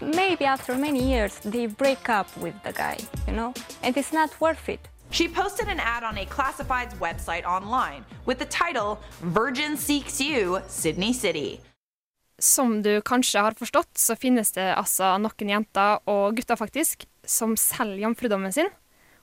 maybe 0.00 0.44
after 0.44 0.76
many 0.76 1.02
years, 1.02 1.38
they 1.38 1.64
break 1.66 2.10
up 2.10 2.28
with 2.36 2.54
the 2.64 2.72
guy, 2.72 2.98
you 3.26 3.32
know? 3.32 3.54
And 3.82 3.96
it's 3.96 4.12
not 4.12 4.38
worth 4.42 4.68
it. 4.68 4.88
She 5.14 5.28
posted 5.28 5.68
an 5.68 5.78
ad 5.78 6.02
on 6.02 6.18
a 6.18 6.24
classifieds 6.26 6.98
website 6.98 7.44
online 7.46 8.04
with 8.26 8.38
the 8.40 8.46
title 8.46 8.98
Virgin 9.20 9.76
Seeks 9.76 10.20
You, 10.20 10.58
Sydney 10.66 11.12
City. 11.12 11.60
Som 12.38 12.82
du 12.82 13.00
kanskje 13.00 13.44
har 13.46 13.54
forstått, 13.54 13.92
så 13.94 14.16
finnes 14.18 14.50
det 14.56 14.64
altså 14.74 15.12
noen 15.22 15.52
jenter, 15.52 16.00
og 16.10 16.34
gutter 16.34 16.58
faktisk, 16.58 17.06
som 17.22 17.54
selger 17.54 18.02
jomfrudommen 18.08 18.50
sin. 18.56 18.72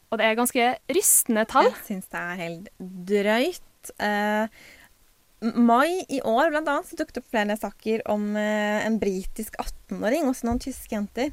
Og 0.08 0.22
det 0.22 0.30
er 0.30 0.40
ganske 0.40 0.70
rystende 0.96 1.44
tall. 1.52 1.68
Jeg 1.68 1.84
syns 1.90 2.08
det 2.16 2.22
er 2.22 2.40
helt 2.40 2.72
drøyt. 3.12 3.92
Eh, 4.00 4.64
mai 5.42 6.06
i 6.10 6.22
år 6.22 6.52
blant 6.52 6.70
annet, 6.70 6.88
så 6.88 6.98
dukket 7.00 7.18
det 7.18 7.24
opp 7.24 7.34
flere 7.34 7.58
saker 7.58 8.04
om 8.14 8.36
eh, 8.38 8.86
en 8.86 9.00
britisk 9.02 9.58
18-åring, 9.62 10.30
også 10.30 10.48
noen 10.48 10.62
tyske 10.62 10.94
jenter, 10.94 11.32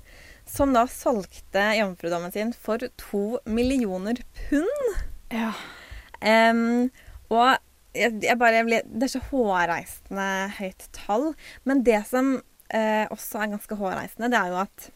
som 0.48 0.72
da 0.72 0.86
solgte 0.88 1.64
jomfrudommen 1.76 2.32
sin 2.32 2.54
for 2.56 2.80
to 3.00 3.24
millioner 3.44 4.20
pund. 4.48 5.00
Ja. 5.34 5.52
Um, 6.24 6.88
og 7.28 7.58
jeg, 7.94 8.16
jeg 8.24 8.38
bare 8.40 8.64
ble, 8.66 8.80
Det 8.88 9.06
er 9.06 9.12
så 9.12 9.24
hårreisende 9.28 10.28
høyt 10.56 10.86
tall. 10.96 11.32
Men 11.68 11.84
det 11.86 12.00
som 12.08 12.38
eh, 12.72 13.04
også 13.12 13.42
er 13.42 13.52
ganske 13.52 13.78
hårreisende, 13.78 14.32
det 14.32 14.40
er 14.40 14.54
jo 14.54 14.62
at 14.64 14.88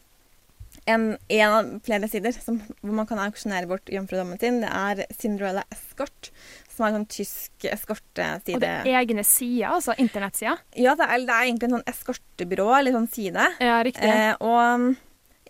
en, 0.89 1.05
en 1.31 1.53
av 1.53 1.69
flere 1.85 2.09
sider 2.11 2.33
som, 2.35 2.57
hvor 2.81 2.95
man 2.97 3.07
kan 3.07 3.21
auksjonere 3.23 3.69
bort 3.69 3.91
jomfrudommen 3.91 4.39
sin, 4.41 4.59
det 4.63 4.71
er 4.73 5.05
Cinderella 5.15 5.63
Escort, 5.71 6.31
som 6.73 6.85
er 6.85 6.91
en 6.91 6.99
sånn 6.99 7.09
tysk 7.13 7.65
eskorteside. 7.69 8.57
Og 8.57 8.63
det 8.63 8.71
er 8.81 8.91
egne 9.03 9.25
sider, 9.27 9.71
altså 9.75 9.95
internettsider. 10.01 10.61
Ja, 10.79 10.95
det 10.99 11.07
er, 11.07 11.25
det 11.27 11.35
er 11.37 11.47
egentlig 11.47 11.69
en 11.69 11.77
sånn 11.77 11.89
eskortebyrå, 11.93 12.69
eller 12.79 12.97
sånn 12.97 13.09
side. 13.13 13.49
Ja, 13.63 13.79
riktig. 13.85 14.09
Eh, 14.09 14.33
og 14.41 14.95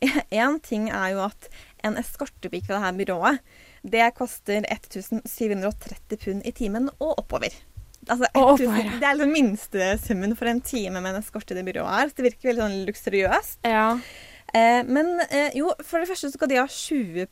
én 0.44 0.58
ting 0.66 0.90
er 0.92 1.14
jo 1.16 1.24
at 1.28 1.50
en 1.84 2.00
eskortepike 2.00 2.68
fra 2.68 2.80
det 2.80 2.86
her 2.86 2.98
byrået, 3.02 3.54
det 3.84 4.10
koster 4.16 4.64
1730 4.64 6.20
pund 6.24 6.46
i 6.48 6.54
timen 6.56 6.88
og 7.00 7.18
oppover. 7.20 7.56
Altså, 8.04 8.28
Og 8.36 8.60
1000 8.60 8.68
oppover, 8.68 8.84
ja. 8.84 9.00
Det 9.00 9.08
er 9.08 9.18
liksom 9.18 9.34
minstesummen 9.38 10.36
for 10.40 10.52
en 10.52 10.62
time 10.64 11.00
med 11.00 11.14
en 11.14 11.22
eskorte 11.22 11.56
i 11.56 11.60
det 11.60 11.66
byrået 11.68 11.98
her. 11.98 12.12
Så 12.12 12.20
det 12.20 12.28
virker 12.30 12.50
veldig 12.52 12.64
sånn 12.64 12.80
luksuriøst. 12.88 13.60
Ja. 13.68 13.88
Eh, 14.54 14.82
men 14.88 15.16
eh, 15.30 15.56
jo, 15.58 15.72
for 15.84 16.04
det 16.04 16.10
første 16.12 16.30
så 16.30 16.38
skal 16.38 16.52
de 16.52 16.60
ha 16.60 16.68
20 16.68 17.28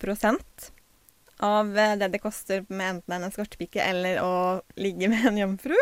av 1.42 1.72
eh, 1.78 1.96
det 2.00 2.12
det 2.14 2.22
koster 2.24 2.64
med 2.70 2.96
enten 2.98 3.16
en 3.18 3.28
eskortepike 3.28 3.82
eller 3.84 4.20
å 4.24 4.34
ligge 4.78 5.10
med 5.12 5.26
en 5.32 5.38
jomfru. 5.42 5.78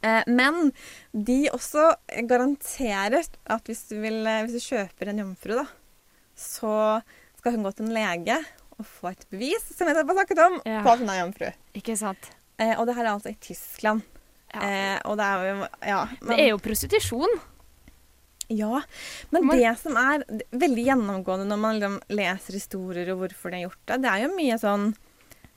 Eh, 0.00 0.22
men 0.26 0.70
de 1.12 1.50
også 1.52 1.90
garanterer 2.28 3.26
at 3.44 3.68
hvis 3.70 3.84
du, 3.90 3.98
vil, 4.02 4.22
eh, 4.26 4.42
hvis 4.46 4.56
du 4.58 4.68
kjøper 4.74 5.12
en 5.12 5.20
jomfru, 5.24 5.54
da, 5.60 5.66
så 6.36 6.74
skal 7.38 7.56
hun 7.58 7.66
gå 7.68 7.74
til 7.76 7.86
en 7.90 7.94
lege 7.96 8.38
og 8.74 8.88
få 8.88 9.12
et 9.12 9.26
bevis, 9.30 9.68
som 9.76 9.86
jeg 9.86 9.94
har 10.00 10.08
snakket 10.08 10.40
om, 10.42 10.56
Ja. 10.66 10.80
på 10.82 10.90
at 10.96 10.98
hun 11.04 11.10
er 11.12 11.20
jomfru. 11.20 11.50
Ikke 11.78 11.94
sant. 12.00 12.30
Og 12.58 12.86
det 12.88 12.94
her 12.96 13.04
er 13.04 13.12
altså 13.12 13.30
i 13.30 13.38
Tyskland. 13.42 14.02
Ja. 14.54 15.00
og 15.04 15.16
det 15.18 15.24
er 15.26 15.40
jo 15.48 15.66
Ja. 15.82 16.00
Det 16.22 16.36
er 16.38 16.48
jo 16.52 16.58
prostitusjon. 16.62 17.32
Ja, 18.52 18.82
men 19.30 19.48
det 19.48 19.70
som 19.80 19.96
er 19.96 20.24
veldig 20.52 20.84
gjennomgående 20.84 21.46
når 21.48 21.58
man 21.62 21.78
liksom 21.78 21.96
leser 22.12 22.52
historier 22.58 23.12
og 23.14 23.22
hvorfor 23.22 23.50
de 23.50 23.60
har 23.62 23.66
gjort 23.70 23.86
det, 23.86 24.00
det 24.04 24.10
er 24.10 24.24
jo 24.26 24.34
mye 24.36 24.58
sånn 24.60 24.86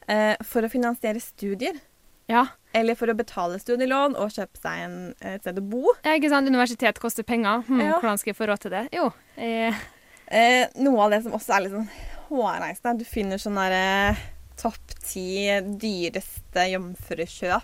eh, 0.08 0.36
for 0.48 0.64
å 0.64 0.70
finansiere 0.72 1.20
studier. 1.20 1.80
Ja. 2.28 2.46
Eller 2.76 2.96
for 3.00 3.08
å 3.08 3.16
betale 3.16 3.60
studielån 3.60 4.16
og 4.20 4.32
kjøpe 4.36 4.60
seg 4.60 4.82
en, 4.86 4.98
et 5.24 5.42
sted 5.44 5.60
å 5.60 5.64
bo. 5.64 5.84
Ja, 6.04 6.16
ikke 6.20 6.32
sant? 6.32 6.48
Universitet 6.52 7.00
koster 7.00 7.24
penger. 7.28 7.64
Hm, 7.68 7.80
Ja. 7.82 8.00
Hvordan 8.00 8.18
skal 8.20 8.34
jeg 8.34 8.40
få 8.40 8.48
råd 8.52 8.60
til 8.66 8.72
det? 8.78 8.88
Jo. 8.96 9.12
Eh, 9.38 9.74
Eh, 10.28 10.68
noe 10.84 11.06
av 11.06 11.12
det 11.14 11.22
som 11.24 11.32
også 11.38 11.54
er 11.56 11.62
litt 11.64 11.72
sånn 11.72 11.86
hårreisende, 12.28 13.00
du 13.00 13.06
finner 13.08 13.40
sånn 13.40 13.56
derre 13.56 14.18
topp 14.60 14.92
ti 15.00 15.48
dyreste 15.80 16.66
jomfrukjøp, 16.74 17.64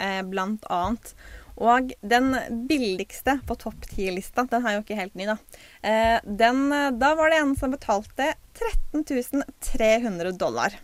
eh, 0.00 0.22
blant 0.26 0.64
annet. 0.68 1.14
Og 1.56 1.92
den 2.04 2.34
billigste 2.68 3.38
på 3.48 3.56
topp 3.60 3.86
ti-lista, 3.88 4.44
den 4.50 4.66
er 4.66 4.76
jo 4.76 4.84
ikke 4.84 4.98
helt 4.98 5.16
ny, 5.16 5.28
da. 5.30 5.36
Eh, 5.80 6.18
den, 6.24 6.68
da 7.00 7.14
var 7.16 7.32
det 7.32 7.40
en 7.40 7.56
som 7.56 7.72
betalte 7.72 8.34
13 8.92 9.44
300 9.64 10.36
dollar. 10.36 10.76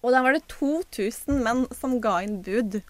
Og 0.00 0.14
da 0.14 0.22
var 0.24 0.36
det 0.36 0.46
2000 0.52 1.42
menn 1.44 1.66
som 1.76 1.98
ga 2.00 2.20
inn 2.24 2.40
bud. 2.44 2.80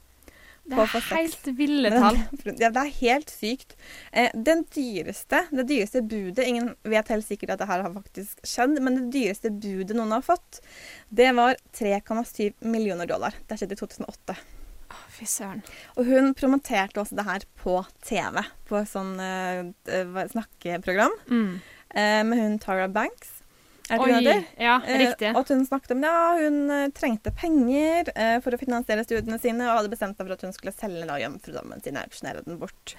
Det 0.70 0.78
er 0.78 1.06
helt 1.08 1.48
ville 1.58 1.90
tall. 1.90 2.18
Ja, 2.60 2.70
det 2.70 2.82
er 2.82 2.92
helt 3.00 3.32
sykt. 3.32 3.74
Eh, 4.12 4.30
den 4.34 4.62
dyreste, 4.70 5.42
det 5.50 5.66
dyreste 5.70 6.02
budet 6.06 6.46
Ingen 6.46 6.74
vet 6.86 7.10
helt 7.10 7.26
sikkert 7.26 7.56
at 7.56 7.64
det 7.64 7.70
her 7.70 7.82
har 7.86 7.96
faktisk 7.96 8.38
skjedd, 8.46 8.78
men 8.78 8.98
det 8.98 9.08
dyreste 9.16 9.50
budet 9.50 9.96
noen 9.98 10.14
har 10.14 10.26
fått, 10.26 10.60
det 11.08 11.32
var 11.38 11.58
3,7 11.74 12.52
millioner 12.62 13.10
dollar. 13.10 13.34
Det 13.48 13.58
skjedde 13.58 13.78
i 13.78 13.82
2008. 13.82 14.38
Fy 15.14 15.26
søren. 15.28 15.60
Og 15.96 16.08
hun 16.08 16.32
promoterte 16.38 17.00
også 17.02 17.16
det 17.18 17.26
her 17.26 17.44
på 17.62 17.76
TV, 18.06 18.40
på 18.68 18.78
et 18.80 18.90
sånn 18.90 19.12
eh, 19.20 20.24
snakkeprogram 20.32 21.14
Mm. 21.30 21.60
Uh, 21.90 22.22
med 22.22 22.38
hun 22.38 22.58
Tara 22.62 22.86
Banks. 22.86 23.40
Er 23.90 23.98
det 23.98 24.04
Oi, 24.04 24.10
hun 24.12 24.20
heter? 24.22 24.44
ja, 24.62 24.76
riktig. 24.86 25.30
og 25.32 25.40
at 25.40 25.48
hun 25.50 25.64
snakket 25.66 25.94
om 25.96 26.04
ja, 26.06 26.18
hun 26.38 26.92
trengte 26.94 27.32
penger 27.34 28.12
for 28.44 28.54
å 28.54 28.60
finansiere 28.60 29.02
studiene 29.02 29.40
sine, 29.42 29.66
og 29.66 29.80
hadde 29.80 29.90
bestemt 29.90 30.14
seg 30.14 30.28
for 30.28 30.36
at 30.36 30.44
hun 30.46 30.54
skulle 30.54 30.74
selge 30.76 31.08
da 31.08 31.16
jomfrudommen 31.18 31.82
sin 31.82 31.98
og 31.98 32.06
auksjonere 32.06 32.44
den 32.46 32.60
bort. 32.60 32.94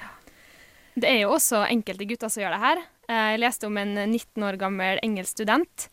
Det 0.99 1.07
er 1.07 1.21
jo 1.21 1.31
også 1.37 1.61
enkelte 1.69 2.09
gutter 2.09 2.27
som 2.27 2.43
gjør 2.43 2.57
det 2.57 2.61
her. 2.65 2.83
Jeg 3.07 3.39
leste 3.39 3.69
om 3.71 3.79
en 3.79 3.95
19 4.09 4.43
år 4.43 4.59
gammel 4.59 4.99
engelsk 5.07 5.37
student 5.37 5.87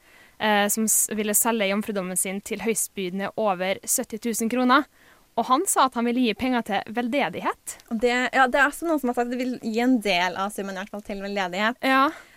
som 0.74 0.90
ville 1.14 1.34
selge 1.38 1.70
jomfrudommen 1.70 2.18
sin 2.18 2.42
til 2.42 2.66
høystbydende 2.66 3.30
over 3.38 3.78
70 3.87 4.18
000 4.42 4.50
kroner. 4.50 4.90
Og 5.38 5.46
han 5.46 5.62
sa 5.70 5.87
at 5.87 5.94
han 5.94 6.09
ville 6.09 6.24
gi 6.24 6.35
penger 6.38 6.64
til 6.66 6.94
veldedighet. 6.96 7.77
Det, 7.90 8.14
ja, 8.35 8.46
det 8.51 8.59
er 8.59 8.66
også 8.66 8.88
noen 8.88 8.98
som 8.98 9.12
har 9.12 9.18
sagt 9.20 9.31
at 9.31 9.37
de 9.37 9.38
vil 9.38 9.55
gi 9.62 9.79
en 9.85 9.98
del 10.03 10.38
av 10.40 10.51
summen 10.55 10.74
i 10.74 10.83
hvert 10.83 10.90
fall 10.96 11.05
til 11.07 11.22
veldedighet. 11.22 11.79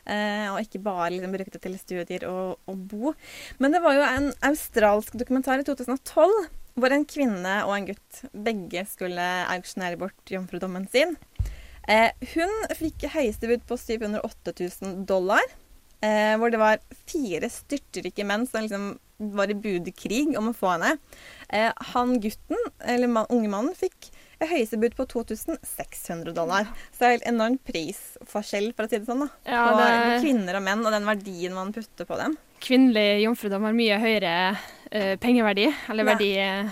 Eh, 0.06 0.48
og 0.52 0.62
ikke 0.62 0.84
bare 0.86 1.10
liksom, 1.16 1.34
bruke 1.34 1.54
det 1.56 1.62
til 1.64 1.78
studier 1.82 2.28
og, 2.30 2.60
og 2.70 2.84
bo. 2.92 3.14
Men 3.62 3.74
det 3.74 3.82
var 3.82 3.98
jo 3.98 4.06
en 4.06 4.30
australsk 4.52 5.18
dokumentar 5.18 5.64
i 5.64 5.68
2012 5.68 6.36
hvor 6.80 6.94
en 6.96 7.04
kvinne 7.08 7.56
og 7.66 7.74
en 7.76 7.90
gutt 7.90 8.22
begge 8.32 8.86
skulle 8.88 9.26
auksjonere 9.52 10.00
bort 10.00 10.32
jomfrudommen 10.32 10.86
sin. 10.94 11.18
Eh, 11.90 12.14
hun 12.36 12.54
fikk 12.78 13.10
høyeste 13.16 13.50
bud 13.50 13.66
på 13.68 13.78
708 13.82 14.54
000 14.54 15.04
dollar. 15.10 15.44
Eh, 16.02 16.34
hvor 16.42 16.50
det 16.50 16.58
var 16.62 16.80
fire 17.06 17.50
styrtrike 17.54 18.26
menn 18.26 18.48
som 18.50 18.64
liksom 18.66 18.92
var 19.38 19.52
i 19.54 19.54
budkrig 19.54 20.32
om 20.40 20.48
å 20.50 20.56
få 20.58 20.72
henne. 20.74 20.96
Eh, 21.54 21.70
han 21.94 22.16
gutten, 22.24 22.58
eller 22.90 23.08
man, 23.12 23.28
unge 23.30 23.52
mannen, 23.54 23.76
fikk 23.78 24.10
et 24.42 24.50
høyeste 24.50 24.80
bud 24.82 24.96
på 24.98 25.06
2600 25.06 26.34
dollar. 26.34 26.66
Så 26.90 27.04
det 27.04 27.08
er 27.08 27.14
helt 27.20 27.28
enorm 27.30 27.60
prisforskjell, 27.68 28.72
for 28.74 28.88
å 28.88 28.90
si 28.90 28.98
det 28.98 29.06
sånn, 29.06 29.22
da. 29.28 29.30
Ja, 29.46 29.66
på 29.68 29.78
det- 29.78 30.22
kvinner 30.24 30.58
og 30.58 30.64
menn, 30.66 30.82
og 30.86 30.92
den 30.92 31.06
verdien 31.06 31.54
man 31.54 31.74
putter 31.76 32.10
på 32.10 32.18
dem. 32.18 32.38
Kvinnelig 32.62 33.22
jomfrudom 33.24 33.64
har 33.70 33.74
mye 33.78 34.00
høyere 34.02 34.34
eh, 34.92 35.16
pengeverdi, 35.22 35.68
eller 35.90 36.04
verdi 36.04 36.32
eh, 36.38 36.72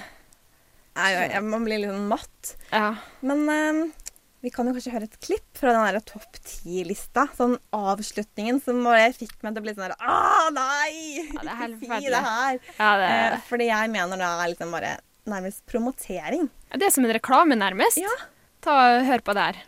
Nei, 0.99 1.11
jeg, 1.13 1.29
jeg, 1.31 1.43
man 1.47 1.63
blir 1.63 1.79
litt 1.79 1.93
sånn 1.93 2.09
matt. 2.09 2.55
Ja. 2.73 2.95
Men 3.21 3.45
eh, 3.53 4.08
vi 4.41 4.49
kan 4.53 4.67
jo 4.69 4.73
kanskje 4.75 4.93
høre 4.93 5.07
et 5.09 5.17
klipp 5.19 5.57
fra 5.59 5.73
den 5.75 6.01
topp 6.07 6.37
ti-lista. 6.45 7.25
Sånn 7.35 7.57
avslutningen 7.75 8.61
som 8.63 8.81
bare 8.85 9.09
fikk 9.15 9.33
meg 9.43 9.53
til 9.55 9.61
å 9.61 9.65
bli 9.65 9.73
sånn 9.75 9.89
der 9.89 9.95
Å, 9.99 10.49
nei! 10.55 11.25
Ja, 11.33 11.41
det 11.43 11.51
er 11.51 11.59
helt 11.63 11.79
si 11.83 12.09
det 12.13 12.23
her. 12.29 12.59
Ja, 12.79 12.91
det- 13.01 13.09
Eh, 13.09 13.39
fordi 13.49 13.67
jeg 13.71 13.89
mener 13.91 14.17
det 14.17 14.29
er 14.29 14.51
liksom 14.53 14.71
bare 14.71 14.93
nærmest 15.29 15.65
promotering. 15.67 16.49
Det 16.73 16.87
er 16.87 16.89
som 16.95 17.05
en 17.05 17.13
reklame, 17.13 17.55
nærmest. 17.59 17.97
Ja. 18.01 18.15
Ta 18.61 18.77
og 18.95 19.05
Hør 19.05 19.19
på 19.21 19.33
det 19.35 19.43
her. 19.49 19.59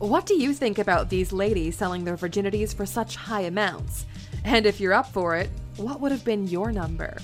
What 0.00 0.26
do 0.26 0.34
you 0.34 0.52
think 0.52 0.78
about 0.78 1.08
these 1.08 1.32
ladies 1.32 1.76
selling 1.78 2.04
their 2.04 2.16
virginities 2.16 2.74
for 2.74 2.84
such 2.84 3.16
high 3.16 3.46
amounts? 3.46 4.04
And 4.44 4.66
if 4.66 4.78
you're 4.80 4.92
up 4.92 5.06
for 5.12 5.36
it, 5.36 5.48
what 5.78 6.00
would 6.00 6.12
have 6.12 6.24
been 6.24 6.46
your 6.48 6.72
number? 6.72 7.16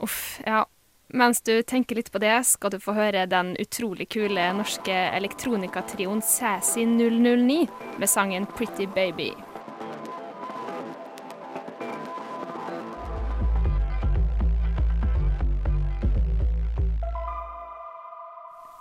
Uff, 0.00 0.40
ja. 0.46 0.64
Mens 1.08 1.42
du 1.42 1.62
tenker 1.62 1.94
litt 1.94 2.10
på 2.10 2.18
det, 2.18 2.34
skal 2.48 2.72
du 2.74 2.80
få 2.82 2.96
høre 2.96 3.28
den 3.30 3.52
utrolig 3.62 4.08
kule 4.10 4.48
norske 4.58 4.94
elektronikatrioen 5.14 6.18
Sassy 6.18 6.82
009 6.82 7.68
med 8.00 8.10
sangen 8.10 8.48
Pretty 8.56 8.88
Baby. 8.90 9.30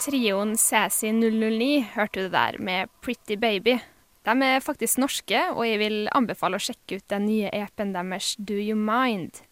Trioen 0.01 0.57
Sassy 0.57 1.13
009 1.13 1.85
hørte 1.93 2.25
du 2.25 2.33
der 2.33 2.57
med 2.57 2.89
Pretty 3.05 3.37
Baby. 3.37 3.77
De 4.25 4.33
er 4.41 4.65
faktisk 4.65 4.97
norske, 4.97 5.47
og 5.53 5.65
jeg 5.69 5.77
vil 5.77 6.07
anbefale 6.09 6.57
å 6.57 6.65
sjekke 6.71 6.97
ut 6.97 7.09
den 7.13 7.29
nye 7.29 7.53
EP-en 7.53 7.93
deres 7.93 8.33
Do 8.41 8.57
You 8.57 8.77
Mind. 8.77 9.45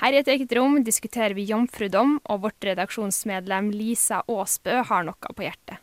Her 0.00 0.14
i 0.16 0.20
et 0.22 0.28
eget 0.32 0.52
rom 0.56 0.78
diskuterer 0.80 1.34
vi 1.36 1.44
jomfrudom, 1.44 2.14
og 2.24 2.46
vårt 2.46 2.64
redaksjonsmedlem 2.64 3.68
Lisa 3.74 4.22
Aasbø 4.32 4.78
har 4.88 5.04
noe 5.04 5.34
på 5.36 5.44
hjertet. 5.44 5.76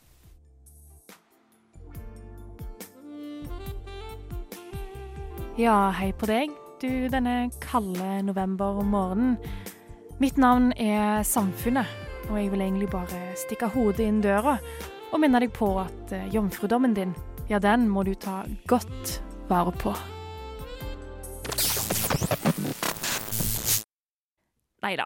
Ja, 5.58 5.94
hei 5.98 6.10
på 6.18 6.30
deg, 6.30 6.50
du 6.82 7.08
denne 7.14 7.52
kalde 7.62 8.24
novembermorgenen. 8.26 9.38
Mitt 10.18 10.42
navn 10.42 10.72
er 10.82 11.22
Samfunnet, 11.22 11.86
og 12.32 12.42
jeg 12.42 12.50
vil 12.54 12.66
egentlig 12.66 12.90
bare 12.90 13.22
stikke 13.38 13.70
hodet 13.74 14.10
inn 14.10 14.22
døra 14.26 14.58
og 15.14 15.22
minne 15.22 15.40
deg 15.46 15.54
på 15.54 15.70
at 15.82 16.14
eh, 16.14 16.28
jomfrudommen 16.34 16.98
din, 16.98 17.14
ja, 17.50 17.62
den 17.62 17.86
må 17.90 18.02
du 18.04 18.16
ta 18.18 18.42
godt 18.66 19.20
vare 19.48 19.78
på. 19.78 19.94
Nei 24.88 24.96
da, 24.96 25.04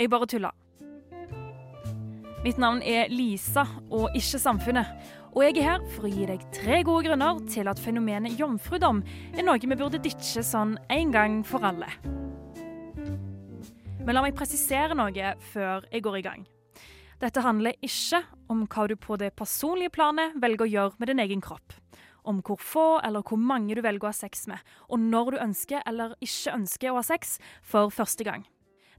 jeg 0.00 0.10
bare 0.10 0.26
tuller. 0.26 0.54
Mitt 2.42 2.58
navn 2.58 2.80
er 2.82 3.12
Lisa, 3.12 3.62
og 3.94 4.10
ikke 4.18 4.40
Samfunnet. 4.42 4.88
Og 5.34 5.44
jeg 5.44 5.60
er 5.60 5.66
her 5.68 5.84
for 5.94 6.06
å 6.06 6.10
gi 6.10 6.26
deg 6.26 6.42
tre 6.54 6.80
gode 6.86 7.06
grunner 7.06 7.38
til 7.50 7.70
at 7.70 7.78
fenomenet 7.78 8.34
jomfrudom 8.38 9.04
er 9.32 9.46
noe 9.46 9.60
vi 9.62 9.70
burde 9.70 10.00
ditche 10.02 10.42
sånn 10.46 10.74
en 10.90 11.12
gang 11.14 11.36
for 11.46 11.62
alle. 11.66 11.88
Men 14.04 14.16
la 14.18 14.24
meg 14.24 14.34
presisere 14.34 14.96
noe 14.98 15.30
før 15.52 15.86
jeg 15.92 16.04
går 16.04 16.18
i 16.18 16.24
gang. 16.26 16.42
Dette 17.22 17.44
handler 17.44 17.78
ikke 17.86 18.24
om 18.50 18.64
hva 18.66 18.88
du 18.90 18.96
på 18.98 19.18
det 19.22 19.30
personlige 19.38 19.94
planet 19.94 20.34
velger 20.42 20.66
å 20.66 20.72
gjøre 20.72 20.98
med 20.98 21.12
din 21.12 21.22
egen 21.22 21.44
kropp. 21.44 21.78
Om 22.26 22.42
hvor 22.42 22.58
få 22.58 22.88
eller 23.04 23.22
hvor 23.22 23.38
mange 23.38 23.78
du 23.78 23.82
velger 23.84 24.08
å 24.08 24.10
ha 24.10 24.16
sex 24.16 24.48
med, 24.50 24.58
og 24.90 24.98
når 24.98 25.36
du 25.36 25.44
ønsker 25.46 25.86
eller 25.86 26.18
ikke 26.18 26.58
ønsker 26.58 26.90
å 26.90 26.98
ha 26.98 27.06
sex 27.06 27.38
for 27.62 27.94
første 27.94 28.26
gang. 28.26 28.44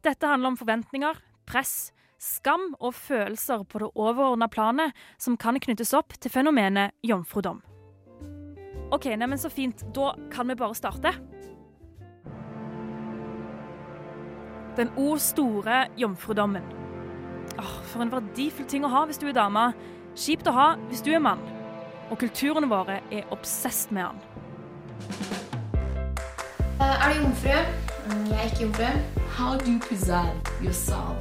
Dette 0.05 0.27
handler 0.29 0.53
om 0.53 0.57
forventninger, 0.57 1.17
press, 1.49 1.91
skam 2.21 2.75
og 2.77 2.93
følelser 2.93 3.63
på 3.65 3.79
det 3.81 3.87
overordna 3.97 4.47
planet 4.51 4.93
som 5.17 5.37
kan 5.37 5.57
knyttes 5.57 5.95
opp 5.97 6.13
til 6.21 6.29
fenomenet 6.29 6.93
jomfrudom. 7.05 7.63
OK, 8.93 9.07
neimen 9.17 9.41
så 9.41 9.49
fint. 9.49 9.81
Da 9.97 10.13
kan 10.31 10.47
vi 10.47 10.57
bare 10.59 10.77
starte. 10.77 11.15
Den 14.77 14.91
o 14.99 15.15
store 15.17 15.87
jomfrudommen. 15.97 16.69
Åh, 17.57 17.73
for 17.89 18.03
en 18.03 18.13
verdifull 18.13 18.69
ting 18.69 18.85
å 18.85 18.91
ha 18.93 19.05
hvis 19.09 19.21
du 19.21 19.25
er 19.31 19.37
dame. 19.37 19.71
Kjipt 20.13 20.45
å 20.51 20.53
ha 20.53 20.67
hvis 20.91 21.01
du 21.01 21.15
er 21.15 21.23
mann. 21.23 21.41
Og 22.11 22.19
kulturene 22.21 22.69
våre 22.69 23.01
er 23.09 23.25
obsesst 23.33 23.89
med 23.95 24.11
han. 24.11 24.23
er 26.77 27.09
du 27.09 27.21
jomfru? 27.23 27.94
Mm, 28.05 28.25
Jeg 28.29 28.37
er 28.39 28.43
ikke 28.43 28.61
jomfru. 28.61 28.83
How 29.37 29.57
do 29.57 29.71
you 29.71 29.79
preserve 29.79 30.31
yourself 30.63 31.15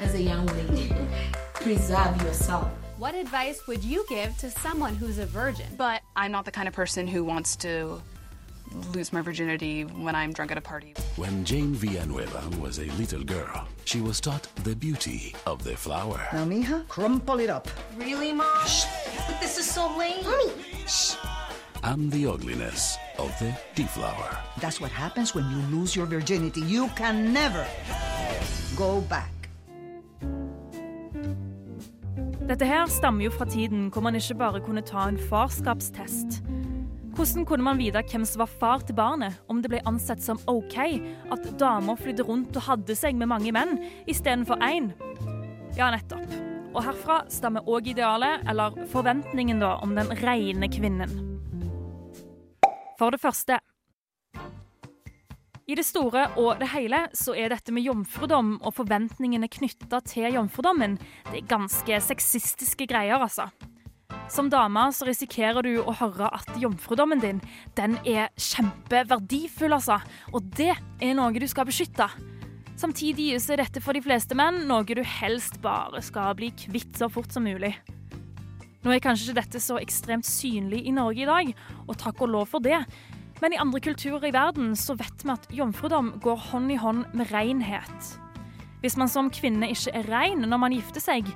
as 0.00 0.14
a 0.14 0.20
young 0.22 0.46
lady? 0.46 0.92
preserve 1.54 2.22
yourself. 2.22 2.68
What 2.98 3.14
advice 3.14 3.66
would 3.68 3.82
you 3.84 4.04
give 4.08 4.36
to 4.38 4.50
someone 4.50 4.94
who's 4.94 5.18
a 5.18 5.26
virgin? 5.26 5.66
But 5.76 6.00
I'm 6.16 6.32
not 6.32 6.44
the 6.44 6.50
kind 6.50 6.68
of 6.68 6.74
person 6.74 7.06
who 7.06 7.24
wants 7.24 7.56
to 7.56 8.00
lose 8.94 9.12
my 9.12 9.20
virginity 9.22 9.82
when 9.84 10.14
I'm 10.14 10.32
drunk 10.32 10.50
at 10.52 10.58
a 10.58 10.60
party. 10.60 10.94
When 11.16 11.44
Jane 11.44 11.72
Villanueva 11.74 12.42
was 12.60 12.78
a 12.78 12.86
little 12.98 13.24
girl, 13.24 13.66
she 13.84 14.00
was 14.00 14.20
taught 14.20 14.48
the 14.64 14.74
beauty 14.74 15.34
of 15.46 15.62
the 15.64 15.76
flower. 15.76 16.20
Now, 16.32 16.44
mija, 16.44 16.86
crumple 16.88 17.40
it 17.40 17.50
up. 17.50 17.68
Really, 17.96 18.32
Mom? 18.32 18.46
But 19.28 19.40
this 19.40 19.58
is 19.58 19.66
so 19.70 19.86
lame. 19.98 20.24
Mommy, 20.24 20.50
shh. 20.86 21.14
and 21.82 22.10
the 22.12 22.26
ugliness 22.26 22.98
of 23.18 23.30
the 23.38 23.54
deflower. 23.74 24.30
That's 24.60 24.80
what 24.80 24.90
happens 24.90 25.34
when 25.34 25.44
you 25.50 25.78
lose 25.78 25.96
your 25.96 26.06
virginity. 26.06 26.60
You 26.60 26.88
can 26.96 27.32
never 27.32 27.66
go 28.76 29.00
back. 29.00 29.32
Dette 32.48 32.66
her 32.66 32.86
stammer 32.86 33.24
jo 33.24 33.30
fra 33.30 33.44
tiden 33.44 33.88
hvor 33.90 34.02
man 34.02 34.14
ikke 34.14 34.34
bare 34.34 34.60
kunne 34.60 34.82
ta 34.82 35.08
en 35.08 35.18
farskapstest. 35.18 36.42
Hvordan 37.16 37.44
kunne 37.44 37.64
man 37.64 37.78
vite 37.78 38.02
hvem 38.10 38.24
som 38.24 38.38
var 38.38 38.46
far 38.60 38.78
til 38.78 38.94
barnet, 38.94 39.34
om 39.48 39.62
det 39.62 39.70
ble 39.72 39.80
ansett 39.88 40.22
som 40.22 40.38
OK 40.46 40.76
at 41.32 41.46
damer 41.58 41.96
flydde 41.96 42.22
rundt 42.22 42.56
og 42.56 42.62
hadde 42.62 42.94
seg 42.94 43.16
med 43.16 43.30
mange 43.32 43.52
menn 43.56 43.78
istedenfor 44.06 44.60
én? 44.60 44.92
Ja, 45.78 45.88
nettopp. 45.90 46.28
Og 46.76 46.84
herfra 46.84 47.22
stammer 47.32 47.64
òg 47.64 47.88
idealet, 47.88 48.44
eller 48.48 48.76
forventningen, 48.92 49.64
da, 49.64 49.78
om 49.80 49.96
den 49.96 50.12
rene 50.20 50.68
kvinnen. 50.68 51.35
For 52.96 53.12
det 53.12 53.20
første 53.20 53.58
I 55.66 55.76
det 55.76 55.84
store 55.84 56.28
og 56.38 56.60
det 56.62 56.70
hele 56.72 57.06
så 57.16 57.34
er 57.36 57.50
dette 57.52 57.74
med 57.74 57.84
jomfrudom 57.84 58.56
og 58.62 58.76
forventningene 58.76 59.50
knytta 59.50 60.00
til 60.06 60.30
jomfrudommen 60.36 60.94
det 61.32 61.40
er 61.40 61.48
ganske 61.50 61.98
sexistiske 62.06 62.86
greier, 62.88 63.18
altså. 63.18 63.50
Som 64.30 64.48
dame 64.50 64.84
så 64.94 65.06
risikerer 65.08 65.66
du 65.66 65.82
å 65.82 65.94
høre 65.98 66.30
at 66.34 66.54
jomfrudommen 66.62 67.20
din 67.22 67.42
den 67.78 67.98
er 68.06 68.30
kjempeverdifull, 68.38 69.74
altså. 69.74 69.98
Og 70.32 70.46
det 70.56 70.72
er 70.74 71.18
noe 71.18 71.34
du 71.34 71.46
skal 71.50 71.66
beskytte. 71.68 72.08
Samtidig 72.76 73.32
er 73.38 73.62
dette 73.62 73.80
for 73.80 73.96
de 73.96 74.04
fleste 74.04 74.36
menn 74.38 74.66
noe 74.68 74.86
du 74.86 75.02
helst 75.02 75.60
bare 75.64 76.02
skal 76.04 76.34
bli 76.38 76.52
kvitt 76.66 76.98
så 76.98 77.10
fort 77.12 77.32
som 77.32 77.46
mulig. 77.46 77.74
Nå 78.86 78.92
er 78.94 79.00
kanskje 79.02 79.32
ikke 79.32 79.40
dette 79.40 79.58
så 79.58 79.80
ekstremt 79.82 80.26
synlig 80.28 80.84
i 80.86 80.92
Norge 80.94 81.24
i 81.24 81.26
dag, 81.26 81.48
og 81.90 81.96
takk 81.98 82.20
og 82.22 82.30
lov 82.30 82.44
for 82.52 82.62
det. 82.62 82.78
Men 83.42 83.56
i 83.56 83.58
andre 83.58 83.80
kulturer 83.82 84.28
i 84.28 84.30
verden 84.30 84.76
så 84.78 84.94
vet 84.94 85.24
vi 85.24 85.32
at 85.34 85.48
jomfrudom 85.58 86.12
går 86.22 86.44
hånd 86.52 86.70
i 86.70 86.78
hånd 86.78 87.02
med 87.10 87.32
renhet. 87.34 88.12
Hvis 88.84 88.94
man 88.94 89.10
som 89.10 89.32
kvinne 89.34 89.72
ikke 89.74 89.90
er 89.90 90.06
ren 90.06 90.46
når 90.46 90.62
man 90.62 90.78
gifter 90.78 91.02
seg, 91.02 91.26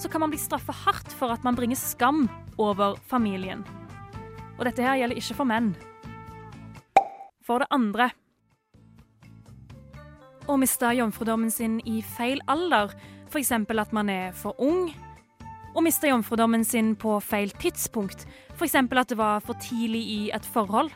så 0.00 0.08
kan 0.08 0.24
man 0.24 0.32
bli 0.32 0.40
straffet 0.40 0.80
hardt 0.86 1.12
for 1.12 1.28
at 1.28 1.44
man 1.44 1.60
bringer 1.60 1.76
skam 1.76 2.24
over 2.56 2.96
familien. 3.04 3.66
Og 4.56 4.64
dette 4.64 4.80
her 4.80 4.96
gjelder 4.96 5.20
ikke 5.20 5.36
for 5.36 5.52
menn. 5.52 5.74
For 7.44 7.60
det 7.60 7.68
andre 7.68 8.14
Å 10.48 10.56
miste 10.56 10.88
jomfrudommen 10.96 11.52
sin 11.52 11.82
i 11.84 12.00
feil 12.16 12.40
alder, 12.48 12.96
f.eks. 13.28 13.52
at 13.52 13.92
man 13.92 14.08
er 14.08 14.32
for 14.36 14.56
ung. 14.56 14.88
Å 15.74 15.82
miste 15.82 16.06
jomfrudommen 16.06 16.62
sin 16.64 16.94
på 16.94 17.16
feil 17.18 17.50
tidspunkt, 17.58 18.28
f.eks. 18.54 18.76
at 18.78 19.08
det 19.10 19.18
var 19.18 19.42
for 19.42 19.58
tidlig 19.58 20.04
i 20.06 20.20
et 20.30 20.46
forhold. 20.46 20.92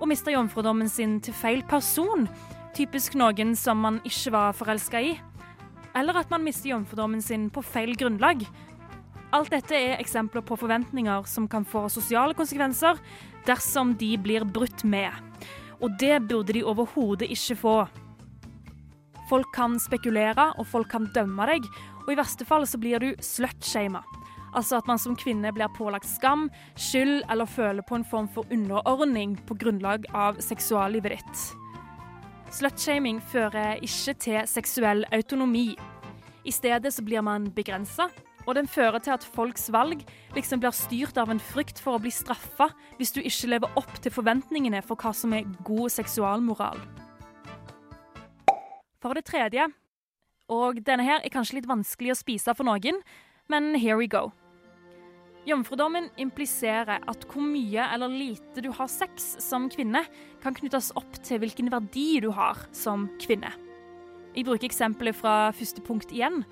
Å 0.00 0.08
miste 0.08 0.34
jomfrudommen 0.34 0.90
sin 0.92 1.20
til 1.24 1.32
feil 1.32 1.62
person, 1.70 2.28
typisk 2.76 3.16
noen 3.16 3.54
som 3.56 3.80
man 3.80 4.02
ikke 4.04 4.34
var 4.34 4.58
forelska 4.58 5.00
i 5.00 5.14
eller 5.94 6.18
at 6.18 6.30
man 6.30 6.44
mister 6.44 6.72
jomfrudommen 6.72 7.22
sin 7.22 7.48
på 7.54 7.62
feil 7.62 7.94
grunnlag. 7.98 8.42
Alt 9.34 9.52
dette 9.54 9.76
er 9.78 10.00
eksempler 10.02 10.44
på 10.46 10.58
forventninger 10.58 11.26
som 11.30 11.46
kan 11.50 11.66
få 11.66 11.86
sosiale 11.92 12.34
konsekvenser 12.38 12.98
dersom 13.46 13.94
de 13.98 14.14
blir 14.18 14.46
brutt 14.46 14.84
med. 14.84 15.14
Og 15.82 15.94
det 16.00 16.20
burde 16.28 16.54
de 16.56 16.64
overhodet 16.66 17.30
ikke 17.30 17.58
få. 17.58 17.76
Folk 19.30 19.48
kan 19.54 19.78
spekulere, 19.80 20.50
og 20.58 20.66
folk 20.68 20.90
kan 20.92 21.08
dømme 21.14 21.46
deg, 21.48 21.66
og 22.04 22.12
i 22.12 22.18
verste 22.18 22.46
fall 22.48 22.66
så 22.68 22.78
blir 22.80 23.00
du 23.00 23.10
slutshama. 23.24 24.04
Altså 24.54 24.78
at 24.78 24.86
man 24.86 25.00
som 25.02 25.16
kvinne 25.18 25.50
blir 25.54 25.70
pålagt 25.74 26.06
skam, 26.06 26.46
skyld 26.78 27.24
eller 27.32 27.48
føler 27.50 27.82
på 27.86 27.98
en 27.98 28.06
form 28.06 28.28
for 28.30 28.46
underordning 28.54 29.34
på 29.48 29.56
grunnlag 29.58 30.06
av 30.14 30.38
seksuallivet 30.44 31.16
ditt. 31.16 31.44
Slutshaming 32.54 33.18
fører 33.32 33.80
ikke 33.82 34.14
til 34.22 34.44
seksuell 34.46 35.02
autonomi. 35.12 35.72
I 36.44 36.52
stedet 36.54 36.92
så 36.94 37.02
blir 37.02 37.24
man 37.24 37.48
begrensa, 37.56 38.06
og 38.44 38.54
den 38.54 38.68
fører 38.68 39.00
til 39.02 39.14
at 39.16 39.24
folks 39.24 39.70
valg 39.72 40.04
liksom 40.36 40.60
blir 40.62 40.74
styrt 40.76 41.18
av 41.18 41.32
en 41.32 41.40
frykt 41.40 41.80
for 41.82 41.96
å 41.96 42.02
bli 42.04 42.12
straffa 42.14 42.68
hvis 42.98 43.14
du 43.16 43.22
ikke 43.24 43.54
lever 43.56 43.80
opp 43.80 43.96
til 44.04 44.12
forventningene 44.12 44.84
for 44.84 45.00
hva 45.00 45.14
som 45.16 45.32
er 45.34 45.48
god 45.64 45.90
seksualmoral. 45.96 46.78
For 49.02 49.16
det 49.16 49.26
tredje, 49.28 49.66
og 50.52 50.80
denne 50.84 51.06
her 51.06 51.22
er 51.22 51.32
kanskje 51.32 51.60
litt 51.60 51.68
vanskelig 51.70 52.12
å 52.12 52.18
spise 52.18 52.54
for 52.56 52.66
noen, 52.68 53.00
men 53.48 53.74
here 53.76 53.96
we 54.00 54.08
go. 54.10 54.30
Jomfrudommen 55.44 56.06
impliserer 56.16 57.02
at 57.04 57.26
hvor 57.28 57.44
mye 57.44 57.84
eller 57.92 58.08
lite 58.08 58.62
du 58.64 58.70
har 58.72 58.88
sex 58.88 59.34
som 59.44 59.68
kvinne, 59.72 60.00
kan 60.40 60.56
knyttes 60.56 60.92
opp 60.96 61.18
til 61.24 61.42
hvilken 61.42 61.68
verdi 61.72 62.22
du 62.24 62.30
har 62.32 62.62
som 62.72 63.10
kvinne. 63.20 63.52
Jeg 64.34 64.48
bruker 64.48 64.66
eksempelet 64.70 65.16
fra 65.16 65.52
første 65.54 65.84
punkt 65.84 66.12
igjen. 66.16 66.42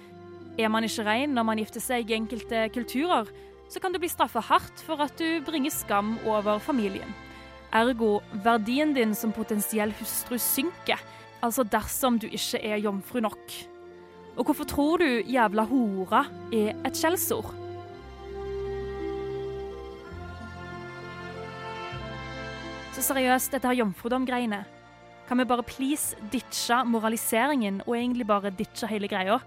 Er 0.61 0.69
man 0.69 0.85
ikke 0.85 1.07
rein 1.09 1.33
når 1.33 1.49
man 1.49 1.63
gifter 1.63 1.81
seg 1.81 2.13
i 2.13 2.19
enkelte 2.19 2.67
kulturer, 2.77 3.33
så 3.73 3.81
kan 3.81 3.95
du 3.95 4.01
bli 4.03 4.13
straffa 4.13 4.43
hardt 4.45 4.85
for 4.85 5.01
at 5.01 5.17
du 5.17 5.41
bringer 5.47 5.73
skam 5.73 6.19
over 6.29 6.61
familien. 6.61 7.17
Ergo 7.73 8.19
verdien 8.45 8.93
din 8.93 9.17
som 9.17 9.33
potensiell 9.33 9.95
hustru 9.97 10.37
synker, 10.37 11.01
altså 11.41 11.65
dersom 11.65 12.21
du 12.21 12.29
ikke 12.29 12.61
er 12.61 12.85
jomfru 12.85 13.25
nok. 13.25 13.72
Og 14.37 14.45
hvorfor 14.45 14.65
tror 14.65 14.97
du 14.97 15.05
'jævla 15.05 15.65
hora' 15.69 16.27
er 16.53 16.73
et 16.87 16.97
skjellsord? 16.97 17.55
Så 22.93 23.03
seriøst, 23.03 23.53
dette 23.53 23.69
her 23.69 23.75
jomfrudom-greiene. 23.75 24.65
Kan 25.29 25.39
vi 25.39 25.45
bare 25.45 25.63
please 25.63 26.17
ditche 26.33 26.85
moraliseringen 26.85 27.83
og 27.87 27.97
egentlig 27.97 28.27
bare 28.27 28.51
ditche 28.51 28.87
hele 28.87 29.09
greia? 29.09 29.39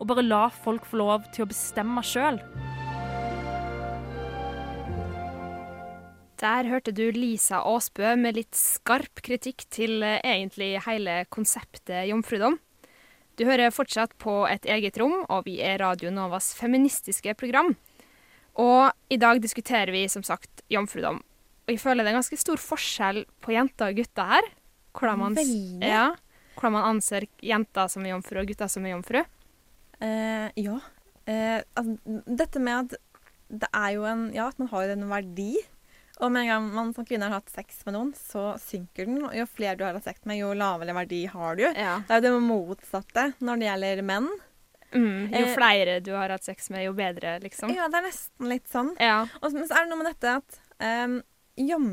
Og 0.00 0.06
bare 0.06 0.22
la 0.22 0.48
folk 0.48 0.86
få 0.86 0.96
lov 0.96 1.22
til 1.34 1.44
å 1.44 1.50
bestemme 1.50 2.02
sjøl? 2.02 2.40
Der 6.38 6.68
hørte 6.70 6.92
du 6.94 7.10
Lisa 7.10 7.58
Aasbø 7.66 8.14
med 8.16 8.36
litt 8.38 8.54
skarp 8.54 9.22
kritikk 9.26 9.64
til 9.74 10.02
eh, 10.06 10.20
egentlig 10.22 10.76
hele 10.84 11.24
konseptet 11.34 12.06
jomfrudom. 12.06 12.60
Du 13.38 13.44
hører 13.46 13.70
fortsatt 13.70 14.16
på 14.18 14.40
Et 14.50 14.64
eget 14.66 14.96
rom, 14.98 15.20
og 15.30 15.44
vi 15.46 15.60
er 15.62 15.78
Radio 15.78 16.10
Novas 16.10 16.50
feministiske 16.58 17.36
program. 17.38 17.70
Og 18.58 18.90
i 19.14 19.18
dag 19.20 19.38
diskuterer 19.38 19.92
vi 19.94 20.08
som 20.10 20.24
sagt 20.26 20.64
jomfrudom. 20.72 21.20
Og 21.68 21.70
jeg 21.70 21.78
føler 21.78 22.02
det 22.02 22.10
er 22.10 22.18
ganske 22.18 22.38
stor 22.40 22.58
forskjell 22.58 23.22
på 23.44 23.54
jenter 23.54 23.92
og 23.92 24.00
gutter 24.00 24.32
her. 24.32 24.48
Hvordan 24.98 25.20
man, 25.20 25.38
ja, 25.84 26.08
hvordan 26.56 26.74
man 26.74 26.88
anser 26.96 27.28
jenter 27.44 27.90
som 27.92 28.02
er 28.02 28.16
jomfru 28.16 28.40
og 28.42 28.50
gutter 28.50 28.72
som 28.72 28.86
er 28.88 28.96
jomfru. 28.96 29.22
Eh, 30.02 30.48
ja. 30.58 30.80
Eh, 31.28 31.60
altså, 31.78 32.22
dette 32.26 32.62
med 32.64 32.74
at 32.80 32.98
det 33.48 33.68
er 33.70 33.90
jo 33.94 34.08
en 34.08 34.28
Ja, 34.34 34.48
at 34.48 34.58
man 34.58 34.72
har 34.72 34.90
en 34.96 35.06
verdi. 35.12 35.52
Og 36.18 36.32
med 36.34 36.42
en 36.42 36.50
gang 36.50 36.68
man 36.74 36.92
som 36.94 37.06
kvinne 37.06 37.28
har 37.28 37.38
hatt 37.38 37.50
sex 37.52 37.84
med 37.86 37.94
noen, 37.94 38.10
så 38.18 38.50
synker 38.58 39.06
den. 39.06 39.20
Og 39.28 39.36
jo 39.36 39.46
flere 39.46 39.76
du 39.78 39.84
har 39.86 39.94
hatt 39.94 40.08
sex 40.08 40.24
med, 40.26 40.40
jo 40.40 40.50
lavere 40.58 40.96
verdi 40.96 41.22
har 41.30 41.58
du. 41.58 41.64
Det 41.68 41.78
er 41.78 42.22
jo 42.22 42.24
det 42.26 42.34
motsatte 42.42 43.30
når 43.38 43.60
det 43.60 43.68
gjelder 43.68 44.04
menn. 44.10 44.30
Mm, 44.92 45.28
jo 45.34 45.44
Eh, 45.44 45.54
flere 45.54 46.00
du 46.00 46.12
har 46.16 46.32
hatt 46.32 46.44
sex 46.44 46.70
med, 46.70 46.86
jo 46.86 46.94
bedre, 46.96 47.38
liksom. 47.44 47.72
Ja, 47.76 47.88
det 47.92 48.00
er 48.00 48.08
nesten 48.08 48.48
litt 48.48 48.68
sånn. 48.72 48.94
Ja. 49.02 49.26
Og, 49.42 49.52
så 49.52 49.66
er 49.68 49.84
det 49.84 49.90
noe 49.90 50.00
med 50.00 50.10
dette 50.10 50.38
at 50.40 50.60
um, 50.80 51.20
jom, 51.60 51.90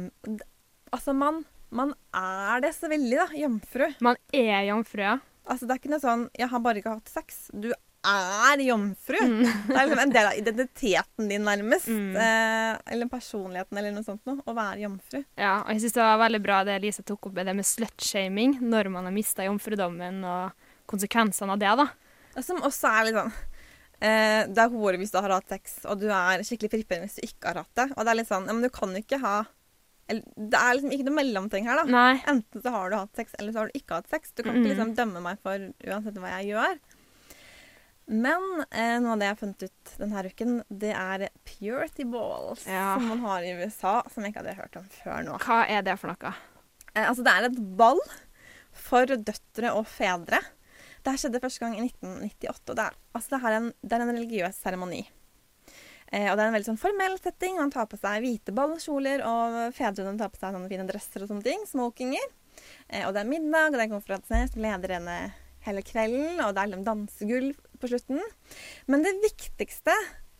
Altså, 0.93 1.11
man, 1.17 1.41
man 1.75 1.91
er 2.15 2.61
det 2.63 2.71
så 2.77 2.88
veldig, 2.88 3.17
da. 3.19 3.25
Jomfru. 3.35 3.88
Man 4.05 4.19
er 4.31 4.61
jomfru, 4.69 5.01
ja. 5.03 5.17
Altså, 5.45 5.67
det 5.67 5.75
er 5.75 5.81
ikke 5.81 5.91
noe 5.91 6.01
sånn 6.01 6.29
'Jeg 6.33 6.49
har 6.49 6.61
bare 6.63 6.79
ikke 6.79 6.93
hatt 6.95 7.11
sex'. 7.11 7.49
Du 7.53 7.73
er 8.11 8.61
jomfru. 8.65 9.17
Mm. 9.21 9.39
Det 9.67 9.75
er 9.75 9.87
liksom 9.87 10.01
en 10.03 10.13
del 10.15 10.27
av 10.29 10.37
identiteten 10.39 11.29
din, 11.31 11.43
nærmest. 11.47 11.87
Eh, 11.89 12.93
eller 12.93 13.09
personligheten, 13.11 13.77
eller 13.81 13.91
noe 13.95 14.05
sånt 14.07 14.23
noe. 14.29 14.39
Å 14.45 14.55
være 14.57 14.83
jomfru. 14.85 15.23
Ja, 15.39 15.55
og 15.63 15.71
jeg 15.73 15.81
syns 15.85 15.97
det 15.97 16.03
var 16.05 16.21
veldig 16.23 16.41
bra 16.45 16.59
det 16.67 16.77
Lisa 16.83 17.03
tok 17.07 17.27
opp 17.29 17.33
med 17.39 17.49
det 17.49 17.55
med 17.57 17.65
slutshaming 17.67 18.59
når 18.61 18.89
man 18.93 19.09
har 19.09 19.15
mista 19.15 19.45
jomfrudommen, 19.47 20.21
og 20.23 20.69
konsekvensene 20.91 21.55
av 21.55 21.59
det, 21.65 21.73
da. 21.81 21.87
Som 22.43 22.61
også 22.67 22.89
er 22.91 23.05
litt 23.07 23.15
sånn 23.15 23.31
eh, 24.03 24.41
Det 24.51 24.59
er 24.65 24.73
hore 24.73 24.97
hvis 24.99 25.13
du 25.13 25.19
har 25.23 25.31
hatt 25.37 25.47
sex, 25.49 25.77
og 25.87 26.01
du 26.01 26.09
er 26.11 26.43
skikkelig 26.43 26.71
prippen 26.73 27.05
hvis 27.05 27.15
du 27.21 27.27
ikke 27.29 27.53
har 27.53 27.61
hatt 27.63 27.75
det. 27.79 27.85
Og 27.95 28.03
det 28.03 28.11
er 28.11 28.19
litt 28.19 28.27
sånn 28.31 28.45
Ja, 28.49 28.53
men 28.57 28.65
du 28.65 28.69
kan 28.75 28.91
jo 28.91 28.99
ikke 28.99 29.21
ha 29.23 29.37
Det 30.11 30.59
er 30.59 30.75
liksom 30.75 30.91
ikke 30.93 31.07
noe 31.07 31.15
mellomting 31.17 31.65
her, 31.65 31.79
da. 31.79 31.85
Enten 32.29 32.61
så 32.61 32.73
har 32.75 32.91
du 32.91 32.97
hatt 32.99 33.15
sex, 33.17 33.31
eller 33.39 33.55
så 33.55 33.63
har 33.63 33.71
du 33.71 33.79
ikke 33.79 33.97
hatt 34.01 34.11
sex. 34.11 34.35
Du 34.35 34.43
kan 34.43 34.53
Mm. 34.53 34.59
ikke 34.61 34.73
liksom 34.75 34.91
dømme 34.99 35.21
meg 35.23 35.39
for 35.41 35.57
uansett 35.87 36.19
hva 36.21 36.33
jeg 36.35 36.51
gjør. 36.53 36.75
Men 38.05 38.43
eh, 38.69 38.99
noe 39.01 39.15
av 39.15 39.21
det 39.21 39.27
jeg 39.27 39.33
har 39.33 39.39
funnet 39.39 39.63
ut 39.65 39.93
denne 39.97 40.23
uken, 40.29 40.57
det 40.69 40.91
er 40.93 41.25
purity 41.47 42.05
balls. 42.05 42.67
Ja. 42.69 42.93
Som 42.99 43.07
man 43.09 43.23
har 43.25 43.45
i 43.45 43.55
USA, 43.57 43.95
som 44.13 44.25
jeg 44.25 44.33
ikke 44.33 44.43
hadde 44.43 44.59
hørt 44.59 44.77
om 44.77 44.85
før 44.99 45.25
nå. 45.25 45.39
Hva 45.41 45.63
er 45.65 45.85
det 45.87 45.97
for 46.01 46.13
noe? 46.13 46.33
Eh, 46.93 47.01
altså, 47.07 47.25
det 47.25 47.33
er 47.33 47.49
et 47.49 47.59
ball 47.79 48.01
for 48.75 49.09
døtre 49.09 49.73
og 49.73 49.87
fedre. 49.89 50.41
Det 51.01 51.13
her 51.13 51.21
skjedde 51.21 51.41
første 51.41 51.65
gang 51.65 51.77
i 51.77 51.85
1998. 51.87 52.69
og 52.69 52.77
Det 52.77 52.85
er, 52.85 52.97
altså, 53.17 53.39
det 53.39 53.53
en, 53.57 53.71
det 53.81 53.97
er 53.97 54.05
en 54.05 54.13
religiøs 54.13 54.61
seremoni. 54.61 55.03
Eh, 56.11 56.29
og 56.29 56.37
det 56.37 56.43
er 56.43 56.47
en 56.47 56.55
veldig 56.55 56.69
sånn 56.69 56.81
formell 56.81 57.17
setting. 57.21 57.57
Man 57.57 57.73
tar 57.73 57.89
på 57.89 57.97
seg 57.99 58.21
hvite 58.21 58.53
ballkjoler, 58.55 59.25
og 59.25 59.57
fedrene 59.77 60.17
tar 60.21 60.29
på 60.33 60.41
seg 60.41 60.53
sånne 60.53 60.69
fine 60.69 60.85
dresser 60.89 61.25
og 61.25 61.31
sånne 61.31 61.45
ting. 61.45 61.65
Smokinger. 61.69 62.29
Eh, 62.87 63.03
og 63.07 63.15
det 63.15 63.23
er 63.23 63.31
middag, 63.33 63.71
og 63.71 63.79
det 63.79 63.87
er 63.87 63.93
konferanser 63.95 64.51
som 64.51 64.61
leder 64.65 64.95
henne 64.99 65.17
hele 65.65 65.83
kvelden. 65.85 66.41
Og 66.45 66.53
det 66.53 66.61
er 66.61 66.71
liksom 66.71 66.85
dansegulv 66.87 67.61
på 67.85 67.93
slutten. 67.93 68.21
Men 68.91 69.05
det 69.05 69.15
viktigste, 69.23 69.95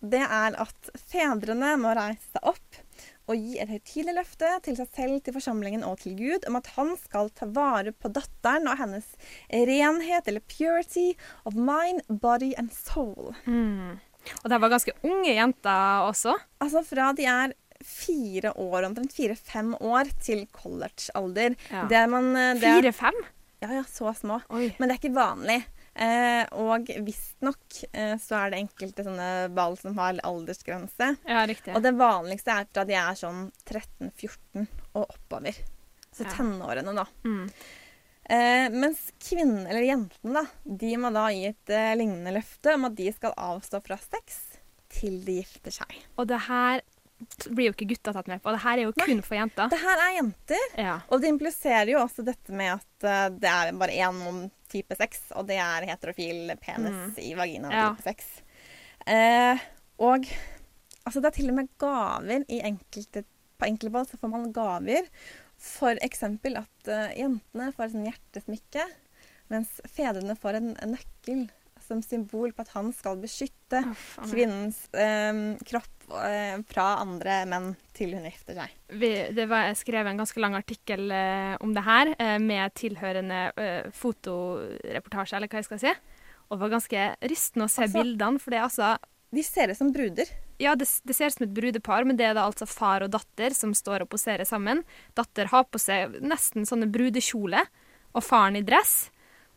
det 0.06 0.22
er 0.26 0.58
at 0.62 0.92
fedrene 1.10 1.76
må 1.82 1.94
reise 1.98 2.34
seg 2.34 2.52
opp 2.54 2.82
og 3.26 3.42
gi 3.42 3.56
et 3.58 3.72
høytidelig 3.72 4.14
løfte 4.20 4.50
til 4.68 4.76
seg 4.78 4.90
selv, 4.94 5.22
til 5.26 5.34
forsamlingen 5.34 5.86
og 5.88 5.98
til 6.04 6.14
Gud 6.20 6.46
om 6.50 6.60
at 6.60 6.70
han 6.76 6.94
skal 7.02 7.32
ta 7.34 7.48
vare 7.50 7.94
på 7.94 8.12
datteren 8.14 8.70
og 8.70 8.78
hennes 8.78 9.08
renhet, 9.50 10.28
eller 10.30 10.46
purity, 10.46 11.14
of 11.46 11.58
mind, 11.58 12.04
body 12.22 12.54
and 12.60 12.70
soul. 12.76 13.34
Mm. 13.50 13.98
Og 14.44 14.50
det 14.50 14.62
var 14.62 14.74
ganske 14.74 14.94
unge 15.06 15.34
jenter 15.34 16.06
også? 16.06 16.36
Altså 16.62 16.84
fra 16.86 17.12
de 17.18 17.26
er 17.30 17.56
fire 17.86 18.54
år, 18.62 18.86
omtrent 18.88 19.14
fire-fem 19.14 19.74
år, 19.84 20.10
til 20.24 20.46
college-alder. 20.54 21.58
Ja. 21.70 21.86
Eh, 21.86 22.62
Fire-fem? 22.62 23.18
Ja, 23.62 23.72
ja, 23.74 23.84
så 23.90 24.14
små. 24.18 24.40
Men 24.50 24.88
det 24.88 24.96
er 24.96 25.00
ikke 25.02 25.16
vanlig. 25.16 25.60
Eh, 25.96 26.44
og 26.60 26.90
visstnok 27.08 27.78
eh, 27.94 28.18
så 28.20 28.36
er 28.42 28.52
det 28.52 28.60
enkelte 28.66 29.06
sånne 29.08 29.30
ball 29.56 29.78
som 29.80 29.96
har 29.96 30.18
aldersgrense. 30.28 31.14
Ja, 31.24 31.46
riktig. 31.48 31.72
Og 31.78 31.82
det 31.86 31.94
vanligste 31.96 32.52
er 32.52 32.68
fra 32.68 32.84
de 32.90 32.98
er 33.00 33.16
sånn 33.20 33.46
13-14 33.64 34.68
og 34.94 35.06
oppover. 35.06 35.56
Så 36.16 36.26
Ja. 36.26 36.32
tenårene, 36.36 36.94
da. 36.96 37.06
Mm. 37.24 37.50
Eh, 38.28 38.68
mens 38.74 39.12
kvinnene, 39.22 39.70
eller 39.70 39.86
jentene, 39.86 40.34
da, 40.34 40.46
de 40.66 40.92
må 40.98 41.12
da 41.14 41.28
gi 41.32 41.46
et 41.52 41.70
eh, 41.70 41.94
lignende 41.96 42.34
løfte 42.34 42.74
om 42.74 42.86
at 42.90 42.96
de 42.98 43.12
skal 43.14 43.36
avstå 43.38 43.82
fra 43.86 43.98
sex 44.02 44.40
til 44.96 45.20
de 45.28 45.40
gifter 45.42 45.72
seg. 45.76 45.96
Og 46.18 46.28
det 46.28 46.40
her 46.48 46.82
blir 47.50 47.70
jo 47.70 47.74
ikke 47.74 47.88
gutta 47.94 48.12
tatt 48.14 48.28
med 48.28 48.42
på. 48.44 48.52
Det 48.52 48.60
her 48.66 48.78
er 48.82 48.84
jo 48.90 48.94
kun 48.98 49.22
for 49.24 49.38
jenter. 49.38 49.70
Det 49.72 49.80
her 49.82 50.02
er 50.04 50.16
jenter. 50.18 50.66
Ja. 50.82 50.96
Og 51.10 51.22
det 51.24 51.30
impliserer 51.32 51.92
jo 51.94 52.02
også 52.02 52.26
dette 52.28 52.52
med 52.56 52.74
at 52.76 53.08
eh, 53.08 53.30
det 53.40 53.52
er 53.52 53.72
bare 53.80 53.96
én 54.04 54.50
type 54.72 54.98
sex, 55.00 55.22
og 55.36 55.48
det 55.48 55.58
er 55.62 55.88
heterofil 55.88 56.52
penis 56.62 56.92
Mm. 56.92 57.16
i 57.24 57.34
vagina 57.40 57.72
Ja. 57.72 57.88
type 57.96 58.04
sex. 58.10 58.42
Eh, 59.08 59.58
og 60.02 60.26
altså 61.06 61.22
det 61.22 61.30
er 61.32 61.36
til 61.40 61.50
og 61.54 61.56
med 61.62 61.70
gaver 61.80 62.46
i 62.50 62.62
enkelte 62.66 63.24
På 63.58 63.66
enkelte 63.70 63.92
ball 63.94 64.06
så 64.10 64.18
får 64.20 64.28
man 64.34 64.52
gaver. 64.52 65.06
For 65.58 65.96
eksempel 66.04 66.58
at 66.60 66.90
uh, 66.92 67.14
jentene 67.16 67.70
får 67.72 67.86
et 67.86 67.94
sånn 67.94 68.08
hjertesmykke, 68.10 68.84
mens 69.54 69.70
fedrene 69.88 70.36
får 70.36 70.58
en, 70.60 70.74
en 70.84 70.92
nøkkel 70.98 71.46
som 71.86 72.02
symbol 72.04 72.52
på 72.56 72.64
at 72.66 72.72
han 72.76 72.92
skal 72.96 73.18
beskytte 73.22 73.82
faen 73.96 74.32
kvinnens 74.32 74.80
eh, 74.94 75.40
kropp 75.70 76.08
eh, 76.26 76.58
fra 76.70 76.88
andre 77.04 77.40
menn 77.50 77.72
til 77.96 78.12
hun 78.18 78.26
gifter 78.28 78.58
seg. 78.60 78.74
Vi, 78.92 79.12
det 79.38 79.46
var 79.50 79.70
jeg 79.70 79.80
skrev 79.80 80.10
en 80.10 80.20
ganske 80.20 80.42
lang 80.44 80.58
artikkel 80.58 81.08
eh, 81.16 81.56
om 81.64 81.74
det 81.78 81.86
her, 81.86 82.12
eh, 82.20 82.38
med 82.44 82.74
tilhørende 82.78 83.42
eh, 83.56 83.90
fotoreportasje, 83.96 85.38
eller 85.38 85.52
hva 85.52 85.62
jeg 85.62 85.70
skal 85.70 85.82
si. 85.86 85.94
Og 86.46 86.58
det 86.58 86.64
var 86.66 86.74
ganske 86.76 87.06
rystende 87.26 87.66
å 87.66 87.72
se 87.72 87.86
Altså- 87.88 88.02
bildene, 88.02 88.40
for 88.42 88.52
det 88.54 88.60
er 88.60 88.68
altså 88.68 88.96
De 89.36 89.44
ser 89.44 89.72
ut 89.72 89.78
som 89.78 89.92
bruder. 89.92 90.30
Ja, 90.62 90.76
det, 90.80 90.86
det 91.04 91.16
ser 91.18 91.28
ut 91.28 91.34
som 91.34 91.44
et 91.48 91.56
brudepar, 91.56 92.06
men 92.08 92.16
det 92.16 92.28
er 92.30 92.36
da 92.38 92.46
altså 92.48 92.68
far 92.70 93.04
og 93.04 93.12
datter 93.12 93.52
som 93.58 93.74
står 93.76 94.06
og 94.06 94.10
poserer 94.14 94.46
sammen. 94.48 94.84
Datter 95.18 95.50
har 95.52 95.66
på 95.68 95.82
seg 95.82 96.22
nesten 96.24 96.64
sånne 96.64 96.88
brudekjole, 96.88 97.66
og 98.16 98.24
faren 98.24 98.56
i 98.56 98.62
dress. 98.64 99.10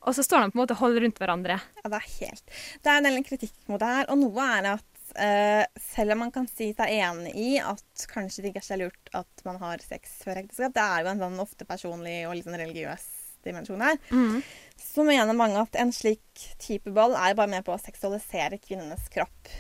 Og 0.09 0.15
så 0.17 0.25
står 0.25 0.47
de 0.47 0.53
på 0.53 0.57
en 0.59 0.63
måte 0.63 0.77
og 0.77 0.81
holder 0.83 1.05
rundt 1.05 1.19
hverandre. 1.21 1.59
Ja, 1.83 1.91
det 1.93 1.99
er 2.01 2.07
helt 2.19 2.55
Det 2.83 2.93
er 2.93 3.01
en 3.03 3.09
del 3.11 3.25
kritikk 3.27 3.57
mot 3.69 3.81
det 3.83 3.91
her, 3.93 4.09
og 4.09 4.23
noe 4.23 4.47
er 4.59 4.71
at 4.73 4.87
uh, 5.19 5.83
selv 5.91 6.15
om 6.17 6.23
man 6.25 6.33
kan 6.35 6.49
si 6.49 6.71
seg 6.77 6.95
enig 6.97 7.35
i 7.37 7.51
at 7.61 8.07
kanskje 8.11 8.43
det 8.47 8.53
ikke 8.55 8.63
er 8.65 8.69
så 8.71 8.81
lurt 8.81 9.13
at 9.17 9.45
man 9.49 9.61
har 9.63 9.85
sex 9.85 10.19
før 10.25 10.41
ekteskap, 10.43 10.75
det 10.77 10.85
er 10.85 11.05
jo 11.05 11.13
en 11.13 11.23
sånn 11.27 11.41
ofte 11.45 11.69
personlig 11.69 12.23
og 12.29 12.37
litt 12.39 12.49
sånn 12.49 12.59
religiøs 12.61 13.07
dimensjon 13.47 13.85
her, 13.85 13.99
Mm. 14.11 14.41
så 14.83 15.05
mener 15.07 15.37
mange 15.37 15.61
at 15.63 15.77
en 15.79 15.93
slik 15.95 16.43
type 16.59 16.91
ball 16.91 17.15
er 17.15 17.37
bare 17.39 17.53
med 17.53 17.65
på 17.65 17.73
å 17.77 17.81
seksualisere 17.81 18.59
kvinnenes 18.59 19.07
kropp. 19.15 19.53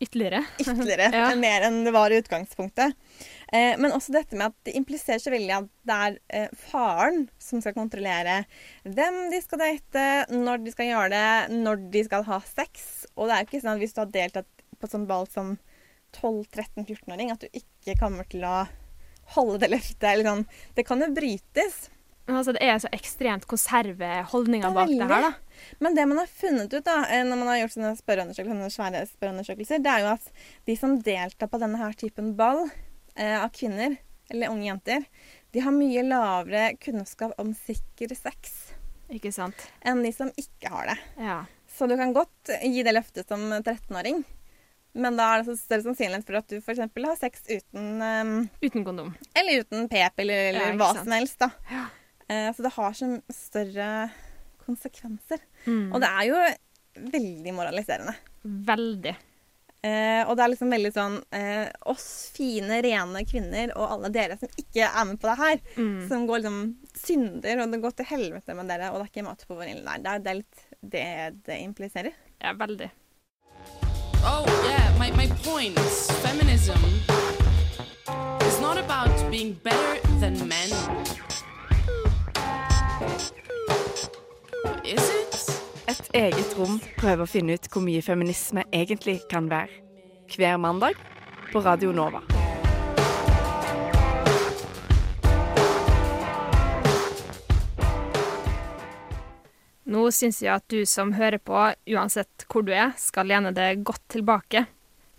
Ytterligere. 0.00 0.44
Ytterligere. 0.62 1.08
Ja. 1.18 1.34
Mer 1.34 1.64
enn 1.66 1.80
det 1.84 1.92
var 1.94 2.12
i 2.12 2.18
utgangspunktet. 2.20 2.94
Eh, 3.52 3.74
men 3.80 3.94
også 3.94 4.14
dette 4.14 4.36
med 4.38 4.52
at 4.52 4.68
det 4.68 4.76
impliserer 4.78 5.22
så 5.22 5.32
veldig 5.34 5.54
at 5.56 5.70
det 5.88 5.96
er 6.04 6.18
eh, 6.28 6.52
faren 6.70 7.24
som 7.42 7.62
skal 7.64 7.74
kontrollere 7.74 8.42
hvem 8.84 9.24
de 9.32 9.40
skal 9.42 9.62
date, 9.64 10.04
når 10.30 10.62
de 10.62 10.74
skal 10.74 10.90
gjøre 10.92 11.10
det, 11.14 11.58
når 11.64 11.88
de 11.94 12.04
skal 12.06 12.26
ha 12.28 12.38
sex. 12.46 12.86
Og 13.16 13.26
det 13.26 13.34
er 13.34 13.42
jo 13.42 13.50
ikke 13.50 13.62
sånn 13.64 13.74
at 13.74 13.82
hvis 13.82 13.96
du 13.96 14.02
har 14.04 14.14
deltatt 14.14 14.64
på 14.78 14.90
sånn 14.92 15.08
ball 15.10 15.26
som 15.32 15.56
12-13-14-åring, 16.14 17.32
at 17.34 17.42
du 17.42 17.48
ikke 17.50 17.98
kommer 17.98 18.28
til 18.30 18.46
å 18.46 18.62
holde 19.34 19.64
det 19.64 19.72
løftet. 19.74 20.06
Eller 20.12 20.30
sånn. 20.30 20.46
Det 20.78 20.86
kan 20.88 21.02
jo 21.02 21.10
brytes. 21.16 21.88
Altså, 22.28 22.52
det 22.52 22.60
er 22.62 22.76
så 22.82 22.90
ekstremt 22.92 23.46
konserve 23.48 24.08
holdninger 24.32 24.74
bak 24.76 24.90
det 24.92 25.06
her, 25.08 25.22
da. 25.30 25.30
Men 25.80 25.94
det 25.96 26.04
man 26.10 26.18
har 26.20 26.28
funnet 26.28 26.74
ut 26.76 26.84
da, 26.84 26.98
eh, 27.08 27.24
når 27.24 27.40
man 27.40 27.48
har 27.48 27.60
gjort 27.62 27.74
sånne, 27.76 27.92
spørreundersøkelser, 27.98 28.52
sånne 28.52 28.68
svære 28.74 29.00
spørreundersøkelser, 29.14 29.80
det 29.82 29.92
er 29.94 30.04
jo 30.04 30.10
at 30.12 30.28
de 30.68 30.76
som 30.76 30.98
deltar 31.02 31.48
på 31.48 31.60
denne 31.62 31.80
her 31.80 31.96
typen 31.98 32.34
ball 32.38 32.66
eh, 33.16 33.36
av 33.40 33.48
kvinner, 33.56 33.96
eller 34.28 34.52
unge 34.52 34.68
jenter, 34.68 35.06
de 35.56 35.62
har 35.64 35.72
mye 35.72 36.02
lavere 36.04 36.66
kunnskap 36.84 37.32
om 37.40 37.54
sikker 37.56 38.12
sex 38.12 38.74
Ikke 39.08 39.32
sant? 39.32 39.56
enn 39.88 40.02
de 40.04 40.10
som 40.12 40.28
ikke 40.36 40.68
har 40.68 40.90
det. 40.92 40.98
Ja. 41.24 41.38
Så 41.78 41.88
du 41.88 41.96
kan 41.96 42.12
godt 42.12 42.52
gi 42.60 42.82
det 42.84 42.92
løftet 42.92 43.28
som 43.32 43.46
13-åring, 43.56 44.20
men 44.98 45.16
da 45.16 45.30
er 45.32 45.40
det 45.42 45.48
så 45.48 45.56
større 45.62 45.84
sannsynlighet 45.86 46.26
for 46.28 46.36
at 46.42 46.48
du 46.52 46.58
f.eks. 46.60 46.80
har 46.84 47.16
sex 47.20 47.44
uten 47.48 48.02
um, 48.02 48.34
Uten 48.60 48.84
kondom. 48.84 49.14
Eller 49.32 49.62
uten 49.64 49.88
pep, 49.88 50.20
eller, 50.20 50.48
eller 50.52 50.72
Ja, 50.72 50.76
hva 50.80 50.92
sant. 50.92 51.04
som 51.06 51.16
helst. 51.16 51.38
da. 51.40 51.50
Eh, 52.28 52.50
så 52.54 52.62
det 52.66 52.74
har 52.76 52.92
så 52.96 53.08
større 53.32 54.10
konsekvenser. 54.66 55.40
Mm. 55.64 55.86
Og 55.94 56.00
det 56.04 56.10
er 56.12 56.28
jo 56.28 56.42
veldig 57.14 57.54
moraliserende. 57.56 58.14
Veldig. 58.44 59.14
Eh, 59.78 60.22
og 60.26 60.34
det 60.34 60.42
er 60.42 60.50
liksom 60.50 60.72
veldig 60.74 60.90
sånn 60.90 61.12
eh, 61.38 61.68
Oss 61.86 62.06
fine, 62.34 62.80
rene 62.82 63.20
kvinner 63.30 63.70
og 63.78 63.92
alle 63.94 64.08
dere 64.10 64.34
som 64.40 64.50
ikke 64.58 64.88
er 64.88 65.04
med 65.06 65.20
på 65.22 65.28
det 65.30 65.36
her, 65.38 65.60
Mm. 65.78 66.08
som 66.10 66.24
går 66.26 66.40
liksom 66.42 66.58
synder, 66.98 67.62
og 67.62 67.70
det 67.70 67.80
går 67.84 67.94
til 68.00 68.08
helvete 68.10 68.56
med 68.58 68.66
dere, 68.72 68.90
og 68.90 68.98
det 68.98 69.04
er 69.06 69.12
ikke 69.12 69.26
mat 69.28 69.44
på 69.46 69.54
vår 69.54 69.70
ilde. 69.70 69.84
Nei, 69.86 69.98
det 70.02 70.10
er, 70.10 70.18
det 70.24 70.32
er 70.32 70.40
litt 70.40 70.64
det 70.82 71.06
det 71.46 71.60
impliserer. 71.62 72.12
Ja, 72.42 72.52
veldig. 72.58 72.90
Oh, 74.26 74.44
yeah, 74.66 74.90
my, 74.98 75.12
my 75.14 75.28
point 75.46 75.78
is 75.78 76.10
feminism 76.26 76.82
is 78.42 78.60
not 78.60 78.76
about 78.82 79.14
being 79.30 79.54
better 79.62 80.00
than 80.18 80.34
men. 80.48 80.74
Is 84.84 85.04
it? 85.12 85.38
Et 85.88 86.10
eget 86.14 86.56
rom 86.58 86.80
prøver 86.98 87.24
å 87.24 87.28
finne 87.28 87.56
ut 87.56 87.68
hvor 87.72 87.84
mye 87.84 88.02
feminisme 88.04 88.64
egentlig 88.72 89.20
kan 89.30 89.48
være. 89.50 89.72
Hver 90.28 90.58
mandag 90.60 90.98
på 91.52 91.62
Radio 91.64 91.94
Nova. 91.96 92.20
Nå 99.88 100.02
syns 100.12 100.42
jeg 100.44 100.52
at 100.52 100.66
du 100.68 100.82
som 100.84 101.14
hører 101.16 101.40
på, 101.40 101.56
uansett 101.96 102.44
hvor 102.52 102.66
du 102.66 102.74
er, 102.76 102.92
skal 103.00 103.30
lene 103.30 103.54
deg 103.56 103.80
godt 103.88 104.04
tilbake. 104.12 104.66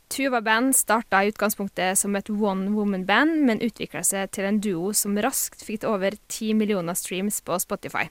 Tuva 0.10 0.42
Band 0.42 0.76
starta 0.76 1.22
i 1.24 1.30
utgangspunktet 1.30 1.98
som 1.98 2.16
et 2.18 2.30
one 2.34 2.72
woman-band, 2.74 3.44
men 3.46 3.62
utvikla 3.62 4.02
seg 4.04 4.32
til 4.34 4.48
en 4.50 4.58
duo 4.58 4.90
som 4.98 5.20
raskt 5.22 5.62
fikk 5.62 5.86
over 5.86 6.18
ti 6.28 6.50
millioner 6.58 6.98
streams 6.98 7.38
på 7.46 7.60
Spotify. 7.62 8.08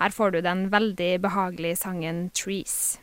Her 0.00 0.14
får 0.16 0.32
du 0.32 0.40
den 0.40 0.70
veldig 0.72 1.20
behagelige 1.20 1.76
sangen 1.76 2.30
'Trees'. 2.32 2.96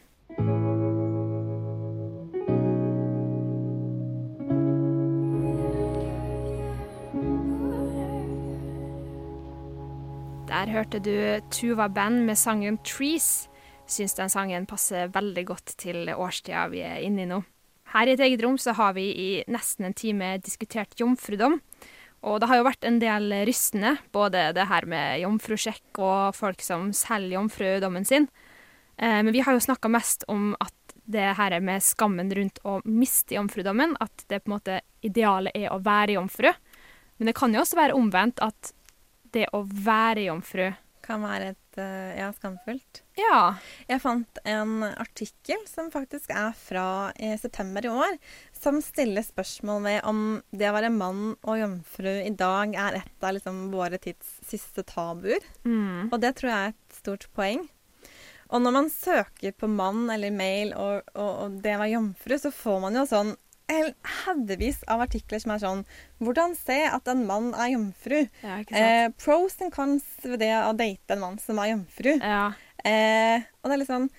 Der 10.50 10.74
hørte 10.74 11.00
du 11.00 11.40
Tuva 11.52 11.88
Band 11.88 12.26
med 12.26 12.36
sangen 12.36 12.80
'Trees'. 12.82 13.48
Syns 13.88 14.14
den 14.14 14.30
sangen 14.30 14.66
passer 14.66 15.08
veldig 15.08 15.46
godt 15.46 15.78
til 15.78 16.10
årstida 16.10 16.68
vi 16.68 16.82
er 16.82 17.06
inne 17.06 17.22
i 17.22 17.26
nå. 17.30 17.44
Her 17.92 18.08
i 18.08 18.14
et 18.16 18.24
eget 18.24 18.44
rom 18.46 18.58
så 18.62 18.74
har 18.78 18.94
vi 18.96 19.10
i 19.12 19.30
nesten 19.52 19.90
en 19.90 19.98
time 19.98 20.38
diskutert 20.44 20.96
jomfrudom. 21.00 21.60
Og 22.22 22.38
det 22.40 22.48
har 22.52 22.60
jo 22.60 22.68
vært 22.68 22.86
en 22.86 23.00
del 23.02 23.34
rystende, 23.50 23.96
både 24.14 24.52
det 24.56 24.68
her 24.70 24.86
med 24.90 25.24
jomfrusjekk 25.24 26.00
og 26.00 26.38
folk 26.38 26.62
som 26.64 26.92
selger 26.96 27.40
jomfrudommen 27.40 28.06
sin. 28.08 28.30
Eh, 29.02 29.20
men 29.26 29.34
vi 29.34 29.42
har 29.42 29.58
jo 29.58 29.64
snakka 29.66 29.90
mest 29.90 30.24
om 30.30 30.54
at 30.62 30.76
det 31.12 31.34
her 31.36 31.58
med 31.60 31.84
skammen 31.84 32.30
rundt 32.32 32.62
å 32.64 32.78
miste 32.86 33.36
jomfrudommen, 33.36 33.98
at 34.00 34.24
det 34.30 34.44
på 34.44 34.52
en 34.52 34.56
måte 34.56 34.78
idealet 35.04 35.58
er 35.58 35.74
å 35.74 35.82
være 35.84 36.16
jomfru. 36.20 36.52
Men 37.18 37.32
det 37.32 37.36
kan 37.38 37.54
jo 37.54 37.64
også 37.64 37.80
være 37.80 37.98
omvendt, 37.98 38.40
at 38.40 38.72
det 39.32 39.50
å 39.56 39.64
være 39.66 40.28
jomfru 40.28 40.72
Kan 41.02 41.24
være 41.26 41.54
et 41.56 41.78
eh, 41.82 42.20
ja, 42.20 42.28
skamfullt. 42.36 43.02
Ja. 43.22 43.42
Jeg 43.90 44.02
fant 44.04 44.40
en 44.48 44.86
artikkel 44.90 45.62
som 45.70 45.92
faktisk 45.94 46.32
er 46.34 46.56
fra 46.58 46.86
eh, 47.16 47.38
september 47.40 47.86
i 47.86 47.92
år, 47.92 48.18
som 48.56 48.80
stiller 48.84 49.26
spørsmål 49.26 49.84
ved 49.86 50.00
om 50.10 50.24
det 50.52 50.70
å 50.70 50.76
være 50.78 50.94
mann 50.94 51.36
og 51.42 51.60
jomfru 51.60 52.12
i 52.22 52.34
dag 52.38 52.76
er 52.76 53.02
et 53.02 53.28
av 53.28 53.36
liksom, 53.38 53.68
våre 53.74 54.00
tids 54.02 54.40
siste 54.48 54.86
tabuer. 54.88 55.46
Mm. 55.66 56.10
Og 56.10 56.18
det 56.24 56.36
tror 56.40 56.54
jeg 56.54 56.72
er 56.72 56.76
et 56.76 56.98
stort 57.02 57.30
poeng. 57.38 57.68
Og 58.52 58.60
når 58.60 58.76
man 58.76 58.90
søker 58.92 59.54
på 59.56 59.70
mann 59.72 60.10
eller 60.12 60.34
mail 60.36 60.74
og, 60.76 61.08
og, 61.16 61.32
og 61.46 61.62
det 61.64 61.78
å 61.78 61.80
være 61.86 61.94
jomfru, 61.94 62.36
så 62.42 62.52
får 62.52 62.84
man 62.84 63.00
jo 63.00 63.08
sånn 63.08 63.32
haugevis 64.26 64.82
av 64.92 65.04
artikler 65.06 65.40
som 65.40 65.54
er 65.54 65.62
sånn 65.62 65.84
Hvordan 66.22 66.56
se 66.58 66.78
at 66.88 67.08
en 67.12 67.24
mann 67.28 67.52
er 67.56 67.72
jomfru? 67.74 68.20
Ja, 68.44 68.58
Eh, 68.68 69.08
pros 69.18 69.56
and 69.62 69.74
cons 69.74 70.04
ved 70.24 70.40
det 70.44 70.52
å 70.54 70.74
date 70.78 71.16
en 71.16 71.24
mann 71.24 71.40
som 71.40 71.60
er 71.60 71.72
jomfru. 71.74 72.18
Eh, 72.86 73.44
og 73.62 73.70
det 73.70 73.76
er 73.78 73.82
litt 73.84 73.92
sånn 73.92 74.10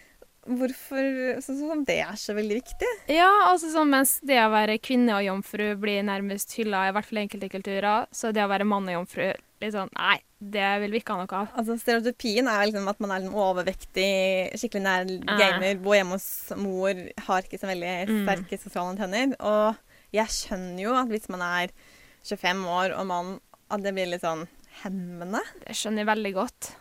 Hvorfor 0.42 1.38
Sånn 1.38 1.58
som 1.60 1.82
det 1.86 2.00
er 2.02 2.16
så 2.18 2.34
veldig 2.34 2.56
viktig. 2.58 2.88
Ja, 3.14 3.28
altså 3.46 3.68
sånn 3.70 3.92
mens 3.92 4.16
det 4.26 4.40
å 4.42 4.48
være 4.50 4.74
kvinne 4.82 5.14
og 5.14 5.22
jomfru 5.22 5.68
blir 5.78 6.02
nærmest 6.02 6.56
hylla, 6.58 6.88
i 6.88 6.94
hvert 6.96 7.06
fall 7.06 7.20
i 7.20 7.22
enkelte 7.28 7.50
kulturer, 7.52 8.08
så 8.10 8.32
det 8.34 8.42
å 8.42 8.48
være 8.50 8.66
mann 8.66 8.88
og 8.90 8.96
jomfru 8.96 9.28
litt 9.62 9.70
sånn 9.76 9.92
Nei, 9.94 10.16
det 10.42 10.66
vil 10.82 10.90
vi 10.96 10.98
ikke 10.98 11.14
ha 11.14 11.22
noe 11.22 11.38
av. 11.44 11.52
Altså 11.62 11.76
Stereotypien 11.78 12.50
er 12.50 12.66
liksom 12.66 12.90
at 12.90 12.98
man 13.04 13.14
er 13.14 13.22
en 13.22 13.38
overvektig, 13.38 14.08
skikkelig 14.58 14.82
nær 14.82 15.14
gamer, 15.38 15.78
bor 15.84 15.94
hjemme 15.94 16.18
hos 16.18 16.26
mor, 16.58 17.04
har 17.28 17.46
ikke 17.46 17.62
så 17.62 17.70
veldig 17.70 17.94
Mm. 18.10 18.20
sterke 18.26 18.58
sosiale 18.58 18.96
antenner. 18.96 19.36
Og 19.38 19.76
jeg 20.12 20.26
skjønner 20.26 20.82
jo 20.82 20.98
at 20.98 21.06
hvis 21.14 21.30
man 21.30 21.46
er 21.46 21.70
25 22.26 22.66
år 22.66 22.98
og 22.98 23.06
mann, 23.06 23.40
at 23.70 23.80
det 23.86 23.94
blir 23.94 24.10
litt 24.10 24.26
sånn 24.26 24.48
hemmende. 24.82 25.38
Det 25.62 25.78
skjønner 25.78 26.02
jeg 26.02 26.10
veldig 26.16 26.34
godt. 26.34 26.72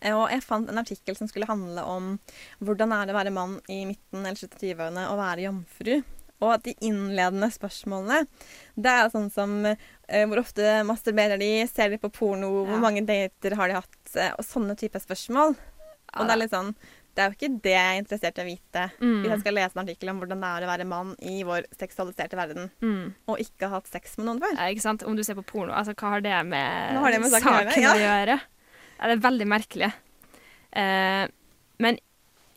Eh, 0.00 0.14
Og 0.14 0.28
jeg 0.30 0.42
fant 0.46 0.68
en 0.70 0.78
artikkel 0.78 1.16
som 1.18 1.26
skulle 1.30 1.46
handle 1.48 1.82
om 1.82 2.18
hvordan 2.62 2.92
er 2.94 3.06
det 3.06 3.14
å 3.14 3.18
være 3.18 3.32
mann 3.34 3.60
i 3.68 3.84
midten 3.88 4.20
eller 4.24 4.38
slutten 4.38 4.58
av 4.58 4.62
20-årene 4.68 5.06
og 5.10 5.18
være 5.18 5.46
jomfru. 5.48 5.96
Og 6.40 6.52
at 6.54 6.62
de 6.68 6.74
innledende 6.86 7.48
spørsmålene, 7.50 8.20
det 8.78 8.90
er 8.92 9.08
sånn 9.10 9.26
som 9.34 9.56
eh, 9.66 10.26
hvor 10.30 10.38
ofte 10.44 10.84
masturberer 10.86 11.36
de, 11.40 11.66
ser 11.66 11.90
de 11.90 11.98
på 11.98 12.12
porno, 12.14 12.64
hvor 12.68 12.78
mange 12.78 13.02
dater 13.08 13.56
har 13.58 13.66
de 13.68 13.74
hatt, 13.80 13.98
eh, 14.14 14.30
og 14.38 14.46
sånne 14.46 14.76
typer 14.78 15.02
spørsmål. 15.02 15.56
Og 16.14 16.22
det 16.28 16.32
er 16.36 16.40
litt 16.44 16.54
sånn 16.54 16.74
det 17.18 17.24
er 17.24 17.32
jo 17.32 17.34
ikke 17.34 17.60
det 17.64 17.72
jeg 17.72 17.86
er 17.90 17.96
interessert 17.98 18.36
i 18.38 18.42
å 18.44 18.46
vite 18.46 18.82
Mm. 19.02 19.22
hvis 19.24 19.30
jeg 19.32 19.40
skal 19.40 19.54
lese 19.56 19.74
en 19.74 19.82
artikkel 19.82 20.08
om 20.12 20.20
hvordan 20.20 20.38
det 20.44 20.48
er 20.54 20.62
å 20.62 20.68
være 20.70 20.84
mann 20.86 21.08
i 21.18 21.42
vår 21.42 21.64
seksualiserte 21.74 22.36
verden, 22.38 22.70
Mm. 22.80 23.14
og 23.26 23.40
ikke 23.42 23.66
ha 23.66 23.80
hatt 23.80 23.88
sex 23.90 24.14
med 24.18 24.26
noen 24.28 24.38
før. 24.38 24.54
Ja, 24.54 24.68
ikke 24.70 24.84
sant? 24.86 25.02
Om 25.02 25.16
du 25.16 25.24
ser 25.24 25.34
på 25.34 25.42
porno, 25.42 25.72
altså 25.74 25.96
hva 25.98 26.10
har 26.14 26.20
det 26.22 26.46
med, 26.46 26.94
har 27.02 27.10
det 27.10 27.20
med 27.20 27.32
saken 27.32 27.66
saken 27.72 27.82
Ja. 27.82 27.94
å 27.96 27.98
gjøre? 27.98 28.40
Ja, 28.98 29.08
det 29.08 29.18
er 29.18 29.24
veldig 29.24 29.46
merkelig. 29.48 29.90
Eh, 30.76 31.24
men 31.78 32.00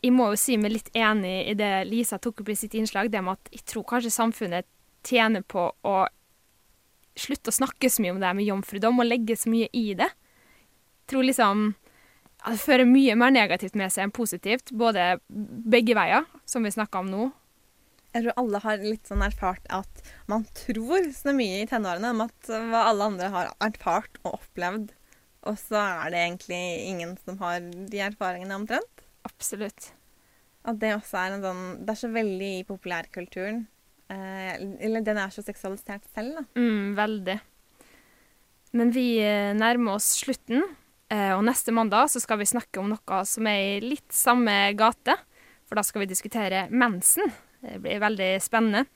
jeg 0.02 0.14
må 0.16 0.32
jo 0.32 0.38
si 0.40 0.56
meg 0.58 0.74
litt 0.74 0.90
enig 0.98 1.34
i 1.52 1.54
det 1.58 1.70
Lisa 1.86 2.18
tok 2.18 2.42
opp 2.42 2.50
i 2.50 2.58
sitt 2.58 2.74
innslag, 2.74 3.10
det 3.12 3.22
med 3.22 3.38
at 3.38 3.52
jeg 3.54 3.66
tror 3.70 3.86
kanskje 3.92 4.14
samfunnet 4.14 4.66
tjener 5.06 5.44
på 5.46 5.68
å 5.70 5.96
slutte 7.18 7.52
å 7.52 7.54
snakke 7.54 7.90
så 7.92 8.02
mye 8.02 8.14
om 8.14 8.18
det 8.22 8.28
her 8.30 8.38
med 8.38 8.48
jomfrudom 8.48 8.98
og 9.02 9.08
legge 9.08 9.36
så 9.38 9.52
mye 9.52 9.68
i 9.76 9.92
det. 9.98 10.08
Jeg 10.10 11.12
tror 11.12 11.26
liksom 11.28 11.62
at 12.42 12.56
det 12.56 12.64
fører 12.64 12.88
mye 12.88 13.14
mer 13.18 13.30
negativt 13.34 13.76
med 13.78 13.92
seg 13.94 14.08
enn 14.08 14.14
positivt, 14.14 14.72
både 14.74 15.20
begge 15.30 15.94
veier, 15.94 16.26
som 16.48 16.66
vi 16.66 16.72
snakka 16.74 17.02
om 17.04 17.12
nå. 17.12 17.28
Jeg 18.12 18.26
tror 18.26 18.40
alle 18.42 18.60
har 18.64 18.82
litt 18.82 19.08
sånn 19.08 19.22
erfart 19.24 19.68
at 19.72 20.02
man 20.28 20.42
tror 20.56 21.06
så 21.16 21.32
mye 21.36 21.62
i 21.62 21.68
tenårene 21.68 22.10
om 22.12 22.24
at 22.26 22.50
hva 22.50 22.88
alle 22.90 23.06
andre 23.12 23.30
har 23.32 23.52
erfart 23.64 24.18
og 24.24 24.40
opplevd, 24.40 24.90
og 25.48 25.58
så 25.58 25.78
er 25.80 26.12
det 26.12 26.20
egentlig 26.22 26.62
ingen 26.90 27.16
som 27.24 27.38
har 27.42 27.60
de 27.62 28.02
erfaringene 28.04 28.56
omtrent. 28.60 29.04
Absolutt. 29.26 29.90
At 30.62 30.78
det 30.78 30.92
også 30.94 31.18
er 31.18 31.34
en 31.34 31.42
sånn 31.42 31.62
Det 31.82 31.90
er 31.90 31.98
så 31.98 32.10
veldig 32.12 32.50
i 32.60 32.66
populærkulturen. 32.66 33.64
Eh, 34.12 34.52
eller 34.86 35.02
den 35.02 35.18
er 35.18 35.32
så 35.34 35.42
seksualisert 35.42 36.04
selv, 36.14 36.38
da. 36.38 36.44
Mm, 36.58 36.94
veldig. 36.98 37.38
Men 38.78 38.92
vi 38.94 39.06
eh, 39.24 39.52
nærmer 39.56 39.98
oss 39.98 40.12
slutten, 40.22 40.62
eh, 41.12 41.32
og 41.34 41.44
neste 41.48 41.74
mandag 41.74 42.12
så 42.12 42.22
skal 42.22 42.40
vi 42.40 42.48
snakke 42.48 42.80
om 42.80 42.92
noe 42.92 43.22
som 43.28 43.48
er 43.50 43.78
i 43.78 43.84
litt 43.84 44.14
samme 44.14 44.54
gate. 44.78 45.16
For 45.66 45.80
da 45.80 45.84
skal 45.86 46.04
vi 46.04 46.12
diskutere 46.12 46.66
mensen. 46.70 47.32
Det 47.62 47.78
blir 47.82 48.02
veldig 48.02 48.32
spennende. 48.44 48.86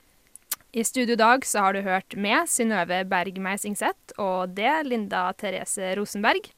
I 0.73 0.83
studio 0.83 1.13
i 1.15 1.19
dag 1.19 1.45
så 1.47 1.61
har 1.63 1.73
du 1.73 1.81
hørt 1.81 2.15
med 2.19 2.49
Synnøve 2.51 2.99
Berg 3.07 3.37
Meisingseth 3.39 4.17
og 4.19 4.51
det 4.57 4.73
Linda 4.83 5.29
Therese 5.39 5.93
Rosenberg. 5.95 6.49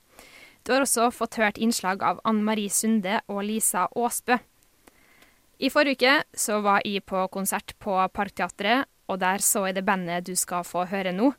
Du 0.65 0.73
har 0.73 0.81
også 0.81 1.11
fått 1.13 1.37
hørt 1.37 1.59
innslag 1.61 2.01
av 2.03 2.21
Ann 2.25 2.41
Marie 2.43 2.73
Sunde 2.73 3.19
og 3.29 3.43
Lisa 3.45 3.85
Aasbø. 3.93 4.39
I 5.59 5.69
forrige 5.69 5.99
uke 5.99 6.39
så 6.39 6.57
var 6.65 6.81
jeg 6.87 7.03
på 7.05 7.27
konsert 7.29 7.75
på 7.79 7.99
Parkteatret, 8.15 8.89
og 9.09 9.19
der 9.21 9.43
så 9.45 9.67
jeg 9.67 9.77
det 9.77 9.85
bandet 9.85 10.25
du 10.25 10.33
skal 10.37 10.65
få 10.65 10.87
høre 10.89 11.13
nå. 11.13 11.29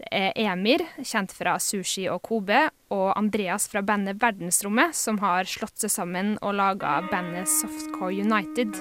Det 0.00 0.08
er 0.16 0.36
Emir, 0.48 0.84
kjent 1.04 1.32
fra 1.36 1.58
Sushi 1.60 2.06
og 2.08 2.22
Kobe, 2.24 2.66
og 2.92 3.12
Andreas 3.16 3.68
fra 3.68 3.82
bandet 3.84 4.20
Verdensrommet, 4.20 4.96
som 4.96 5.20
har 5.24 5.48
slått 5.48 5.80
seg 5.80 5.92
sammen 5.92 6.36
og 6.40 6.56
laga 6.60 7.00
bandet 7.12 7.48
Softcore 7.48 8.16
United. 8.16 8.76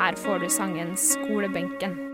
Her 0.00 0.20
får 0.20 0.44
du 0.44 0.50
sangen 0.52 0.96
Skolebenken. 1.00 2.13